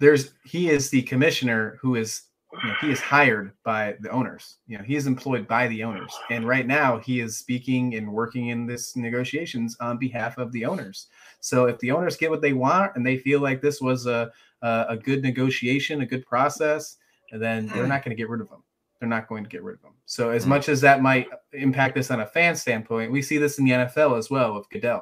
[0.00, 2.22] there's he is the commissioner who is
[2.62, 4.56] you know, he is hired by the owners.
[4.66, 8.12] You know, he is employed by the owners, and right now he is speaking and
[8.12, 11.06] working in this negotiations on behalf of the owners.
[11.40, 14.30] So if the owners get what they want and they feel like this was a
[14.62, 16.96] a, a good negotiation, a good process,
[17.40, 18.62] then they're not going to get rid of him.
[19.00, 19.92] They're not going to get rid of him.
[20.06, 20.48] So as Mm.
[20.48, 23.72] much as that might impact us on a fan standpoint, we see this in the
[23.72, 25.00] NFL as well with Goodell.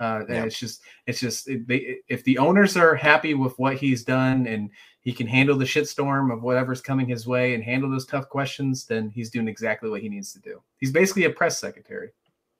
[0.00, 0.44] Uh, and Yeah.
[0.44, 4.46] it's just, it's just, it, they, if the owners are happy with what he's done
[4.46, 4.70] and
[5.00, 8.86] he can handle the shitstorm of whatever's coming his way and handle those tough questions,
[8.86, 10.60] then he's doing exactly what he needs to do.
[10.78, 12.10] He's basically a press secretary,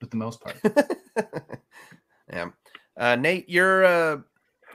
[0.00, 0.56] for the most part.
[2.32, 2.50] yeah.
[2.96, 4.18] Uh, Nate, your uh,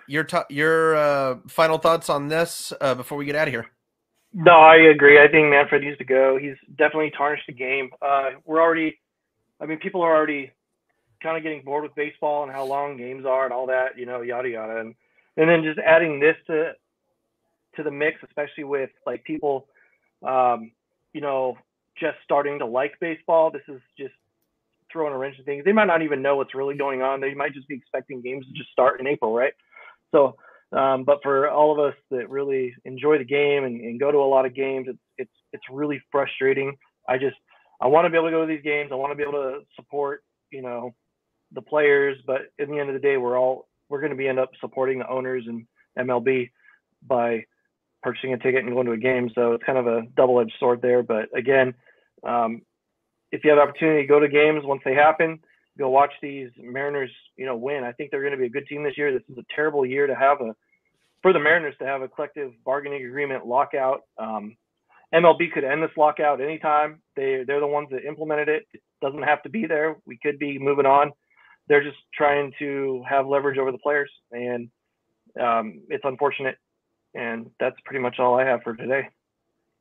[0.07, 3.67] your to- your uh, final thoughts on this uh, before we get out of here.
[4.33, 5.19] No, I agree.
[5.21, 6.37] I think Manfred needs to go.
[6.39, 7.89] He's definitely tarnished the game.
[8.01, 8.99] Uh, we're already,
[9.59, 10.51] I mean, people are already
[11.23, 14.05] kind of getting bored with baseball and how long games are and all that, you
[14.05, 14.95] know, yada yada, and
[15.37, 16.73] and then just adding this to
[17.75, 19.67] to the mix, especially with like people,
[20.27, 20.71] um,
[21.13, 21.57] you know,
[21.99, 23.51] just starting to like baseball.
[23.51, 24.13] This is just
[24.91, 25.65] throwing a wrench in things.
[25.65, 27.21] They might not even know what's really going on.
[27.21, 29.53] They might just be expecting games to just start in April, right?
[30.11, 30.35] So,
[30.71, 34.19] um, but for all of us that really enjoy the game and, and go to
[34.19, 36.75] a lot of games, it's it's it's really frustrating.
[37.07, 37.35] I just
[37.81, 38.89] I want to be able to go to these games.
[38.91, 40.93] I want to be able to support, you know,
[41.53, 42.17] the players.
[42.25, 44.51] But in the end of the day, we're all we're going to be end up
[44.61, 45.65] supporting the owners and
[45.97, 46.51] MLB
[47.07, 47.45] by
[48.03, 49.31] purchasing a ticket and going to a game.
[49.33, 51.01] So it's kind of a double-edged sword there.
[51.01, 51.73] But again,
[52.23, 52.61] um,
[53.31, 55.39] if you have the opportunity to go to games once they happen,
[55.79, 57.83] go watch these Mariners, you know, win.
[57.83, 59.11] I think they're going to be a good team this year.
[59.11, 60.53] This is a terrible year to have a
[61.21, 64.01] for the Mariners to have a collective bargaining agreement lockout.
[64.17, 64.55] Um,
[65.13, 67.01] MLB could end this lockout anytime.
[67.15, 68.67] They they're the ones that implemented it.
[68.73, 69.95] It doesn't have to be there.
[70.05, 71.11] We could be moving on.
[71.67, 74.69] They're just trying to have leverage over the players, and
[75.39, 76.57] um, it's unfortunate.
[77.15, 79.09] And that's pretty much all I have for today.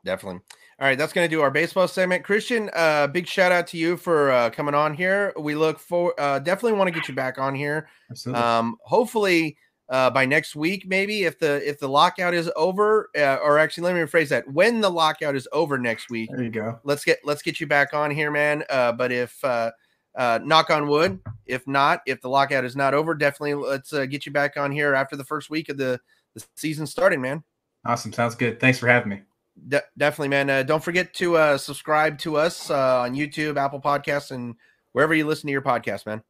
[0.04, 0.40] Definitely.
[0.80, 2.22] All right, that's going to do our baseball segment.
[2.22, 5.32] Christian, uh, big shout out to you for uh, coming on here.
[5.36, 7.88] We look for uh, definitely want to get you back on here.
[8.10, 8.40] Absolutely.
[8.40, 9.56] Um, hopefully
[9.88, 13.84] uh, by next week, maybe if the if the lockout is over, uh, or actually
[13.84, 16.78] let me rephrase that: when the lockout is over next week, there you go.
[16.84, 18.62] let's get let's get you back on here, man.
[18.70, 19.72] Uh, but if uh,
[20.16, 24.06] uh, knock on wood, if not, if the lockout is not over, definitely let's uh,
[24.06, 25.98] get you back on here after the first week of the
[26.34, 27.42] the season starting, man.
[27.84, 28.12] Awesome.
[28.12, 28.60] Sounds good.
[28.60, 29.22] Thanks for having me.
[29.66, 30.48] De- definitely, man.
[30.50, 34.54] Uh, don't forget to uh, subscribe to us uh, on YouTube, Apple Podcasts, and
[34.92, 36.22] wherever you listen to your podcast, man.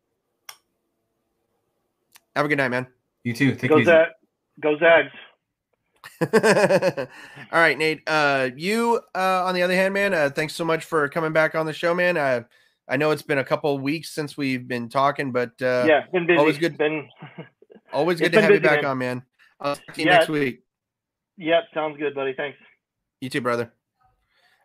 [2.35, 2.87] Have a good night, man.
[3.25, 3.55] You too.
[3.55, 3.87] Take Go easy.
[3.87, 4.09] Zag,
[4.61, 5.11] go Zags.
[7.53, 8.03] All right, Nate.
[8.07, 11.55] Uh, you, uh, on the other hand, man, uh, thanks so much for coming back
[11.55, 12.17] on the show, man.
[12.17, 12.43] Uh,
[12.89, 16.07] I know it's been a couple of weeks since we've been talking, but uh, yeah,
[16.13, 16.39] been busy.
[16.39, 17.09] always good- Been
[17.93, 18.91] always good It's to been have you back man.
[18.91, 19.23] on, man.
[19.61, 20.19] I'll see you Yeah.
[20.19, 20.63] next week.
[21.37, 22.33] yep, sounds good, buddy.
[22.35, 22.57] Thanks.
[23.21, 23.73] You too, brother.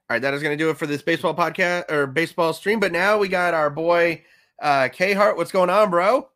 [0.09, 2.79] All right, that is going to do it for this baseball podcast or baseball stream.
[2.79, 4.23] But now we got our boy
[4.61, 5.37] uh K Hart.
[5.37, 6.29] What's going on, bro?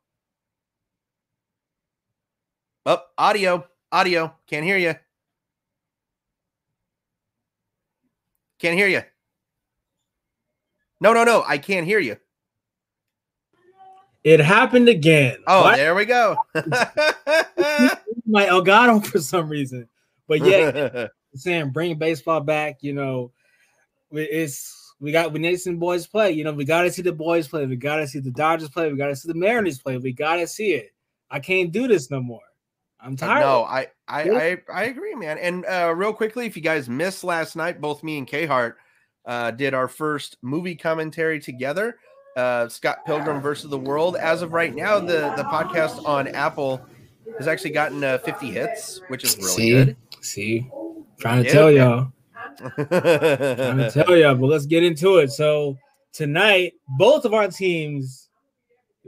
[2.85, 4.33] Up, oh, audio, audio.
[4.47, 4.95] Can't hear you.
[8.59, 9.01] Can't hear you.
[10.99, 11.43] No, no, no.
[11.45, 12.17] I can't hear you.
[14.23, 15.37] It happened again.
[15.47, 16.37] Oh, Why there we go.
[18.25, 19.87] my Elgato for some reason?
[20.27, 21.07] But yeah,
[21.37, 22.77] saying bring baseball back.
[22.81, 23.31] You know,
[24.11, 26.31] we- it's we got we need some boys play.
[26.31, 27.65] You know, we got to see the boys play.
[27.65, 28.91] We got to see the Dodgers play.
[28.91, 29.97] We got to see the Mariners play.
[29.97, 30.91] We got to see it.
[31.29, 32.41] I can't do this no more.
[32.99, 33.41] I'm tired.
[33.41, 35.37] No, I I, I I agree, man.
[35.37, 38.77] And uh, real quickly, if you guys missed last night, both me and K Hart
[39.25, 41.99] uh, did our first movie commentary together.
[42.35, 44.15] Uh, Scott Pilgrim versus the World.
[44.15, 46.81] As of right now, the the podcast on Apple
[47.37, 49.97] has actually gotten uh, 50 hits, which is really see, good.
[50.21, 50.71] see,
[51.19, 51.53] trying to Yeah.
[51.53, 52.11] tell y'all.
[52.75, 55.31] trying to tell y'all, but let's get into it.
[55.31, 55.77] So
[56.13, 58.29] tonight, both of our teams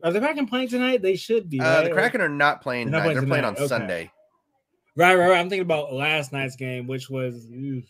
[0.03, 1.01] are the Kraken playing tonight.
[1.01, 1.59] They should be.
[1.59, 3.13] uh, the Kraken are not playing They're not tonight.
[3.13, 3.53] playing They're playing on.
[3.55, 3.67] Okay.
[3.67, 4.11] Sunday.
[4.95, 5.39] Right, right, right.
[5.39, 7.45] I'm thinking about last night's game, which was.
[7.51, 7.85] oof.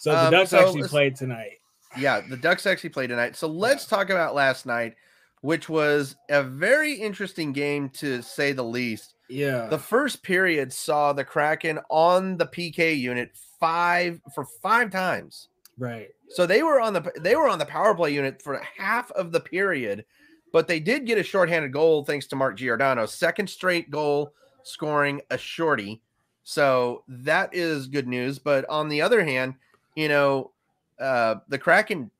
[0.00, 1.52] So the Um, Ducks so actually played tonight.
[1.96, 3.36] Yeah, the Ducks actually played tonight.
[3.36, 4.94] So let's talk about last night,
[5.42, 9.13] which was a very interesting game to say the least.
[9.28, 9.66] Yeah.
[9.68, 15.48] The first period saw the Kraken on the PK unit five for five times.
[15.78, 16.08] right.
[16.30, 19.30] So they were on the they were on the power play unit for half of
[19.30, 20.04] the period,
[20.52, 24.32] but they did get a shorthanded goal thanks to Mark Giordano, second straight goal
[24.62, 26.02] scoring a shorty.
[26.42, 28.38] So that is good news.
[28.38, 29.54] But on the other hand,
[29.94, 30.52] you know,
[31.00, 32.10] uh, the Kraken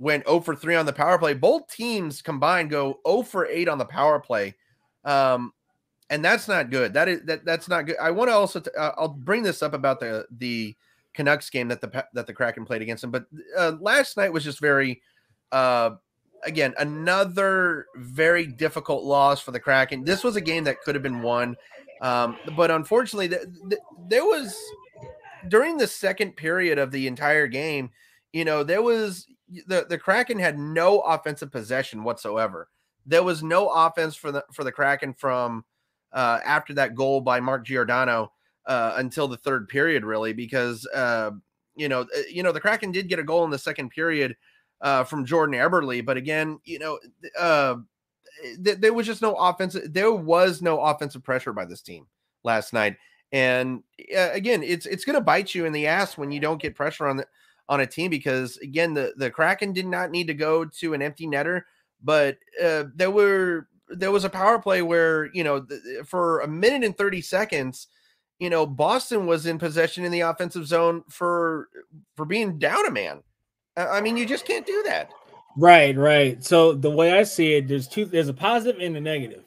[0.00, 1.34] went 0 for 3 on the power play.
[1.34, 4.54] Both teams combined go 0 for 8 on the power play.
[5.04, 5.52] Um,
[6.10, 6.92] and that's not good.
[6.94, 7.96] That is that that's not good.
[8.00, 10.76] I want to also uh, I'll bring this up about the the
[11.14, 13.10] Canucks game that the that the Kraken played against them.
[13.10, 13.26] But
[13.56, 15.00] uh, last night was just very,
[15.52, 15.90] uh,
[16.44, 20.04] again, another very difficult loss for the Kraken.
[20.04, 21.56] This was a game that could have been won,
[22.02, 24.58] um, but unfortunately, th- th- there was
[25.48, 27.90] during the second period of the entire game.
[28.32, 29.26] You know, there was
[29.66, 32.68] the the Kraken had no offensive possession whatsoever.
[33.06, 35.64] There was no offense for the for the Kraken from
[36.14, 38.32] uh, after that goal by Mark Giordano
[38.66, 41.32] uh, until the third period, really, because uh,
[41.76, 44.36] you know, uh, you know, the Kraken did get a goal in the second period
[44.80, 47.76] uh, from Jordan Eberle, but again, you know, th-
[48.64, 49.92] th- there was just no offensive.
[49.92, 52.06] There was no offensive pressure by this team
[52.44, 52.96] last night,
[53.32, 53.82] and
[54.14, 57.06] again, it's it's going to bite you in the ass when you don't get pressure
[57.06, 57.26] on the
[57.68, 61.02] on a team because again, the the Kraken did not need to go to an
[61.02, 61.62] empty netter,
[62.02, 65.66] but uh, there were there was a power play where you know
[66.04, 67.88] for a minute and 30 seconds
[68.38, 71.68] you know, Boston was in possession in the offensive zone for
[72.16, 73.22] for being down a man.
[73.76, 75.10] I mean, you just can't do that.
[75.56, 76.42] Right, right.
[76.42, 79.44] So the way I see it, there's two there's a positive and a negative.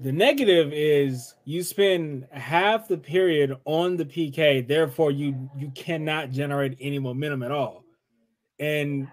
[0.00, 6.30] The negative is you spend half the period on the PK, therefore you you cannot
[6.30, 7.84] generate any momentum at all.
[8.58, 9.08] And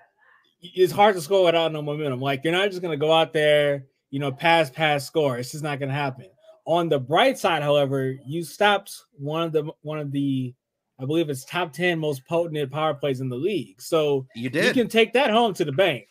[0.61, 2.21] it's hard to score without no momentum.
[2.21, 5.37] Like you're not just gonna go out there, you know, pass, pass, score.
[5.37, 6.27] It's just not gonna happen.
[6.65, 10.53] On the bright side, however, you stopped one of the one of the
[10.99, 13.81] I believe it's top 10 most potent power plays in the league.
[13.81, 16.07] So you did you can take that home to the bank.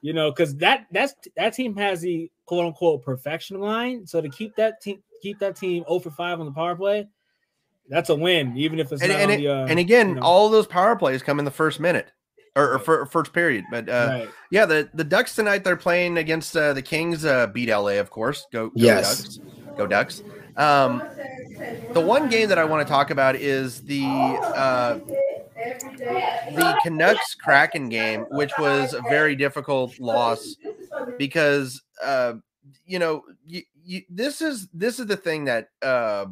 [0.00, 4.06] You know, because that that's that team has the quote unquote perfection line.
[4.06, 7.08] So to keep that team keep that team 0 for 5 on the power play,
[7.88, 10.22] that's a win, even if it's and, not and, the, uh, and again, you know.
[10.22, 12.12] all those power plays come in the first minute
[12.58, 13.64] or, or fir- first period.
[13.70, 14.28] But uh, right.
[14.50, 17.24] yeah, the the Ducks tonight they're playing against uh, the Kings.
[17.24, 18.46] Uh, beat LA, of course.
[18.52, 19.22] Go, go Yes.
[19.22, 19.40] Ducks.
[19.76, 20.22] Go Ducks.
[20.56, 21.02] Um,
[21.92, 24.98] the one game that I want to talk about is the uh,
[26.54, 30.56] the Canucks Kraken game, which was a very difficult loss
[31.16, 32.34] because uh,
[32.84, 36.26] you know you, you, this is this is the thing that uh,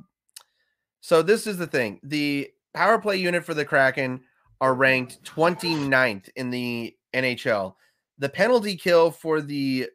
[1.01, 4.21] so this is the thing the power play unit for the Kraken
[4.61, 7.75] are ranked 29th in the NHL.
[8.19, 9.89] The penalty kill for the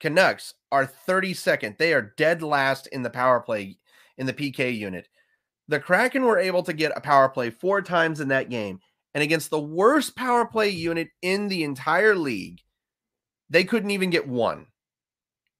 [0.00, 1.78] Canucks are 32nd.
[1.78, 3.76] They are dead last in the power play
[4.16, 5.08] in the PK unit.
[5.68, 8.80] The Kraken were able to get a power play four times in that game.
[9.14, 12.60] And against the worst power play unit in the entire league,
[13.50, 14.66] they couldn't even get one.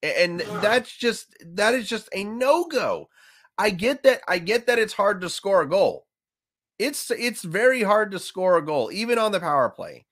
[0.03, 3.09] And that's just that is just a no-go.
[3.57, 6.07] I get that I get that it's hard to score a goal.
[6.79, 10.07] It's it's very hard to score a goal even on the power play.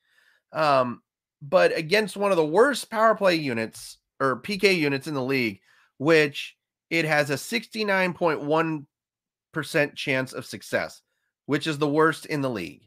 [0.53, 1.03] Um
[1.43, 5.61] but against one of the worst power play units or PK units in the league,
[5.99, 6.57] which
[6.91, 11.03] it has a 69.1% chance of success,
[11.47, 12.83] which is the worst in the league.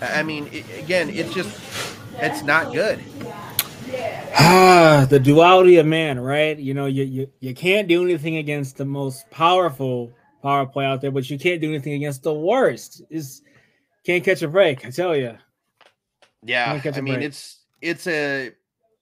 [0.00, 1.60] I mean, it, again, it's just,
[2.18, 3.00] it's not good.
[4.38, 6.58] Ah, the duality of man, right?
[6.58, 10.12] You know, you, you you can't do anything against the most powerful
[10.42, 13.02] power play out there, but you can't do anything against the worst.
[13.10, 13.42] Is
[14.04, 15.36] can't catch a break, I tell you.
[16.42, 16.80] Yeah.
[16.84, 17.26] I mean, break.
[17.26, 18.52] it's, it's a,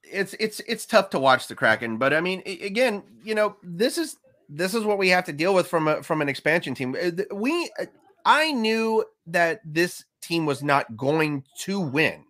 [0.02, 3.98] it's, it's, it's tough to watch the Kraken, but I mean, again, you know, this
[3.98, 4.16] is,
[4.48, 6.96] this is what we have to deal with from a, from an expansion team.
[7.00, 7.86] Uh, We, uh,
[8.24, 12.24] I knew that this team was not going to win.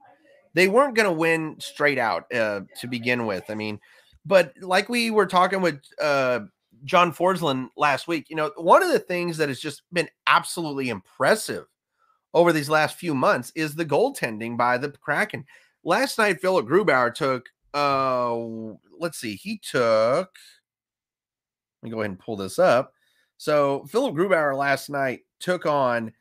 [0.54, 3.44] They weren't going to win straight out uh, to begin with.
[3.48, 3.80] I mean,
[4.26, 6.40] but like we were talking with uh,
[6.84, 10.88] John Forsland last week, you know, one of the things that has just been absolutely
[10.88, 11.66] impressive
[12.34, 15.44] over these last few months is the goaltending by the Kraken.
[15.84, 18.36] Last night, Philipp Grubauer took, uh,
[18.98, 20.30] let's see, he took,
[21.82, 22.92] let me go ahead and pull this up.
[23.36, 26.12] So Philipp Grubauer last night took on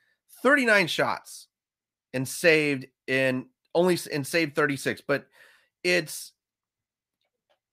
[0.44, 1.48] 39 shots
[2.14, 5.28] and saved in only and saved 36, but
[5.84, 6.34] it's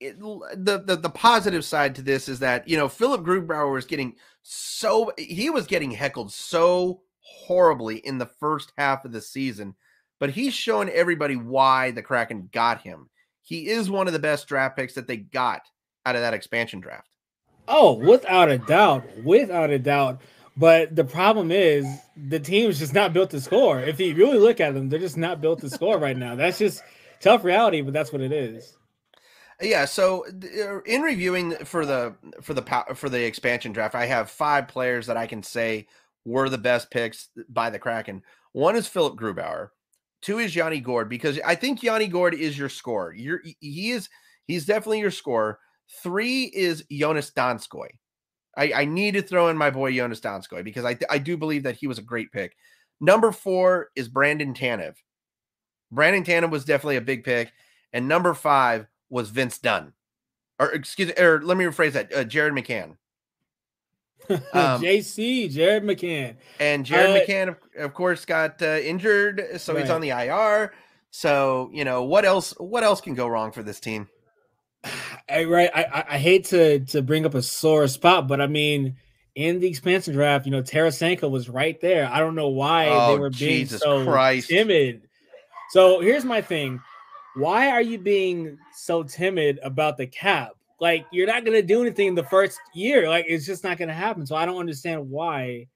[0.05, 3.85] it, the, the the positive side to this is that you know Philipp Grubauer was
[3.85, 9.74] getting so he was getting heckled so horribly in the first half of the season,
[10.20, 13.09] but he's shown everybody why the Kraken got him.
[13.43, 15.62] He is one of the best draft picks that they got
[16.06, 17.09] out of that expansion draft.
[17.66, 20.20] Oh, without a doubt, without a doubt.
[20.56, 21.86] But the problem is
[22.16, 23.81] the team is just not built to score.
[23.81, 26.36] If you really look at them, they're just not built to score right now.
[26.36, 26.82] That's just
[27.20, 28.76] tough reality, but that's what it is.
[29.60, 30.24] Yeah, so
[30.86, 32.62] in reviewing for the for the
[32.94, 35.86] for the expansion draft, I have five players that I can say
[36.24, 38.22] were the best picks by the Kraken.
[38.52, 39.68] One is Philipp Grubauer.
[40.22, 43.14] Two is Yanni Gourde because I think Yanni Gourde is your scorer.
[43.14, 44.09] You're he is
[44.47, 45.59] he's definitely your scorer.
[46.02, 47.89] Three is Joonas Donskoi.
[48.56, 51.62] I, I need to throw in my boy Joonas Donskoi because I I do believe
[51.64, 52.56] that he was a great pick.
[53.01, 54.94] Number four is Brandon Tanev.
[55.93, 57.52] Brandon Tanev was definitely a big pick,
[57.93, 59.93] and number five was Vince Dunn,
[60.59, 62.97] or excuse me, or let me rephrase that, uh, Jared McCann.
[64.31, 66.36] Um, JC, Jared McCann.
[66.59, 70.73] And Jared Uh, McCann, of, of course, got uh, injured, so he's on the IR.
[71.11, 72.53] So you know what else?
[72.59, 74.09] What else can go wrong for this team?
[75.28, 75.70] I, right.
[75.74, 78.97] I, I- I hate to to bring up a sore spot, but I mean,
[79.35, 82.09] in the expansion draft, you know, Tarasenko was right there.
[82.11, 84.49] I don't know why Oh, they were being Jesus so Christ.
[84.49, 85.03] timid.
[85.70, 86.81] So here's my thing:
[87.35, 90.52] Why are you being so timid about the cap?
[90.81, 93.09] Like you're not gonna do anything in the first year.
[93.09, 94.27] Like it's just not gonna happen.
[94.27, 95.66] So I don't understand why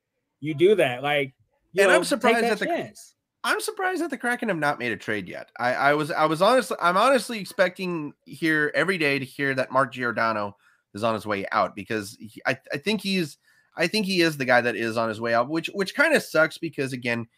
[0.41, 1.03] you do that.
[1.03, 1.35] Like,
[1.77, 3.15] And I'm know, take surprised that that the- chance.
[3.45, 5.51] I'm surprised that the Kraken have not made a trade yet.
[5.59, 9.71] I, I was I was honestly I'm honestly expecting here every day to hear that
[9.71, 10.57] Mark Giordano
[10.93, 13.39] is on his way out because he, I I think he's
[13.77, 16.15] I think he is the guy that is on his way out, which which kind
[16.15, 17.29] of sucks because again,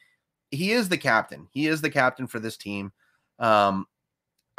[0.51, 1.47] he is the captain.
[1.53, 2.93] He is the captain for this team.
[3.39, 3.87] Um,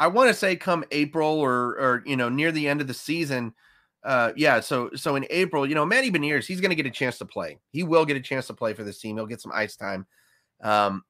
[0.02, 2.94] I want to say come April or or you know near the end of the
[2.94, 3.54] season.
[4.04, 6.90] Uh, yeah, so so in April, you know, Matty Beniers, he's going to get a
[6.90, 7.60] chance to play.
[7.70, 9.16] He will get a chance to play for this team.
[9.16, 10.08] He'll get some ice time.
[10.64, 11.04] Um,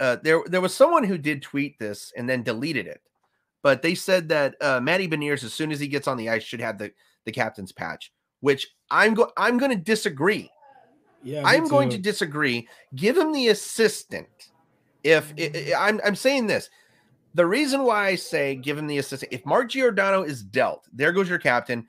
[0.00, 3.00] uh, there there was someone who did tweet this and then deleted it,
[3.62, 6.42] but they said that uh, Matty Beniers, as soon as he gets on the ice,
[6.42, 6.90] should have the
[7.24, 8.12] the captain's patch.
[8.40, 10.50] Which I'm go I'm going to disagree.
[11.22, 12.66] Yeah, I'm going to disagree.
[12.96, 14.50] Give him the assistant.
[15.04, 16.68] If I, I'm I'm saying this,
[17.34, 21.12] the reason why I say give him the assistant, if Mark Giordano is dealt, there
[21.12, 21.86] goes your captain.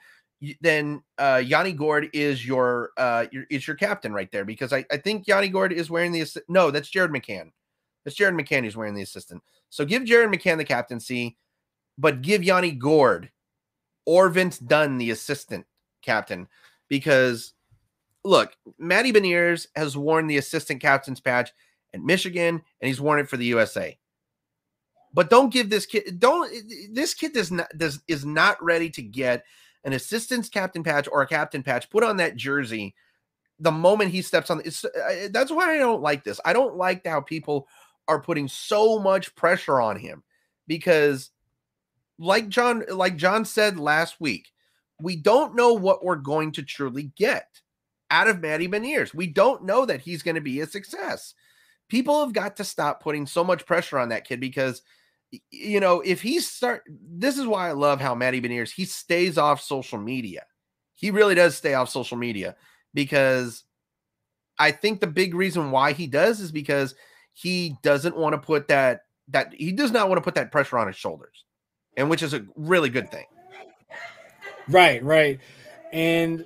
[0.61, 4.85] Then uh, Yanni Gourde is your uh your, is your captain right there because I,
[4.91, 7.51] I think Yanni Gourde is wearing the assi- no that's Jared McCann,
[8.03, 9.41] that's Jared McCann who's wearing the assistant.
[9.69, 11.37] So give Jared McCann the captaincy,
[11.97, 13.29] but give Yanni Gourde
[14.05, 15.65] or Vince Dunn the assistant
[16.01, 16.49] captain
[16.89, 17.53] because
[18.25, 21.51] look, Matty Beniers has worn the assistant captain's patch
[21.93, 23.97] at Michigan and he's worn it for the USA.
[25.13, 26.51] But don't give this kid don't
[26.91, 29.45] this kid does not does is not ready to get
[29.83, 32.95] an assistant's captain patch or a captain patch put on that jersey
[33.59, 36.39] the moment he steps on it's uh, that's why I don't like this.
[36.43, 37.67] I don't like how people
[38.07, 40.23] are putting so much pressure on him
[40.67, 41.31] because
[42.19, 44.51] like John like John said last week,
[45.01, 47.61] we don't know what we're going to truly get
[48.11, 49.13] out of Matty Beniers.
[49.13, 51.33] We don't know that he's going to be a success.
[51.87, 54.81] People have got to stop putting so much pressure on that kid because
[55.51, 59.37] you know, if he start this is why I love how Matty Beniers he stays
[59.37, 60.45] off social media.
[60.95, 62.55] He really does stay off social media
[62.93, 63.63] because
[64.59, 66.95] I think the big reason why he does is because
[67.33, 70.77] he doesn't want to put that that he does not want to put that pressure
[70.77, 71.45] on his shoulders.
[71.95, 73.25] And which is a really good thing.
[74.67, 75.39] Right, right.
[75.91, 76.45] And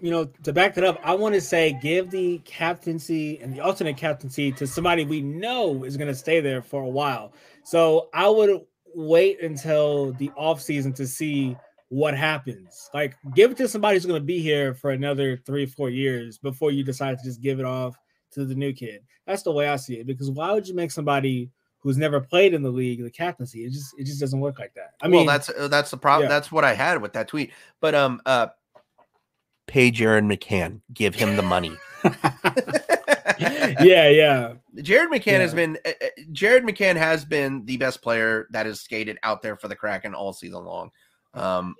[0.00, 3.60] you know, to back that up, I want to say give the captaincy and the
[3.60, 7.32] alternate captaincy to somebody we know is going to stay there for a while.
[7.64, 8.62] So I would
[8.94, 11.56] wait until the off season to see
[11.88, 12.90] what happens.
[12.94, 16.38] Like, give it to somebody who's going to be here for another three, four years
[16.38, 17.96] before you decide to just give it off
[18.32, 19.02] to the new kid.
[19.26, 20.06] That's the way I see it.
[20.06, 21.50] Because why would you make somebody
[21.80, 23.64] who's never played in the league the captaincy?
[23.64, 24.94] It just it just doesn't work like that.
[25.00, 26.24] I mean, well, that's uh, that's the problem.
[26.24, 26.28] yeah.
[26.28, 27.52] That's what I had with that tweet.
[27.80, 28.48] But um, uh,
[29.66, 31.76] pay Jared McCann, give him the money.
[33.38, 34.54] yeah, yeah.
[34.80, 35.92] Jared McCann has been uh,
[36.32, 40.14] Jared McCann has been the best player that has skated out there for the Kraken
[40.14, 40.90] all season long.
[41.34, 41.76] Um,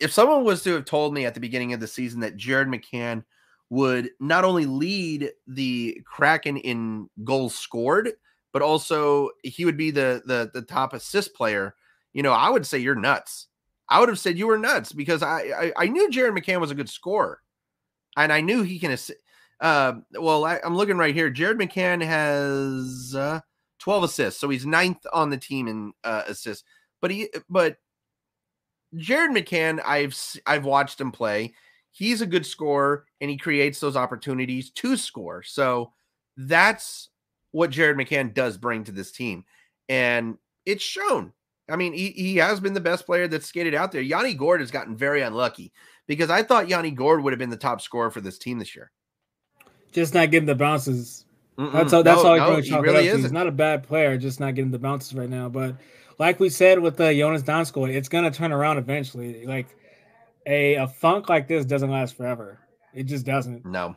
[0.00, 2.68] if someone was to have told me at the beginning of the season that Jared
[2.68, 3.24] McCann
[3.70, 8.12] would not only lead the Kraken in goals scored,
[8.52, 11.74] but also he would be the the the top assist player,
[12.12, 13.48] you know, I would say you're nuts.
[13.88, 16.70] I would have said you were nuts because I I, I knew Jared McCann was
[16.70, 17.40] a good scorer,
[18.16, 19.18] and I knew he can assist.
[19.60, 21.30] Uh, well, I, I'm looking right here.
[21.30, 23.40] Jared McCann has uh,
[23.78, 26.64] 12 assists, so he's ninth on the team in uh, assists.
[27.00, 27.76] But he, but
[28.96, 31.54] Jared McCann, I've I've watched him play.
[31.90, 35.42] He's a good scorer, and he creates those opportunities to score.
[35.42, 35.92] So
[36.36, 37.08] that's
[37.52, 39.44] what Jared McCann does bring to this team,
[39.88, 41.32] and it's shown.
[41.68, 44.00] I mean, he, he has been the best player that's skated out there.
[44.00, 45.72] Yanni Gourde has gotten very unlucky
[46.06, 48.76] because I thought Yanni Gourde would have been the top scorer for this team this
[48.76, 48.92] year.
[49.92, 51.24] Just not getting the bounces.
[51.58, 51.72] Mm-mm.
[51.72, 52.02] That's all.
[52.02, 53.16] That's No, all I no, really he really to.
[53.16, 55.48] He's not a bad player, just not getting the bounces right now.
[55.48, 55.76] But
[56.18, 59.46] like we said with the Joonas Donskoi, it's gonna turn around eventually.
[59.46, 59.66] Like
[60.46, 62.58] a a funk like this doesn't last forever.
[62.94, 63.64] It just doesn't.
[63.64, 63.96] No.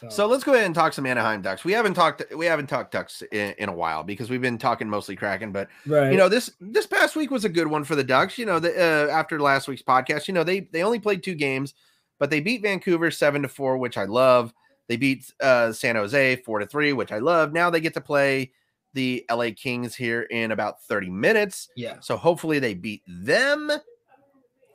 [0.00, 1.64] So, So let's go ahead and talk some Anaheim Ducks.
[1.64, 4.88] We haven't talked we haven't talked Ducks in, in a while because we've been talking
[4.88, 6.12] mostly Kraken, but right.
[6.12, 8.38] you know this this past week was a good one for the Ducks.
[8.38, 11.34] You know, the, uh, after last week's podcast, you know they they only played two
[11.34, 11.74] games,
[12.20, 14.54] but they beat Vancouver seven to four, which I love.
[14.86, 17.52] They beat uh, San Jose four to three, which I love.
[17.52, 18.52] Now they get to play
[18.94, 21.70] the LA Kings here in about thirty minutes.
[21.74, 21.96] yeah.
[22.00, 23.72] So hopefully they beat them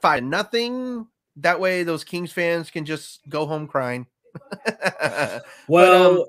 [0.01, 1.07] five nothing.
[1.37, 4.05] That way those Kings fans can just go home crying.
[5.67, 6.25] Well, um,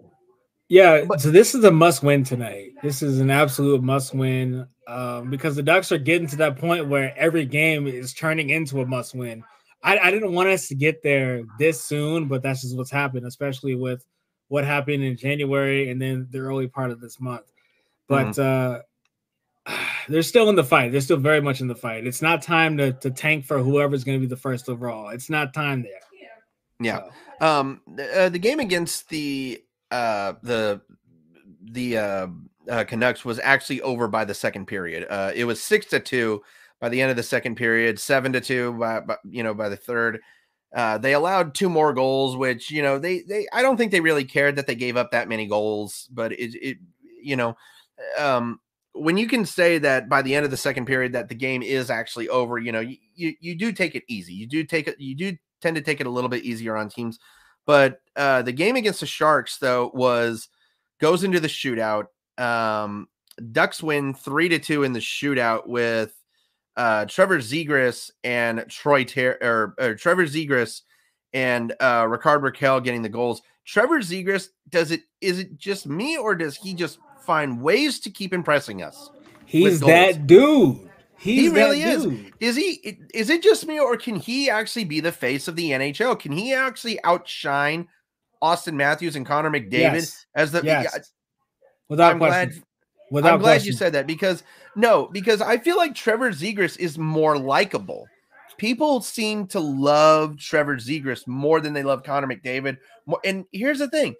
[0.69, 1.05] yeah.
[1.05, 2.73] but- so this is a must win tonight.
[2.83, 6.89] This is an absolute must win um, because the Ducks are getting to that point
[6.89, 9.43] where every game is turning into a must win.
[9.83, 13.27] I, I didn't want us to get there this soon, but that's just what's happened,
[13.27, 14.05] especially with
[14.49, 17.53] what happened in January and then the early part of this month.
[18.09, 18.81] But uh,
[20.09, 20.93] they're still in the fight.
[20.93, 22.07] They're still very much in the fight.
[22.07, 25.11] It's not time to, to tank for whoever's going to be the first overall.
[25.11, 26.01] It's not time there.
[26.85, 27.01] Yeah.
[27.41, 30.81] So, Um, th- uh, the game against the uh the
[31.63, 32.27] the uh,
[32.71, 35.07] uh Canucks was actually over by the second period.
[35.09, 36.43] Uh, it was six to two
[36.81, 39.69] by the end of the second period, seven to two by, by you know by
[39.69, 40.21] the third.
[40.75, 44.01] Uh, they allowed two more goals, which you know they they I don't think they
[44.01, 46.79] really cared that they gave up that many goals, but it it
[47.23, 47.57] you know
[48.19, 48.61] um,
[48.93, 51.63] when you can say that by the end of the second period that the game
[51.63, 54.33] is actually over, you know you you, you do take it easy.
[54.33, 56.89] You do take it you do tend to take it a little bit easier on
[56.89, 57.19] teams,
[57.67, 60.49] but uh, the game against the Sharks though was
[61.01, 62.07] goes into the shootout.
[62.39, 63.09] Um,
[63.53, 66.15] Ducks win three to two in the shootout with
[66.77, 70.83] uh, Trevor Zegras and Troy Ter- or, or, Trevor Zegras
[71.33, 73.43] and uh, Rickard Rakell getting the goals.
[73.65, 75.03] Trevor Zegras does it?
[75.21, 79.11] Is it just me or does he just find ways to keep impressing us?
[79.47, 80.91] He's that dude.
[81.25, 82.07] He really is.
[82.39, 82.99] Is he?
[83.15, 86.19] Is it just me, or can he actually be the face of the NHL?
[86.21, 87.89] Can he actually outshine
[88.43, 90.27] Auston Matthews and Connor McDavid yes.
[90.35, 90.63] as the?
[90.63, 90.91] Yes.
[90.93, 91.01] Yeah,
[91.89, 92.51] Without I'm question.
[92.51, 92.63] glad.
[93.11, 93.67] Without I'm glad question.
[93.67, 94.43] you said that because
[94.77, 98.07] no, because I feel like Trevor Zegras is more likable.
[98.59, 102.77] People seem to love Trevor Zegras more than they love Connor McDavid.
[103.25, 104.15] And here's the thing: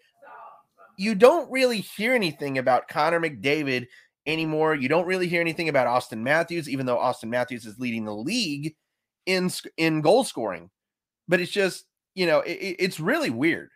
[0.97, 3.89] you don't really hear anything about Connor McDavid
[4.27, 4.75] anymore.
[4.75, 8.15] You don't really hear anything about Auston Matthews, even though Auston Matthews is leading the
[8.15, 8.75] league
[9.27, 10.71] in in goal scoring.
[11.29, 11.85] But it's just
[12.15, 13.71] you know it, it's really weird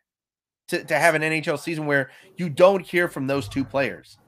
[0.69, 4.19] to, to have an NHL season where you don't hear from those two players.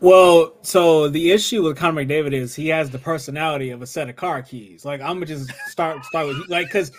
[0.00, 4.08] Well, so the issue with Connor McDavid is he has the personality of a set
[4.08, 4.84] of car keys.
[4.84, 6.90] Like I'm gonna just start start with like because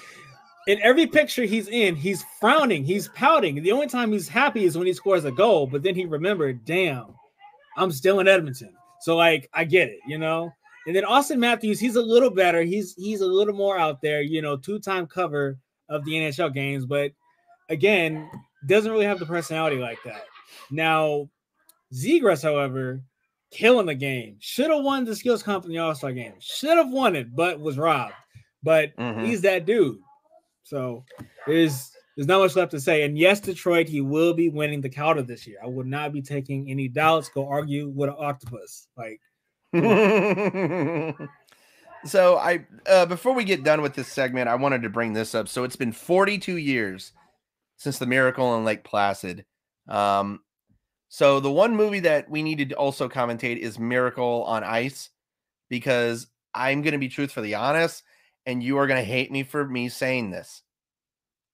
[0.68, 3.62] in every picture he's in, he's frowning, he's pouting.
[3.64, 6.64] The only time he's happy is when he scores a goal, but then he remembered,
[6.66, 7.16] damn,
[7.82, 8.74] I'm still in Edmonton.
[9.02, 10.52] So like I get it, you know.
[10.88, 12.62] And then Auston Matthews, he's a little better.
[12.62, 15.58] He's he's a little more out there, you know, two-time cover
[15.90, 17.12] of the NHL games, but
[17.70, 18.30] again,
[18.68, 20.24] doesn't really have the personality like that.
[20.70, 21.30] Now,
[21.94, 23.02] Zegras, however,
[23.52, 24.38] killing the game.
[24.40, 26.34] Should have won the skills comp in the All Star game.
[26.40, 28.14] Should have won it, but was robbed.
[28.64, 29.26] But Mhm.
[29.26, 30.00] he's that dude.
[30.64, 31.04] So
[31.48, 33.04] there's there's not much left to say.
[33.04, 35.58] And yes, Detroit, he will be winning the Calder this year.
[35.64, 37.30] I would not be taking any doubts.
[37.30, 38.88] Go argue with an octopus.
[38.98, 39.22] Like
[42.06, 45.34] so I uh, before we get done with this segment, I wanted to bring this
[45.34, 45.48] up.
[45.48, 47.14] So it's been 42 years
[47.78, 49.46] since the Miracle in Lake Placid.
[49.88, 50.42] Um,
[51.08, 55.10] so the one movie that we needed to also commentate is Miracle on Ice,
[55.70, 58.04] because I'm going to be truthfully honest,
[58.46, 60.64] and you are going to hate me for me saying this.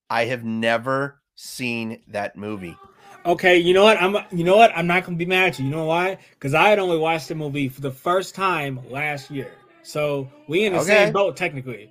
[0.10, 2.76] I have never seen that movie.
[3.26, 4.02] Okay, you know what?
[4.02, 4.72] I'm you know what?
[4.76, 5.66] I'm not gonna be mad at you.
[5.66, 6.18] You know why?
[6.32, 9.52] Because I had only watched the movie for the first time last year.
[9.84, 11.06] So we in the Okay.
[11.06, 11.90] same boat technically.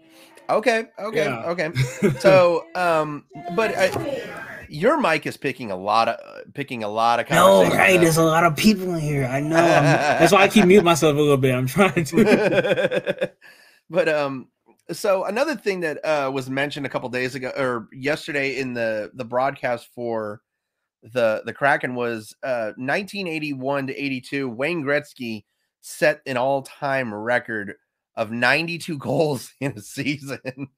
[0.48, 1.42] Okay, okay, Yeah.
[1.50, 1.70] okay.
[2.20, 3.24] So, um,
[3.56, 8.00] but I, your mic is picking a lot of picking a lot of No, right?
[8.00, 9.26] There's a lot of people in here.
[9.26, 9.56] I know.
[9.56, 11.54] That's why I keep mute myself a little bit.
[11.54, 13.30] I'm trying to.
[13.90, 14.48] but um,
[14.92, 19.10] so another thing that uh was mentioned a couple days ago or yesterday in the
[19.14, 20.40] the broadcast for
[21.02, 24.48] the the Kraken was uh 1981 to 82.
[24.48, 25.44] Wayne Gretzky
[25.80, 27.74] set an all time record
[28.16, 30.68] of 92 goals in a season.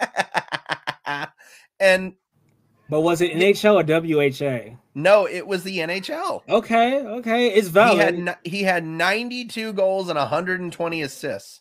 [1.80, 2.14] and
[2.88, 3.84] But was it NHL or
[4.70, 4.76] WHA?
[4.94, 6.42] no, it was the NHL.
[6.48, 7.98] Okay, okay, it's He valid.
[8.28, 11.60] had he had 92 goals and 120 assists.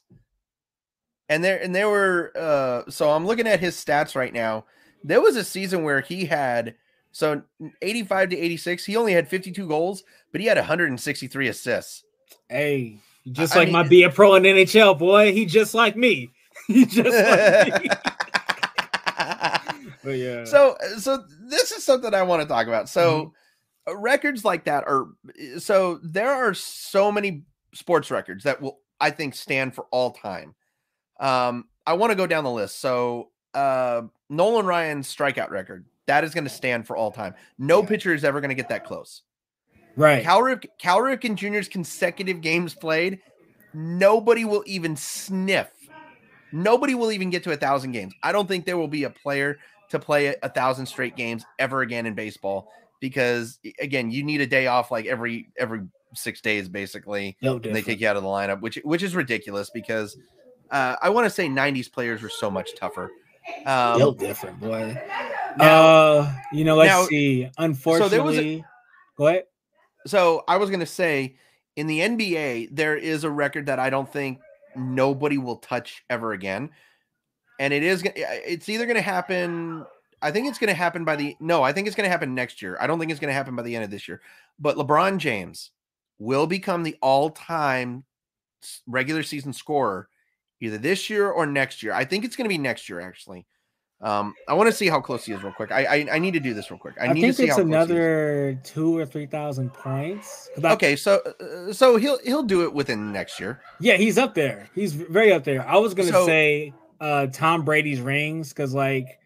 [1.29, 4.65] And there and there were uh so I'm looking at his stats right now.
[5.03, 6.75] There was a season where he had
[7.11, 7.41] so
[7.81, 12.03] 85 to 86, he only had 52 goals, but he had 163 assists.
[12.49, 12.97] hey,
[13.31, 15.31] just I like my mean- be a pro in NHL, boy.
[15.33, 16.31] He just like me.
[16.67, 17.89] He just like me.
[20.03, 20.45] But yeah.
[20.45, 22.87] so so this is something I want to talk about.
[22.87, 23.33] So
[23.87, 25.07] uh, records like that are
[25.57, 27.43] so there are so many
[27.73, 30.55] sports records that will I think stand for all time.
[31.19, 32.79] Um I want to go down the list.
[32.79, 37.35] So uh Nolan Ryan's strikeout record that is going to stand for all time.
[37.59, 39.21] No pitcher is ever going to get that close.
[39.95, 40.23] right.
[40.23, 43.19] Cal, Rip, Cal Ripken Jr.'s consecutive games played,
[43.75, 45.69] nobody will even sniff.
[46.51, 48.15] Nobody will even get to a thousand games.
[48.23, 49.59] I don't think there will be a player
[49.91, 54.47] to play a, thousand straight games ever again in baseball because again, you need a
[54.47, 55.81] day off like every every
[56.15, 57.37] six days basically.
[57.69, 60.17] And they take you out of the lineup, which which is ridiculous because
[60.71, 63.11] uh, I want to say '90s players were so much tougher.
[63.65, 65.01] Um, Yo, different, boy.
[65.57, 67.41] now- uh, you know, let's now- see.
[67.41, 68.65] there was a- Unfortunately,
[69.17, 69.43] go ahead.
[70.05, 71.35] So I was going to say
[71.75, 74.39] in the NBA, there is a record that I don't think
[74.75, 76.69] nobody will touch ever again.
[77.59, 79.85] And it is, it's either going to happen.
[80.21, 82.33] I think it's going to happen by the, no, I think it's going to happen
[82.35, 82.77] next year.
[82.79, 84.21] I don't think it's going to happen by the end of this year.
[84.59, 85.71] But LeBron James
[86.19, 88.03] will become the all time
[88.87, 90.07] regular season scorer
[90.61, 91.93] either this year or next year.
[91.93, 93.45] I think it's going to be next year, actually.
[94.01, 95.71] Um, I want to see how close he is real quick.
[95.71, 96.95] I I, I need to do this real quick.
[97.01, 97.89] I, I, need think to see it's how close he is.
[97.89, 100.49] another two or three thousand points.
[100.63, 103.61] I- Okay, so uh, so he'll he'll do it within next year.
[103.81, 104.69] Yeah, he's up there.
[104.73, 105.67] He's very up there.
[105.67, 109.19] I was gonna So- say uh Tom Brady's rings because like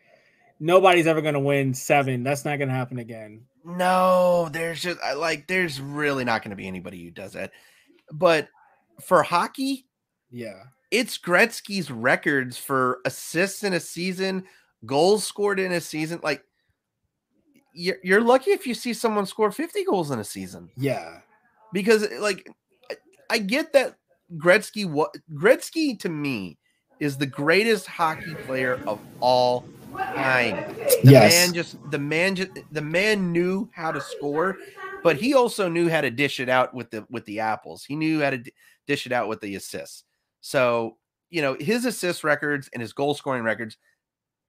[0.59, 2.23] nobody's ever gonna win seven.
[2.23, 3.41] That's not gonna happen again.
[3.65, 7.51] No, there's just like there's really not going to be anybody who does that.
[8.11, 8.49] But
[9.01, 9.85] for hockey,
[10.31, 10.63] Yeah.
[10.93, 14.43] It's Gretzky's records for assists in a season,
[14.85, 16.19] goals scored in a season.
[16.21, 16.43] Like
[17.73, 21.19] you're, you're lucky if you see someone score 50 goals in a season Yeah.
[21.73, 22.47] because eh, like
[23.31, 23.95] I- get that
[24.37, 26.57] Gretzky what Gretzky to me
[26.99, 29.65] is the greatest hockey player of all
[29.97, 30.75] time.
[31.03, 34.57] The man just the man just the man knew how to score,
[35.03, 37.83] but he also knew how to dish it out with the with the apples.
[37.83, 38.43] He knew how to
[38.87, 40.03] dish it out with the assists.
[40.53, 40.97] So,
[41.29, 43.77] you know, his assist records and his goal scoring records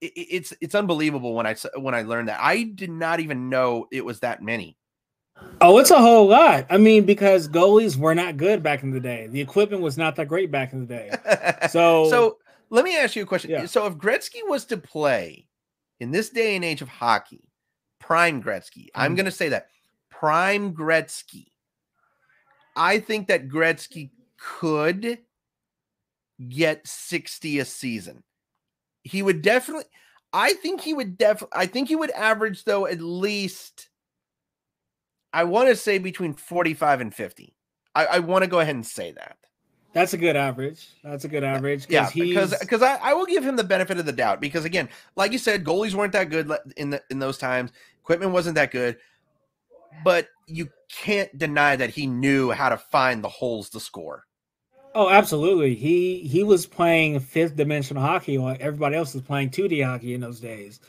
[0.03, 2.39] i- i- it's it's unbelievable when I when I learned that.
[2.41, 4.77] I did not even know it was that many.
[5.61, 6.65] Oh, it's a whole lot.
[6.69, 9.27] I mean, because goalies were not good back in the day.
[9.27, 11.11] The equipment was not that great back in the day.
[11.69, 12.37] So, so
[12.69, 13.51] let me ask you a question.
[13.51, 13.65] Yeah.
[13.65, 15.47] So if Gretzky was to play
[16.01, 17.47] in this day and age of hockey,
[17.99, 19.17] prime Gretzky, I'm Mhm.
[19.17, 19.69] going to say that
[20.09, 21.47] prime Gretzky.
[22.75, 25.19] I think that Gretzky could
[26.49, 28.23] get 60 a season.
[29.03, 29.85] He would definitely
[30.33, 33.89] I think he would definitely I think he would average though at least
[35.33, 37.53] I want to say between 45 and 50.
[37.93, 39.37] I, I want to go ahead and say that.
[39.93, 40.89] that's a good average.
[41.03, 41.87] That's a good average.
[41.89, 44.89] Yeah, because because I, I will give him the benefit of the doubt because again,
[45.15, 47.71] like you said, goalies weren't that good in the in those times.
[48.01, 48.97] Equipment wasn't that good,
[50.03, 54.25] but you can't deny that he knew how to find the holes to score.
[54.95, 55.75] Oh, absolutely.
[55.75, 60.21] He he was playing fifth dimensional hockey while everybody else was playing 2D hockey in
[60.21, 60.79] those days.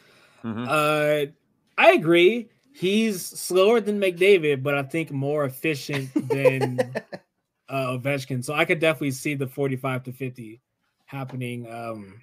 [0.44, 0.66] Mhm.
[0.68, 1.32] Uh
[1.76, 2.48] I agree.
[2.72, 6.94] He's slower than McDavid, but I think more efficient than
[7.68, 8.44] uh Ovechkin.
[8.44, 10.60] So I could definitely see the 45 to 50
[11.06, 12.20] happening um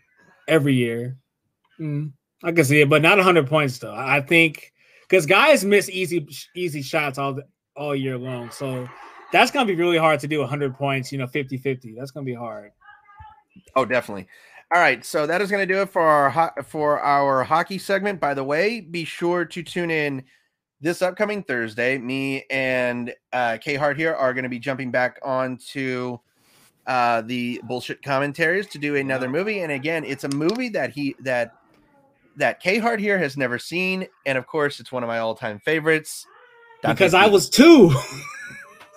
[0.48, 1.18] every year.
[1.82, 3.94] Mm, I can see it, but not 100 points though.
[3.94, 7.46] I think because guys miss easy easy shots all the,
[7.76, 8.52] all year long.
[8.52, 8.88] So
[9.34, 11.96] that's gonna be really hard to do 100 points, you know, 50 50.
[11.98, 12.72] That's gonna be hard.
[13.76, 14.28] Oh, definitely.
[14.74, 17.78] All right, so that is going to do it for our ho- for our hockey
[17.78, 18.20] segment.
[18.20, 20.24] By the way, be sure to tune in
[20.82, 22.00] this upcoming Thursday.
[22.00, 26.18] Me and uh, K Hart here are going to be jumping back onto
[26.88, 29.60] uh, the bullshit commentaries to do another movie.
[29.60, 31.54] And again, it's a movie that he that
[32.38, 35.36] that K Hart here has never seen, and of course, it's one of my all
[35.36, 36.26] time favorites.
[36.82, 37.94] Dante Because I was two.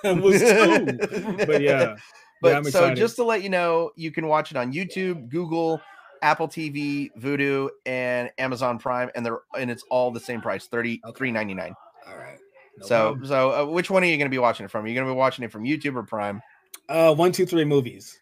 [0.21, 0.99] Was two.
[1.47, 1.97] But yeah.
[2.43, 5.81] But I'm so just to let you know, you can watch it on YouTube, Google,
[6.23, 11.01] Apple TV, Vudu, and Amazon Prime, and they're and it's all the same price, thirty
[11.17, 11.75] three ninety nine.
[12.07, 12.39] All right.
[12.79, 13.27] No so problem.
[13.27, 14.85] so uh, which one are you going to be watching it from?
[14.85, 16.43] Are you going to be watching it from YouTube or Prime?
[16.89, 18.19] uh one, two, three movies.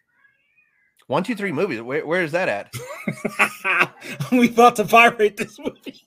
[1.07, 1.83] One, two, three movies.
[1.83, 2.73] Where, where is that at?
[4.33, 6.01] we about to pirate this movie.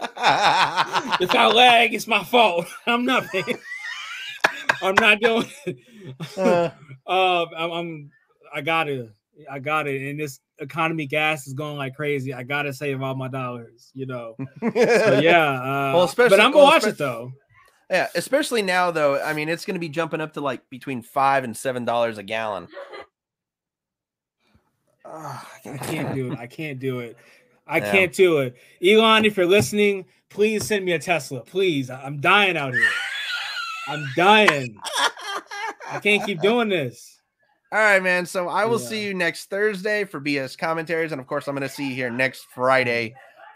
[0.00, 2.66] If I lag, it's my fault.
[2.86, 3.58] I'm not paying.
[4.82, 5.76] I'm not doing it.
[6.36, 6.70] Uh,
[7.06, 8.10] Uh, I'm, I'm
[8.54, 9.08] I gotta
[9.50, 10.08] I got it.
[10.08, 12.32] And this economy gas is going like crazy.
[12.32, 14.34] I gotta save all my dollars, you know.
[14.60, 14.70] So
[15.20, 17.32] yeah, uh, Well, especially- but I'm gonna well, watch it though.
[17.90, 19.20] yeah, especially now though.
[19.20, 22.18] I mean, it's going to be jumping up to like between five and seven dollars
[22.18, 22.68] a gallon.
[25.04, 26.38] I can't do it.
[26.38, 27.16] I can't do it.
[27.66, 27.90] I Yeah.
[27.92, 28.56] can't do it.
[28.84, 31.40] Elon, if you're listening, please send me a Tesla.
[31.42, 31.90] Please.
[31.90, 32.88] I'm dying out here.
[33.88, 34.78] I'm dying.
[35.90, 37.20] I can't keep doing this.
[37.72, 38.26] All right, man.
[38.26, 41.68] So I will see you next Thursday for BS commentaries, and of course, I'm going
[41.68, 43.14] to see you here next Friday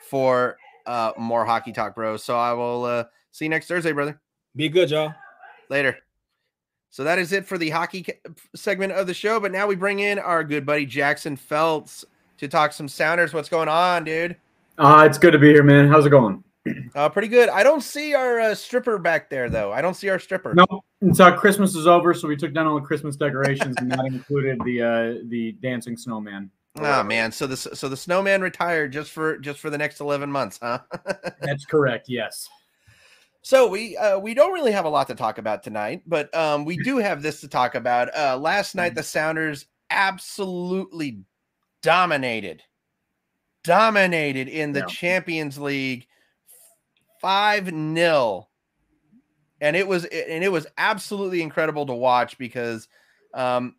[0.08, 2.16] for uh more hockey talk, bro.
[2.16, 4.20] So I will uh see you next Thursday, brother.
[4.56, 5.14] Be good, y'all.
[5.68, 5.98] Later.
[6.90, 8.04] So that is it for the hockey
[8.56, 9.38] segment of the show.
[9.38, 12.04] But now we bring in our good buddy Jackson Felts
[12.38, 13.32] to talk some Sounders.
[13.32, 14.36] What's going on, dude?
[14.76, 15.86] Uh, it's good to be here, man.
[15.86, 16.42] How's it going?
[16.94, 17.48] Uh, pretty good.
[17.48, 19.72] I don't see our uh, stripper back there, though.
[19.72, 20.54] I don't see our stripper.
[20.54, 20.66] No,
[21.00, 24.04] it's uh, Christmas is over, so we took down all the Christmas decorations, and that
[24.06, 26.50] included the uh, the dancing snowman.
[26.76, 27.32] Oh man.
[27.32, 30.80] So the so the snowman retired just for just for the next eleven months, huh?
[31.40, 32.08] That's correct.
[32.08, 32.48] Yes.
[33.42, 36.64] So we uh, we don't really have a lot to talk about tonight, but um,
[36.64, 38.14] we do have this to talk about.
[38.16, 41.22] Uh, last night, the Sounders absolutely
[41.82, 42.62] dominated,
[43.64, 44.86] dominated in the Yeah.
[44.86, 46.06] Champions League,
[47.20, 48.48] five 0
[49.60, 52.88] and it was and it was absolutely incredible to watch because,
[53.34, 53.76] um,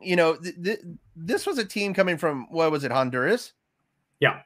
[0.00, 0.80] you know, th- th-
[1.16, 3.52] this was a team coming from what was it Honduras?
[4.20, 4.40] Yeah.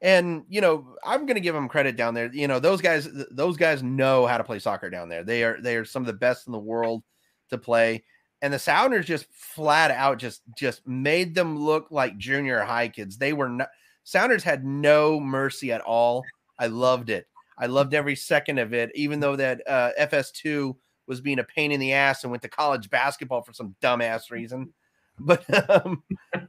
[0.00, 2.30] And you know, I'm going to give them credit down there.
[2.32, 5.24] You know, those guys, those guys know how to play soccer down there.
[5.24, 7.02] They are they are some of the best in the world
[7.50, 8.04] to play.
[8.42, 13.16] And the Sounders just flat out just just made them look like junior high kids.
[13.16, 13.68] They were not
[14.04, 16.24] Sounders had no mercy at all.
[16.58, 17.26] I loved it.
[17.62, 20.74] I loved every second of it, even though that uh, FS2
[21.06, 24.30] was being a pain in the ass and went to college basketball for some dumbass
[24.30, 24.72] reason.
[25.20, 26.02] But um,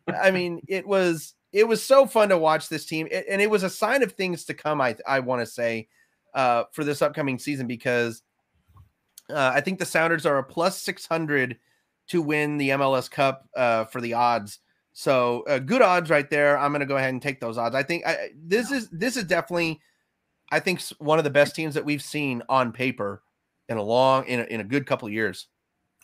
[0.07, 3.49] I mean, it was it was so fun to watch this team, it, and it
[3.49, 4.81] was a sign of things to come.
[4.81, 5.89] I I want to say
[6.33, 8.23] uh, for this upcoming season because
[9.29, 11.57] uh, I think the Sounders are a plus six hundred
[12.07, 14.59] to win the MLS Cup uh, for the odds.
[14.93, 16.57] So uh, good odds right there.
[16.57, 17.75] I'm going to go ahead and take those odds.
[17.75, 19.81] I think I, this is this is definitely,
[20.53, 23.23] I think it's one of the best teams that we've seen on paper
[23.69, 25.47] in a long in a, in a good couple of years.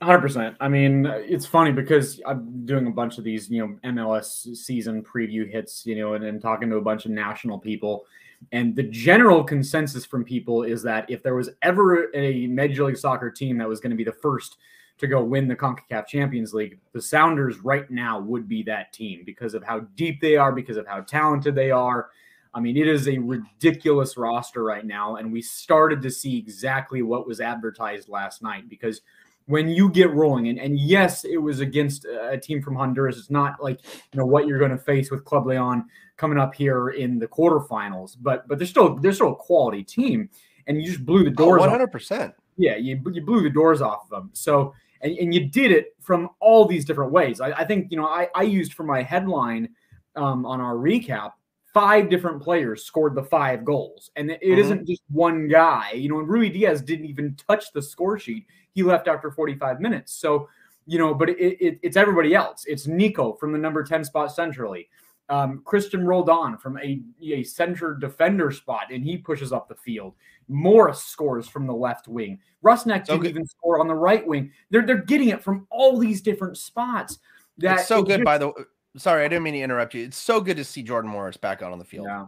[0.01, 0.55] Hundred percent.
[0.59, 5.03] I mean, it's funny because I'm doing a bunch of these, you know, MLS season
[5.03, 8.05] preview hits, you know, and, and talking to a bunch of national people.
[8.51, 12.97] And the general consensus from people is that if there was ever a Major League
[12.97, 14.57] Soccer team that was going to be the first
[14.97, 19.23] to go win the CONCACAF Champions League, the Sounders right now would be that team
[19.25, 22.09] because of how deep they are, because of how talented they are.
[22.53, 25.17] I mean, it is a ridiculous roster right now.
[25.17, 29.01] And we started to see exactly what was advertised last night because–
[29.49, 33.17] when you get rolling, and, and yes, it was against a team from Honduras.
[33.17, 35.85] It's not like you know what you're going to face with Club Leon
[36.17, 40.29] coming up here in the quarterfinals, but but they're still they're still a quality team,
[40.67, 41.61] and you just blew the doors.
[41.61, 42.35] One hundred percent.
[42.57, 44.29] Yeah, you you blew the doors off of them.
[44.33, 47.41] So and, and you did it from all these different ways.
[47.41, 49.69] I, I think you know I I used for my headline
[50.15, 51.31] um, on our recap
[51.73, 54.09] five different players scored the five goals.
[54.15, 54.69] And it mm-hmm.
[54.69, 55.91] not just one guy.
[55.91, 58.45] You know, and Ruidiaz didn't even touch the score sheet.
[58.73, 60.13] He left after 45 minutes.
[60.13, 60.47] So,
[60.85, 62.65] you know, but it, it, it's everybody else.
[62.67, 64.89] It's Nico from the number 10 spot centrally.
[65.29, 70.15] Um, Christian Roldan from a, a center defender spot, and he pushes up the field.
[70.47, 72.39] Morris scores from the left wing.
[72.65, 74.51] Rusnak didn't even score on the right wing.
[74.71, 77.19] They're they're getting it from all these different spots.
[77.59, 78.63] That's so good, just, by the way
[78.97, 80.03] sorry, I didn't mean to interrupt you.
[80.05, 82.07] It's so good to see Jordan Morris back out on the field.
[82.07, 82.27] Yeah.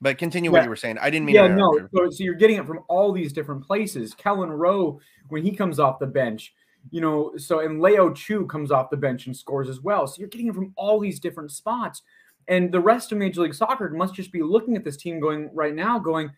[0.00, 0.58] But continue yeah.
[0.58, 0.98] what you were saying.
[0.98, 1.88] I didn't mean yeah, no.
[1.94, 4.14] So, so, you're getting it from all these different places.
[4.14, 4.98] Kelyn Rowe,
[5.28, 6.54] when he comes off the bench,
[6.90, 10.06] you know, so and Leo Chu comes off the bench and scores as well.
[10.06, 12.02] So you're getting it from all these different spots.
[12.48, 15.50] And the rest of Major League Soccer must just be looking at this team going
[15.52, 16.30] right now, going,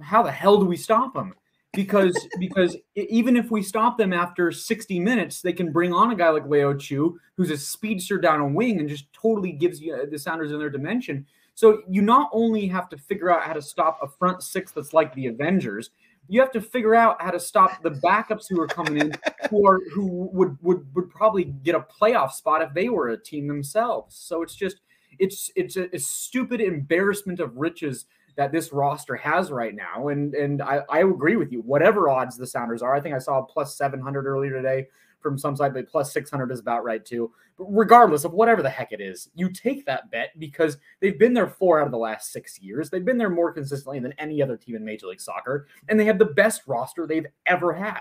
[0.00, 1.34] how the hell do we stop them?
[1.72, 6.16] Because because even if we stop them after 60 minutes, they can bring on a
[6.16, 9.94] guy like Leo Chu, who's a speedster down a wing and just totally gives you
[9.94, 11.26] uh, the Sounders in their dimension.
[11.54, 14.92] So you not only have to figure out how to stop a front six that's
[14.92, 15.90] like the Avengers,
[16.26, 19.12] you have to figure out how to stop the backups who are coming in,
[19.50, 23.22] who are who would would would probably get a playoff spot if they were a
[23.22, 24.16] team themselves.
[24.16, 24.80] So it's just
[25.18, 28.06] it's it's a, a stupid embarrassment of riches
[28.36, 30.08] that this roster has right now.
[30.08, 31.60] And and I, I agree with you.
[31.62, 34.86] Whatever odds the Sounders are, I think I saw plus 700 earlier today
[35.20, 37.30] from some side, but plus 600 is about right too.
[37.58, 41.34] But regardless of whatever the heck it is, you take that bet because they've been
[41.34, 42.90] there four out of the last six years.
[42.90, 46.06] They've been there more consistently than any other team in Major League Soccer, and they
[46.06, 48.00] have the best roster they've ever had.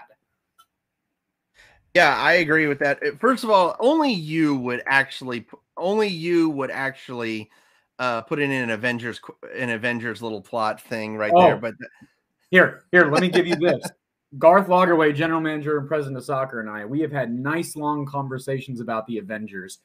[1.95, 3.01] Yeah, I agree with that.
[3.19, 5.45] First of all, only you would actually,
[5.75, 7.49] only you would actually
[7.99, 9.19] uh, put in an Avengers
[9.55, 11.41] an Avengers little plot thing right oh.
[11.41, 11.57] there.
[11.57, 11.75] But
[12.49, 13.83] here, here, let me give you this.
[14.37, 18.05] Garth Lagerwey, general manager and president of soccer, and I, we have had nice long
[18.05, 19.79] conversations about the Avengers.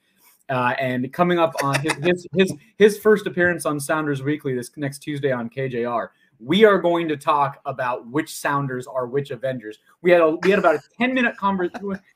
[0.51, 4.71] Uh, and coming up on his, his his his first appearance on Sounders Weekly this
[4.77, 6.09] next Tuesday on KJR,
[6.39, 9.79] we are going to talk about which Sounders are which Avengers.
[10.03, 12.01] We had a we had about a ten minute conversation.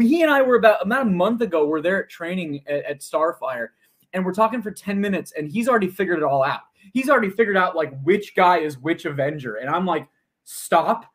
[0.00, 1.66] He and I were about about a month ago.
[1.66, 3.68] We're there at training at, at Starfire,
[4.14, 6.62] and we're talking for 10 minutes and he's already figured it all out.
[6.92, 9.56] He's already figured out like which guy is which Avenger.
[9.56, 10.08] And I'm like,
[10.44, 11.06] stop.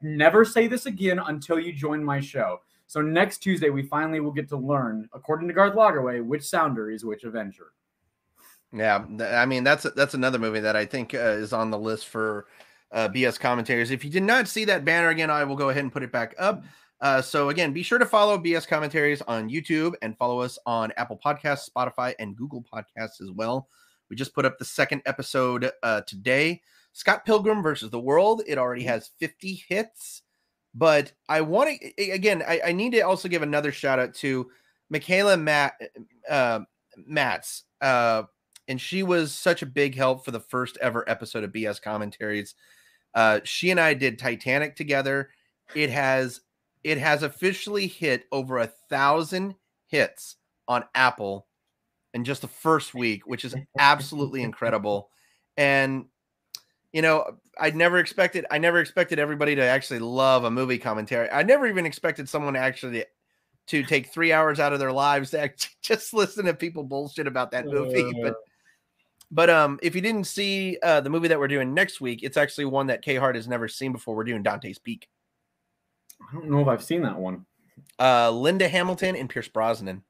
[0.00, 2.60] Never say this again until you join my show.
[2.86, 6.90] So next Tuesday, we finally will get to learn, according to Garth Lagerwey, which Sounder
[6.90, 7.72] is which Avenger.
[8.72, 12.08] Yeah, I mean that's that's another movie that I think uh, is on the list
[12.08, 12.46] for
[12.92, 13.90] uh, BS commentators.
[13.90, 16.12] If you did not see that banner again, I will go ahead and put it
[16.12, 16.64] back up.
[17.04, 20.90] Uh, so again, be sure to follow BS commentaries on YouTube and follow us on
[20.96, 23.68] Apple Podcasts, Spotify, and Google Podcasts as well.
[24.08, 26.62] We just put up the second episode uh, today.
[26.94, 28.40] Scott Pilgrim versus the World.
[28.46, 30.22] It already has 50 hits,
[30.74, 32.42] but I want to again.
[32.48, 34.50] I, I, need to also give another shout out to
[34.88, 35.74] Michaela Matt
[36.26, 36.60] uh,
[36.96, 38.22] Matz, uh,
[38.66, 42.54] and she was such a big help for the first ever episode of BS commentaries.
[43.14, 45.28] Uh, she and I did Titanic together.
[45.74, 46.40] It has
[46.84, 49.56] it has officially hit over a thousand
[49.86, 50.36] hits
[50.68, 51.46] on Apple
[52.12, 55.10] in just the first week, which is absolutely incredible.
[55.56, 56.06] And
[56.92, 61.28] you know, I never expected I never expected everybody to actually love a movie commentary.
[61.30, 63.04] I never even expected someone to actually
[63.66, 65.50] to take three hours out of their lives to
[65.82, 68.04] just listen to people bullshit about that movie.
[68.14, 68.22] Uh.
[68.22, 68.34] But
[69.30, 72.36] but um, if you didn't see uh, the movie that we're doing next week, it's
[72.36, 74.14] actually one that K Hart has never seen before.
[74.14, 75.08] We're doing Dante's Peak.
[76.30, 77.44] I don't know if I've seen that one.
[77.98, 80.02] Uh, Linda Hamilton and Pierce Brosnan.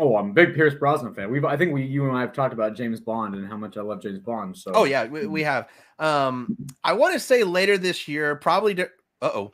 [0.00, 1.30] Oh, I'm a big Pierce Brosnan fan.
[1.30, 3.76] We've I think we you and I have talked about James Bond and how much
[3.76, 4.56] I love James Bond.
[4.56, 5.68] So Oh yeah, we, we have.
[5.98, 8.74] Um, I want to say later this year, probably.
[8.74, 8.84] De-
[9.20, 9.52] uh oh.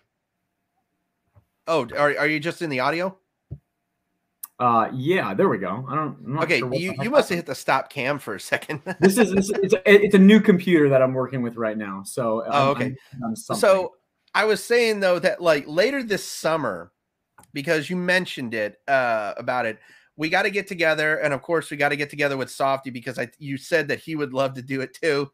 [1.66, 3.16] Oh, are, are you just in the audio?
[4.60, 5.84] uh yeah, there we go.
[5.88, 8.34] I don't I'm not Okay, sure you, you must have hit the stop cam for
[8.36, 8.82] a second.
[9.00, 12.02] this is this, it's, a, it's a new computer that I'm working with right now.
[12.04, 12.96] So Oh, I'm- okay.
[13.24, 13.60] I'm something.
[13.60, 13.94] so
[14.34, 16.92] I was saying though that like later this summer,
[17.52, 19.78] because you mentioned it uh, about it,
[20.16, 22.90] we got to get together, and of course we got to get together with Softy
[22.90, 25.30] because I you said that he would love to do it too.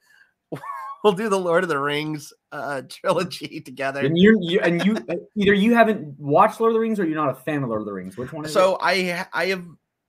[1.04, 4.00] we'll do the Lord of the Rings uh, trilogy together.
[4.00, 4.96] and you you and you
[5.36, 7.82] either you haven't watched Lord of the Rings or you're not a fan of Lord
[7.82, 8.16] of the Rings.
[8.16, 8.78] Which one is So it?
[8.82, 9.64] I I have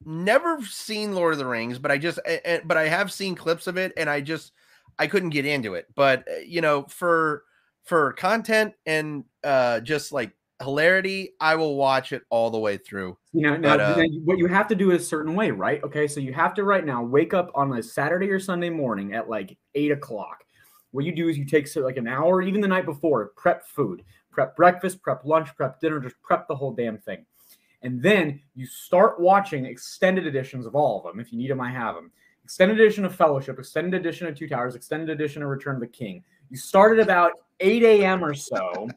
[0.05, 2.19] never seen Lord of the Rings, but I just
[2.65, 4.51] but I have seen clips of it, and I just
[4.99, 5.87] I couldn't get into it.
[5.95, 7.43] But uh, you know, for
[7.91, 10.31] for content and uh just like
[10.63, 13.17] hilarity, I will watch it all the way through.
[13.33, 15.83] You know, now, But, uh, what you have to do is a certain way, right?
[15.83, 19.13] Okay, so you have to right now wake up on a Saturday or Sunday morning
[19.13, 20.45] at like eight o'clock.
[20.91, 23.67] What you do is you take so like an hour, even the night before, prep
[23.67, 27.25] food, prep breakfast, prep lunch, prep dinner, just prep the whole damn thing.
[27.81, 31.19] And then you start watching extended editions of all of them.
[31.19, 32.09] If you need them, I have them.
[32.45, 35.87] Extended edition of Fellowship, extended edition of Two Towers, extended edition of Return of the
[35.87, 36.23] King.
[36.51, 38.25] You start at about 8 a.m.
[38.25, 38.89] or so,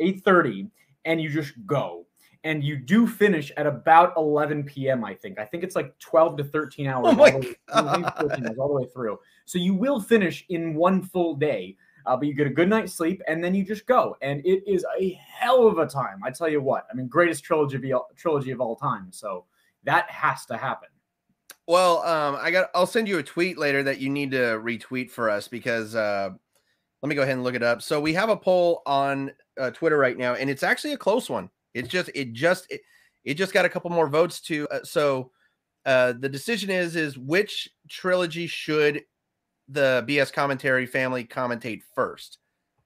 [0.00, 0.70] 8:30,
[1.04, 2.06] and you just go
[2.42, 5.04] and you do finish at about 11 p.m.
[5.04, 5.38] I think.
[5.38, 8.74] I think it's like 12 to 13 hours, Oh all, the way, hours all the
[8.74, 9.18] way through.
[9.44, 12.94] So you will finish in one full day, uh, but you get a good night's
[12.94, 16.20] sleep and then you just go, and it is a hell of a time.
[16.24, 16.86] I tell you what.
[16.90, 19.08] I mean, greatest trilogy of all, trilogy of all time.
[19.10, 19.44] So
[19.84, 20.88] that has to happen.
[21.66, 25.10] Well, um, I got I'll send you a tweet later that you need to retweet
[25.10, 26.30] for us because uh
[27.02, 27.82] let me go ahead and look it up.
[27.82, 31.28] So we have a poll on uh, Twitter right now, and it's actually a close
[31.28, 31.50] one.
[31.74, 32.80] It's just it just it,
[33.24, 35.30] it just got a couple more votes to uh, so
[35.84, 39.02] uh the decision is is which trilogy should
[39.68, 42.38] the BS commentary family commentate first?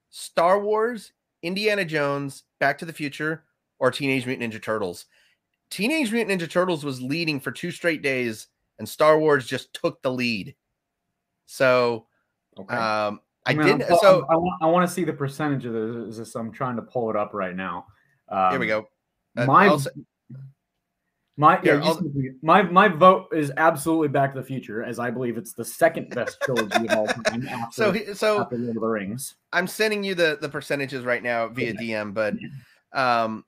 [0.09, 3.45] Star Wars, Indiana Jones, Back to the Future,
[3.79, 5.05] or Teenage Mutant Ninja Turtles?
[5.69, 8.47] Teenage Mutant Ninja Turtles was leading for two straight days,
[8.77, 10.55] and Star Wars just took the lead.
[11.45, 12.07] So
[12.59, 12.75] Okay.
[12.75, 15.73] um I didn't pu- so I, want I want to see the percentage of
[16.15, 16.35] this.
[16.35, 17.87] I'm trying to pull it up right now.
[18.29, 18.87] Um, here we go.
[19.35, 19.89] Uh, my say-
[21.37, 24.83] my Here, yeah, you I'll- see- my my vote is absolutely Back to the Future,
[24.83, 28.57] as I believe it's the second best trilogy of all time after, so so after
[28.57, 29.35] Lord of the Rings.
[29.53, 32.35] I'm sending you the the percentages right now via DM, but
[32.93, 33.43] um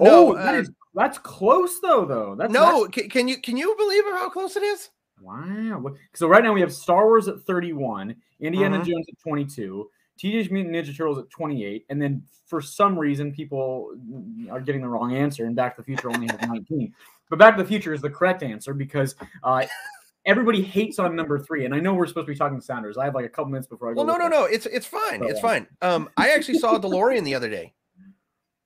[0.00, 2.04] oh, that uh, is that's close though.
[2.06, 4.90] Though that's no, that's- can, can you can you believe how close it is?
[5.20, 5.84] wow.
[6.14, 8.84] So right now we have Star Wars at 31, Indiana Mhm.
[8.86, 13.94] Jones at 22, Teenage Mutant Ninja Turtles at 28, and then for some reason people
[14.50, 16.94] are getting the wrong answer, and Back to the Future only has 19.
[17.30, 19.66] But Back to the Future is the correct answer because uh,
[20.24, 21.64] everybody hates on number three.
[21.64, 22.96] And I know we're supposed to be talking Sounders.
[22.96, 23.98] I have like a couple minutes before I go.
[23.98, 24.44] Well, no, no, at- no.
[24.44, 25.20] It's it's fine.
[25.20, 25.66] Go It's fine.
[25.82, 27.74] Um, I actually saw a DeLorean the other day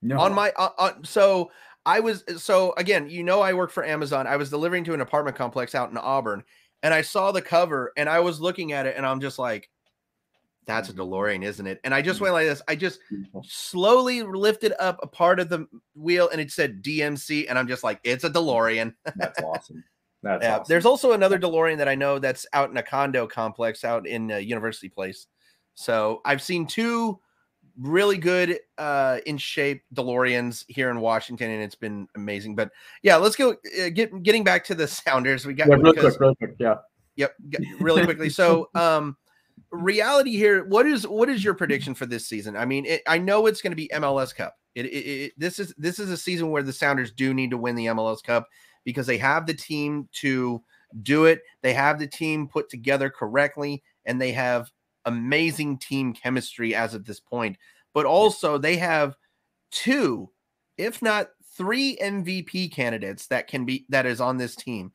[0.01, 0.19] no.
[0.19, 1.51] on my uh, uh, so
[1.85, 4.27] I was so again, you know, I work for Amazon.
[4.27, 6.43] I was delivering to an apartment complex out in Auburn,
[6.83, 9.69] and I saw the cover, and I was looking at it, and I'm just like,
[10.65, 12.61] "That's a DeLorean, isn't it?" And I just went like this.
[12.67, 12.99] I just
[13.43, 17.83] slowly lifted up a part of the wheel, and it said DMC, and I'm just
[17.83, 19.83] like, "It's a DeLorean." That's awesome.
[20.21, 20.65] That's Yeah, awesome.
[20.69, 24.31] there's also another DeLorean that I know that's out in a condo complex out in
[24.31, 25.27] uh, University Place.
[25.75, 27.19] So I've seen two
[27.79, 32.55] really good uh in shape DeLoreans here in Washington and it's been amazing.
[32.55, 32.71] But
[33.01, 35.45] yeah, let's go uh, get getting back to the Sounders.
[35.45, 36.55] We got yeah, real quick, real quick.
[36.59, 36.75] Yeah.
[37.15, 37.35] Yep,
[37.79, 38.29] really quickly.
[38.29, 39.17] So, um,
[39.71, 40.65] reality here.
[40.65, 42.55] What is what is your prediction for this season?
[42.55, 44.55] I mean, it, I know it's going to be MLS Cup.
[44.75, 47.57] It, it, it this is this is a season where the Sounders do need to
[47.57, 48.47] win the MLS Cup
[48.83, 50.61] because they have the team to
[51.01, 51.41] do it.
[51.61, 54.71] They have the team put together correctly, and they have
[55.05, 57.57] amazing team chemistry as of this point.
[57.93, 59.15] But also, they have
[59.71, 60.29] two,
[60.77, 64.91] if not three MVP candidates that can be that is on this team.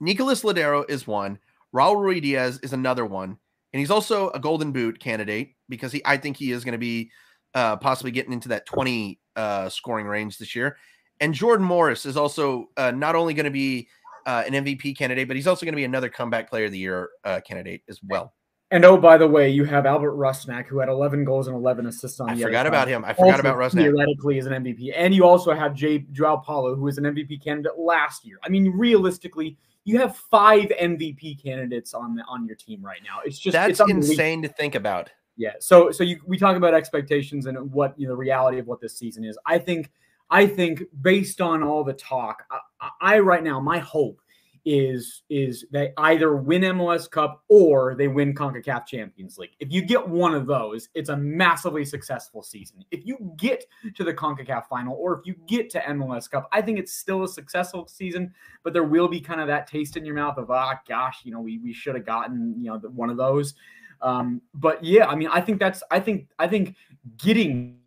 [0.00, 1.38] Nicolas Lodeiro is one.
[1.74, 3.38] Raul Ruidiaz is another one,
[3.72, 6.78] and he's also a Golden Boot candidate because he, I think he is going to
[6.78, 7.10] be
[7.54, 10.76] uh, possibly getting into that 20 uh, scoring range this year.
[11.20, 13.88] And Jordan Morris is also uh, not only going to be
[14.26, 16.78] uh, an MVP candidate, but he's also going to be another comeback player of the
[16.78, 18.34] year uh, candidate as well.
[18.74, 21.86] And oh, by the way, you have Albert Rusnak, who had 11 goals and 11
[21.86, 23.04] assists on I the forgot other about him.
[23.04, 23.82] I forgot Also about Rusnak.
[23.82, 27.40] Theoretically, is an MVP, and you also have Jay Joao Paulo, who was an MVP
[27.40, 28.36] candidate last year.
[28.42, 33.20] I mean, realistically, you have five MVP candidates on the, on your team right now.
[33.24, 35.08] It's just That's it's insane to think about.
[35.36, 35.52] Yeah.
[35.60, 38.80] So so you we talk about expectations and what you know the reality of what
[38.80, 39.38] this season is.
[39.46, 39.92] I think
[40.30, 42.42] I think based on all the talk,
[42.80, 44.20] I, I right now my hope
[44.64, 49.54] is is they either win MLS Cup or they win CONCACAF Champions League.
[49.60, 52.84] If you get one of those, it's a massively successful season.
[52.90, 53.64] If you get
[53.94, 57.24] to the CONCACAF final or if you get to MLS Cup, I think it's still
[57.24, 58.32] a successful season,
[58.62, 61.32] but there will be kind of that taste in your mouth of ah gosh, you
[61.32, 63.54] know, we we should have gotten, you know, one of those.
[64.00, 66.76] Um, but yeah, I mean, I think that's I think I think
[67.16, 67.78] getting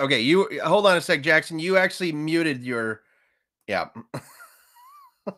[0.00, 1.58] Okay, you hold on a sec, Jackson.
[1.58, 3.02] You actually muted your,
[3.66, 3.88] yeah.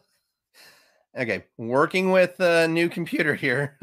[1.18, 3.76] okay, working with a new computer here.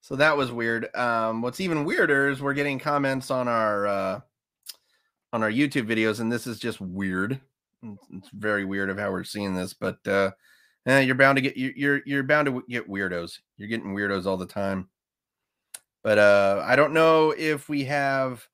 [0.00, 0.92] so that was weird.
[0.96, 4.20] Um, what's even weirder is we're getting comments on our uh,
[5.32, 7.40] on our YouTube videos, and this is just weird.
[7.84, 10.32] It's, very weird of how we're seeing this, but uh,
[10.86, 13.38] eh, you're bound to get you're you're bound to get weirdos.
[13.58, 14.88] You're getting weirdos all the time
[16.02, 18.46] but uh i don't know if we have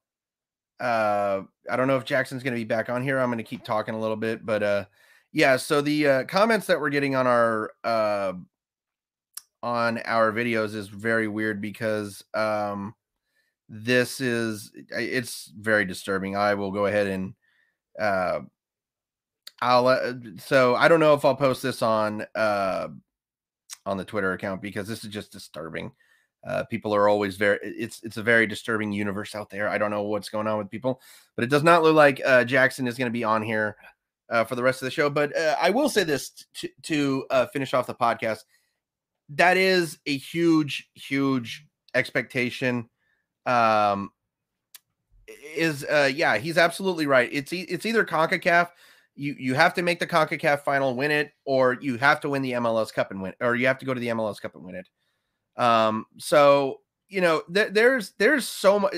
[0.81, 1.41] uh
[1.71, 3.65] i don't know if jackson's going to be back on here i'm going to keep
[3.65, 4.85] talking a little bit but uh
[5.33, 8.33] yeah so the uh comments that we're getting on our uh
[9.63, 12.95] on our videos is very weird because um
[13.69, 17.35] this is it's very disturbing i will go ahead and
[17.99, 18.41] uh
[19.61, 22.87] i'll uh, so i don't know if i'll post this on uh
[23.87, 25.91] on the twitter account because this is just disturbing
[26.47, 29.69] uh, people are always very it's it's a very disturbing universe out there.
[29.69, 31.01] I don't know what's going on with people
[31.35, 33.77] but it does not look like uh, jackson is going to be on here
[34.31, 37.25] uh, for the rest of the show but uh, i will say this t- to
[37.31, 38.41] uh, finish off the podcast.
[39.31, 42.89] That is a huge huge expectation
[43.47, 44.11] um
[45.55, 47.29] is uh yeah he's absolutely right.
[47.33, 48.69] It's e- it's either concacaf
[49.17, 52.43] you you have to make the concacaf final win it or you have to win
[52.43, 54.65] the mls cup and win or you have to go to the mls cup and
[54.65, 54.87] win it
[55.57, 58.95] um, so you know, th- there's there's so much.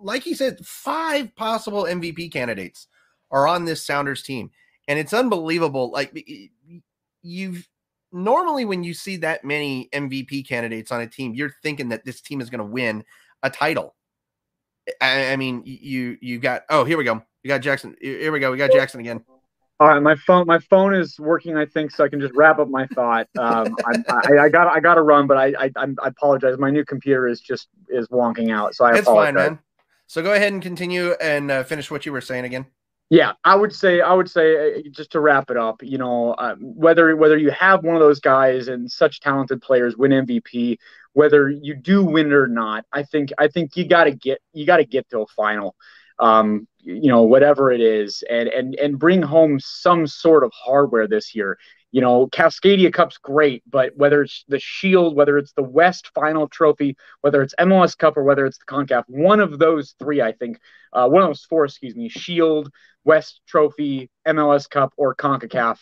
[0.00, 2.86] Like he said, five possible MVP candidates
[3.30, 4.50] are on this Sounders team,
[4.88, 5.90] and it's unbelievable.
[5.90, 6.26] Like
[7.22, 7.68] you've
[8.12, 12.20] normally when you see that many MVP candidates on a team, you're thinking that this
[12.20, 13.04] team is going to win
[13.42, 13.94] a title.
[15.00, 17.22] I, I mean, you you got oh here we go.
[17.42, 17.96] You got Jackson.
[18.00, 18.52] Here we go.
[18.52, 19.24] We got Jackson again.
[19.84, 21.58] All right, my phone my phone is working.
[21.58, 22.04] I think so.
[22.04, 23.28] I can just wrap up my thought.
[23.36, 26.56] Um, I, I, I got I got to run, but I, I I apologize.
[26.56, 29.34] My new computer is just is wonking out, so I It's apologize.
[29.34, 29.58] fine, man.
[30.06, 32.64] So go ahead and continue and uh, finish what you were saying again.
[33.10, 36.32] Yeah, I would say I would say uh, just to wrap it up, you know,
[36.32, 40.78] uh, whether whether you have one of those guys and such talented players win MVP,
[41.12, 44.40] whether you do win it or not, I think I think you got to get
[44.54, 45.76] you got to get to a final.
[46.18, 51.08] Um, you know, whatever it is, and and and bring home some sort of hardware
[51.08, 51.58] this year.
[51.92, 56.48] You know, Cascadia Cup's great, but whether it's the Shield, whether it's the West Final
[56.48, 60.32] Trophy, whether it's MLS Cup, or whether it's the Concacaf, one of those three, I
[60.32, 60.58] think,
[60.92, 62.70] uh, one of those four, excuse me, Shield,
[63.04, 65.78] West Trophy, MLS Cup, or CONCACAF.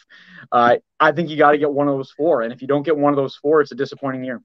[0.51, 2.43] Uh, I think you got to get one of those four.
[2.43, 4.43] And if you don't get one of those four, it's a disappointing year.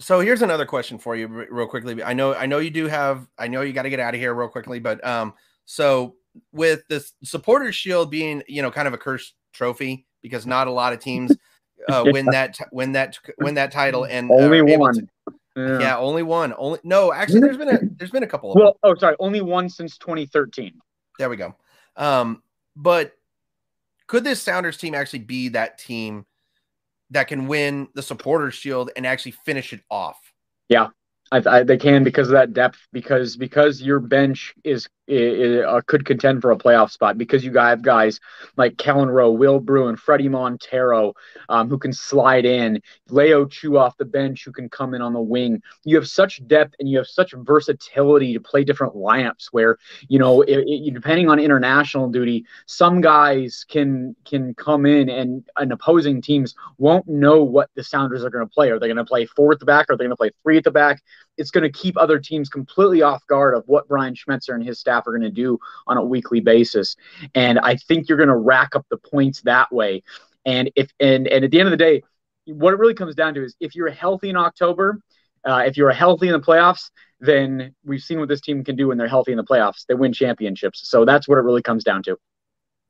[0.00, 2.02] So here's another question for you, real quickly.
[2.02, 3.26] I know, I know you do have.
[3.36, 5.34] I know you got to get out of here real quickly, but um,
[5.64, 6.14] so
[6.52, 10.70] with this supporters shield being, you know, kind of a cursed trophy because not a
[10.70, 11.32] lot of teams
[11.88, 14.94] uh, win that win that win that title and Only one.
[14.94, 15.08] to-
[15.56, 15.78] Yeah.
[15.80, 16.54] yeah, only one.
[16.56, 18.64] Only no, actually, there's been a there's been a couple of them.
[18.66, 20.80] Well, oh, sorry, only one since 2013.
[21.18, 21.56] There we go.
[21.96, 22.44] Um,
[22.76, 23.14] but
[24.06, 26.24] could this Sounders team actually be that team
[27.10, 30.18] that can win the supporters shield and actually finish it off?
[31.32, 32.78] I, I, they can because of that depth.
[32.92, 37.18] Because because your bench is, is uh, could contend for a playoff spot.
[37.18, 38.20] Because you have guys
[38.56, 41.14] like Kelyn Rowe, Will Bruin, Fredy Montero,
[41.48, 42.80] um, who can slide in.
[43.08, 45.62] Leo Chu off the bench, who can come in on the wing.
[45.84, 49.48] You have such depth and you have such versatility to play different lineups.
[49.50, 49.78] Where
[50.08, 55.44] you know, it, it, depending on international duty, some guys can can come in and
[55.56, 58.70] and opposing teams won't know what the Sounders are going to play.
[58.70, 59.86] Are they going to play four at the back?
[59.88, 61.02] Are they going to play three at the back?
[61.38, 64.78] It's going to keep other teams completely off guard of what Brian Schmetzer and his
[64.78, 66.96] staff are going to do on a weekly basis.
[67.34, 70.02] And I think you're going to rack up the points that way.
[70.44, 72.02] And if and and at the end of the day,
[72.46, 75.00] what it really comes down to is if you're healthy in October,
[75.44, 76.90] uh, if you're healthy in the playoffs,
[77.20, 79.84] then we've seen what this team can do when they're healthy in the playoffs.
[79.86, 80.88] They win championships.
[80.88, 82.16] So that's what it really comes down to.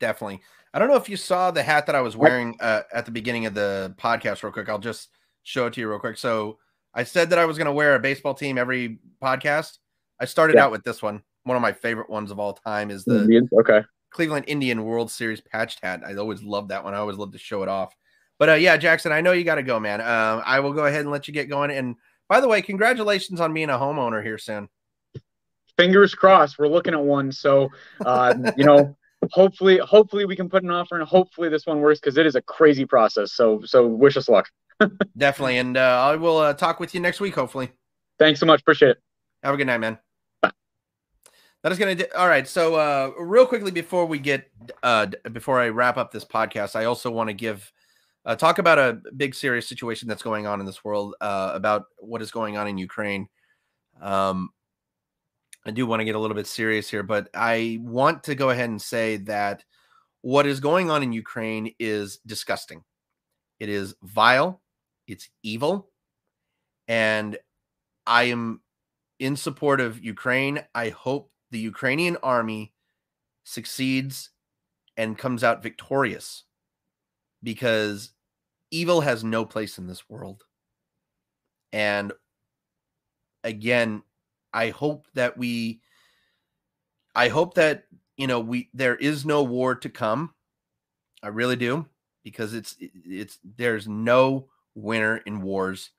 [0.00, 0.42] Definitely.
[0.72, 3.10] I don't know if you saw the hat that I was wearing uh, at the
[3.10, 4.68] beginning of the podcast, real quick.
[4.68, 5.08] I'll just
[5.42, 6.18] show it to you real quick.
[6.18, 6.58] So
[6.98, 9.78] I said that I was going to wear a baseball team every podcast.
[10.18, 10.64] I started Yeah.
[10.64, 11.22] out with this one.
[11.44, 13.48] One of my favorite ones of all time is the Indians?
[13.60, 13.84] Okay.
[14.10, 16.02] Cleveland Indian World Series patched hat.
[16.04, 16.94] I always loved that one.
[16.94, 17.94] I always love to show it off.
[18.40, 20.00] But uh, yeah, Jackson, I know you got to go, man.
[20.00, 21.70] Uh, I will go ahead and let you get going.
[21.70, 21.94] And
[22.28, 24.68] by the way, congratulations on being a homeowner here soon.
[25.76, 26.58] Fingers crossed.
[26.58, 27.30] We're looking at one.
[27.30, 27.68] So,
[28.04, 28.96] uh, you know,
[29.30, 32.34] hopefully, hopefully we can put an offer, and hopefully this one works because it is
[32.34, 33.34] a crazy process.
[33.34, 34.48] So, so wish us luck.
[35.16, 35.58] Definitely.
[35.58, 37.70] And uh, I will uh, talk with you next week, hopefully.
[38.18, 38.60] Thanks so much.
[38.60, 38.98] Appreciate it.
[39.42, 39.98] Have a good night, man.
[40.42, 40.52] Bye.
[41.62, 42.10] That is going to do.
[42.16, 42.46] All right.
[42.46, 44.50] So, uh, real quickly before we get,
[44.82, 47.72] uh, before I wrap up this podcast, I also want to give,
[48.24, 51.84] uh, talk about a big serious situation that's going on in this world, uh, about
[51.98, 53.28] what is going on in Ukraine.
[54.00, 54.50] Um,
[55.66, 58.50] I do want to get a little bit serious here, but I want to go
[58.50, 59.64] ahead and say that
[60.22, 62.84] what is going on in Ukraine is disgusting.
[63.60, 64.62] It is vile.
[65.08, 65.90] It's evil.
[66.86, 67.38] And
[68.06, 68.60] I am
[69.18, 70.64] in support of Ukraine.
[70.74, 72.72] I hope the Ukrainian army
[73.44, 74.30] succeeds
[74.96, 76.44] and comes out victorious
[77.42, 78.12] because
[78.70, 80.44] evil has no place in this world.
[81.72, 82.12] And
[83.44, 84.02] again,
[84.52, 85.80] I hope that we
[87.14, 87.84] I hope that
[88.16, 90.34] you know we there is no war to come.
[91.22, 91.86] I really do
[92.24, 94.48] because it's it's there's no
[94.78, 95.90] winner in wars.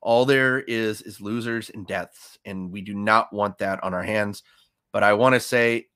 [0.00, 4.02] All there is is losers and deaths and we do not want that on our
[4.02, 4.42] hands.
[4.92, 5.86] But i want to say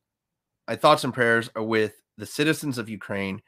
[0.66, 3.42] my thoughts and prayers are with the citizens of ukraine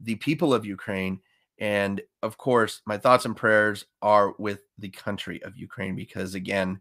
[0.00, 1.20] the people of ukraine
[1.58, 6.80] and of course my thoughts and prayers are with the country of ukraine because again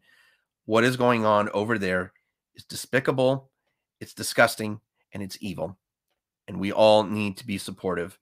[0.66, 2.14] what is going on over there
[2.56, 3.52] is despicable
[4.00, 4.80] it's disgusting
[5.14, 5.78] and it's evil.
[6.48, 8.18] And we all need to be supportive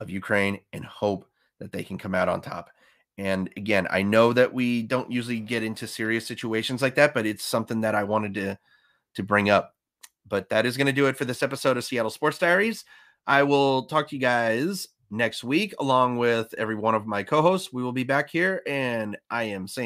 [0.00, 1.26] of ukraine and hope
[1.62, 2.70] that they can come out on top
[3.18, 7.26] and again, I know that we don't usually get into serious situations like that, but
[7.26, 8.58] it's something that I wanted to
[9.14, 9.74] to bring up.
[10.26, 12.84] But that is going to do it for this episode of Seattle Sports Diaries.
[13.26, 17.72] I will talk to you guys next week along with every one of my co-hosts.
[17.72, 19.80] We will be back here and I am saying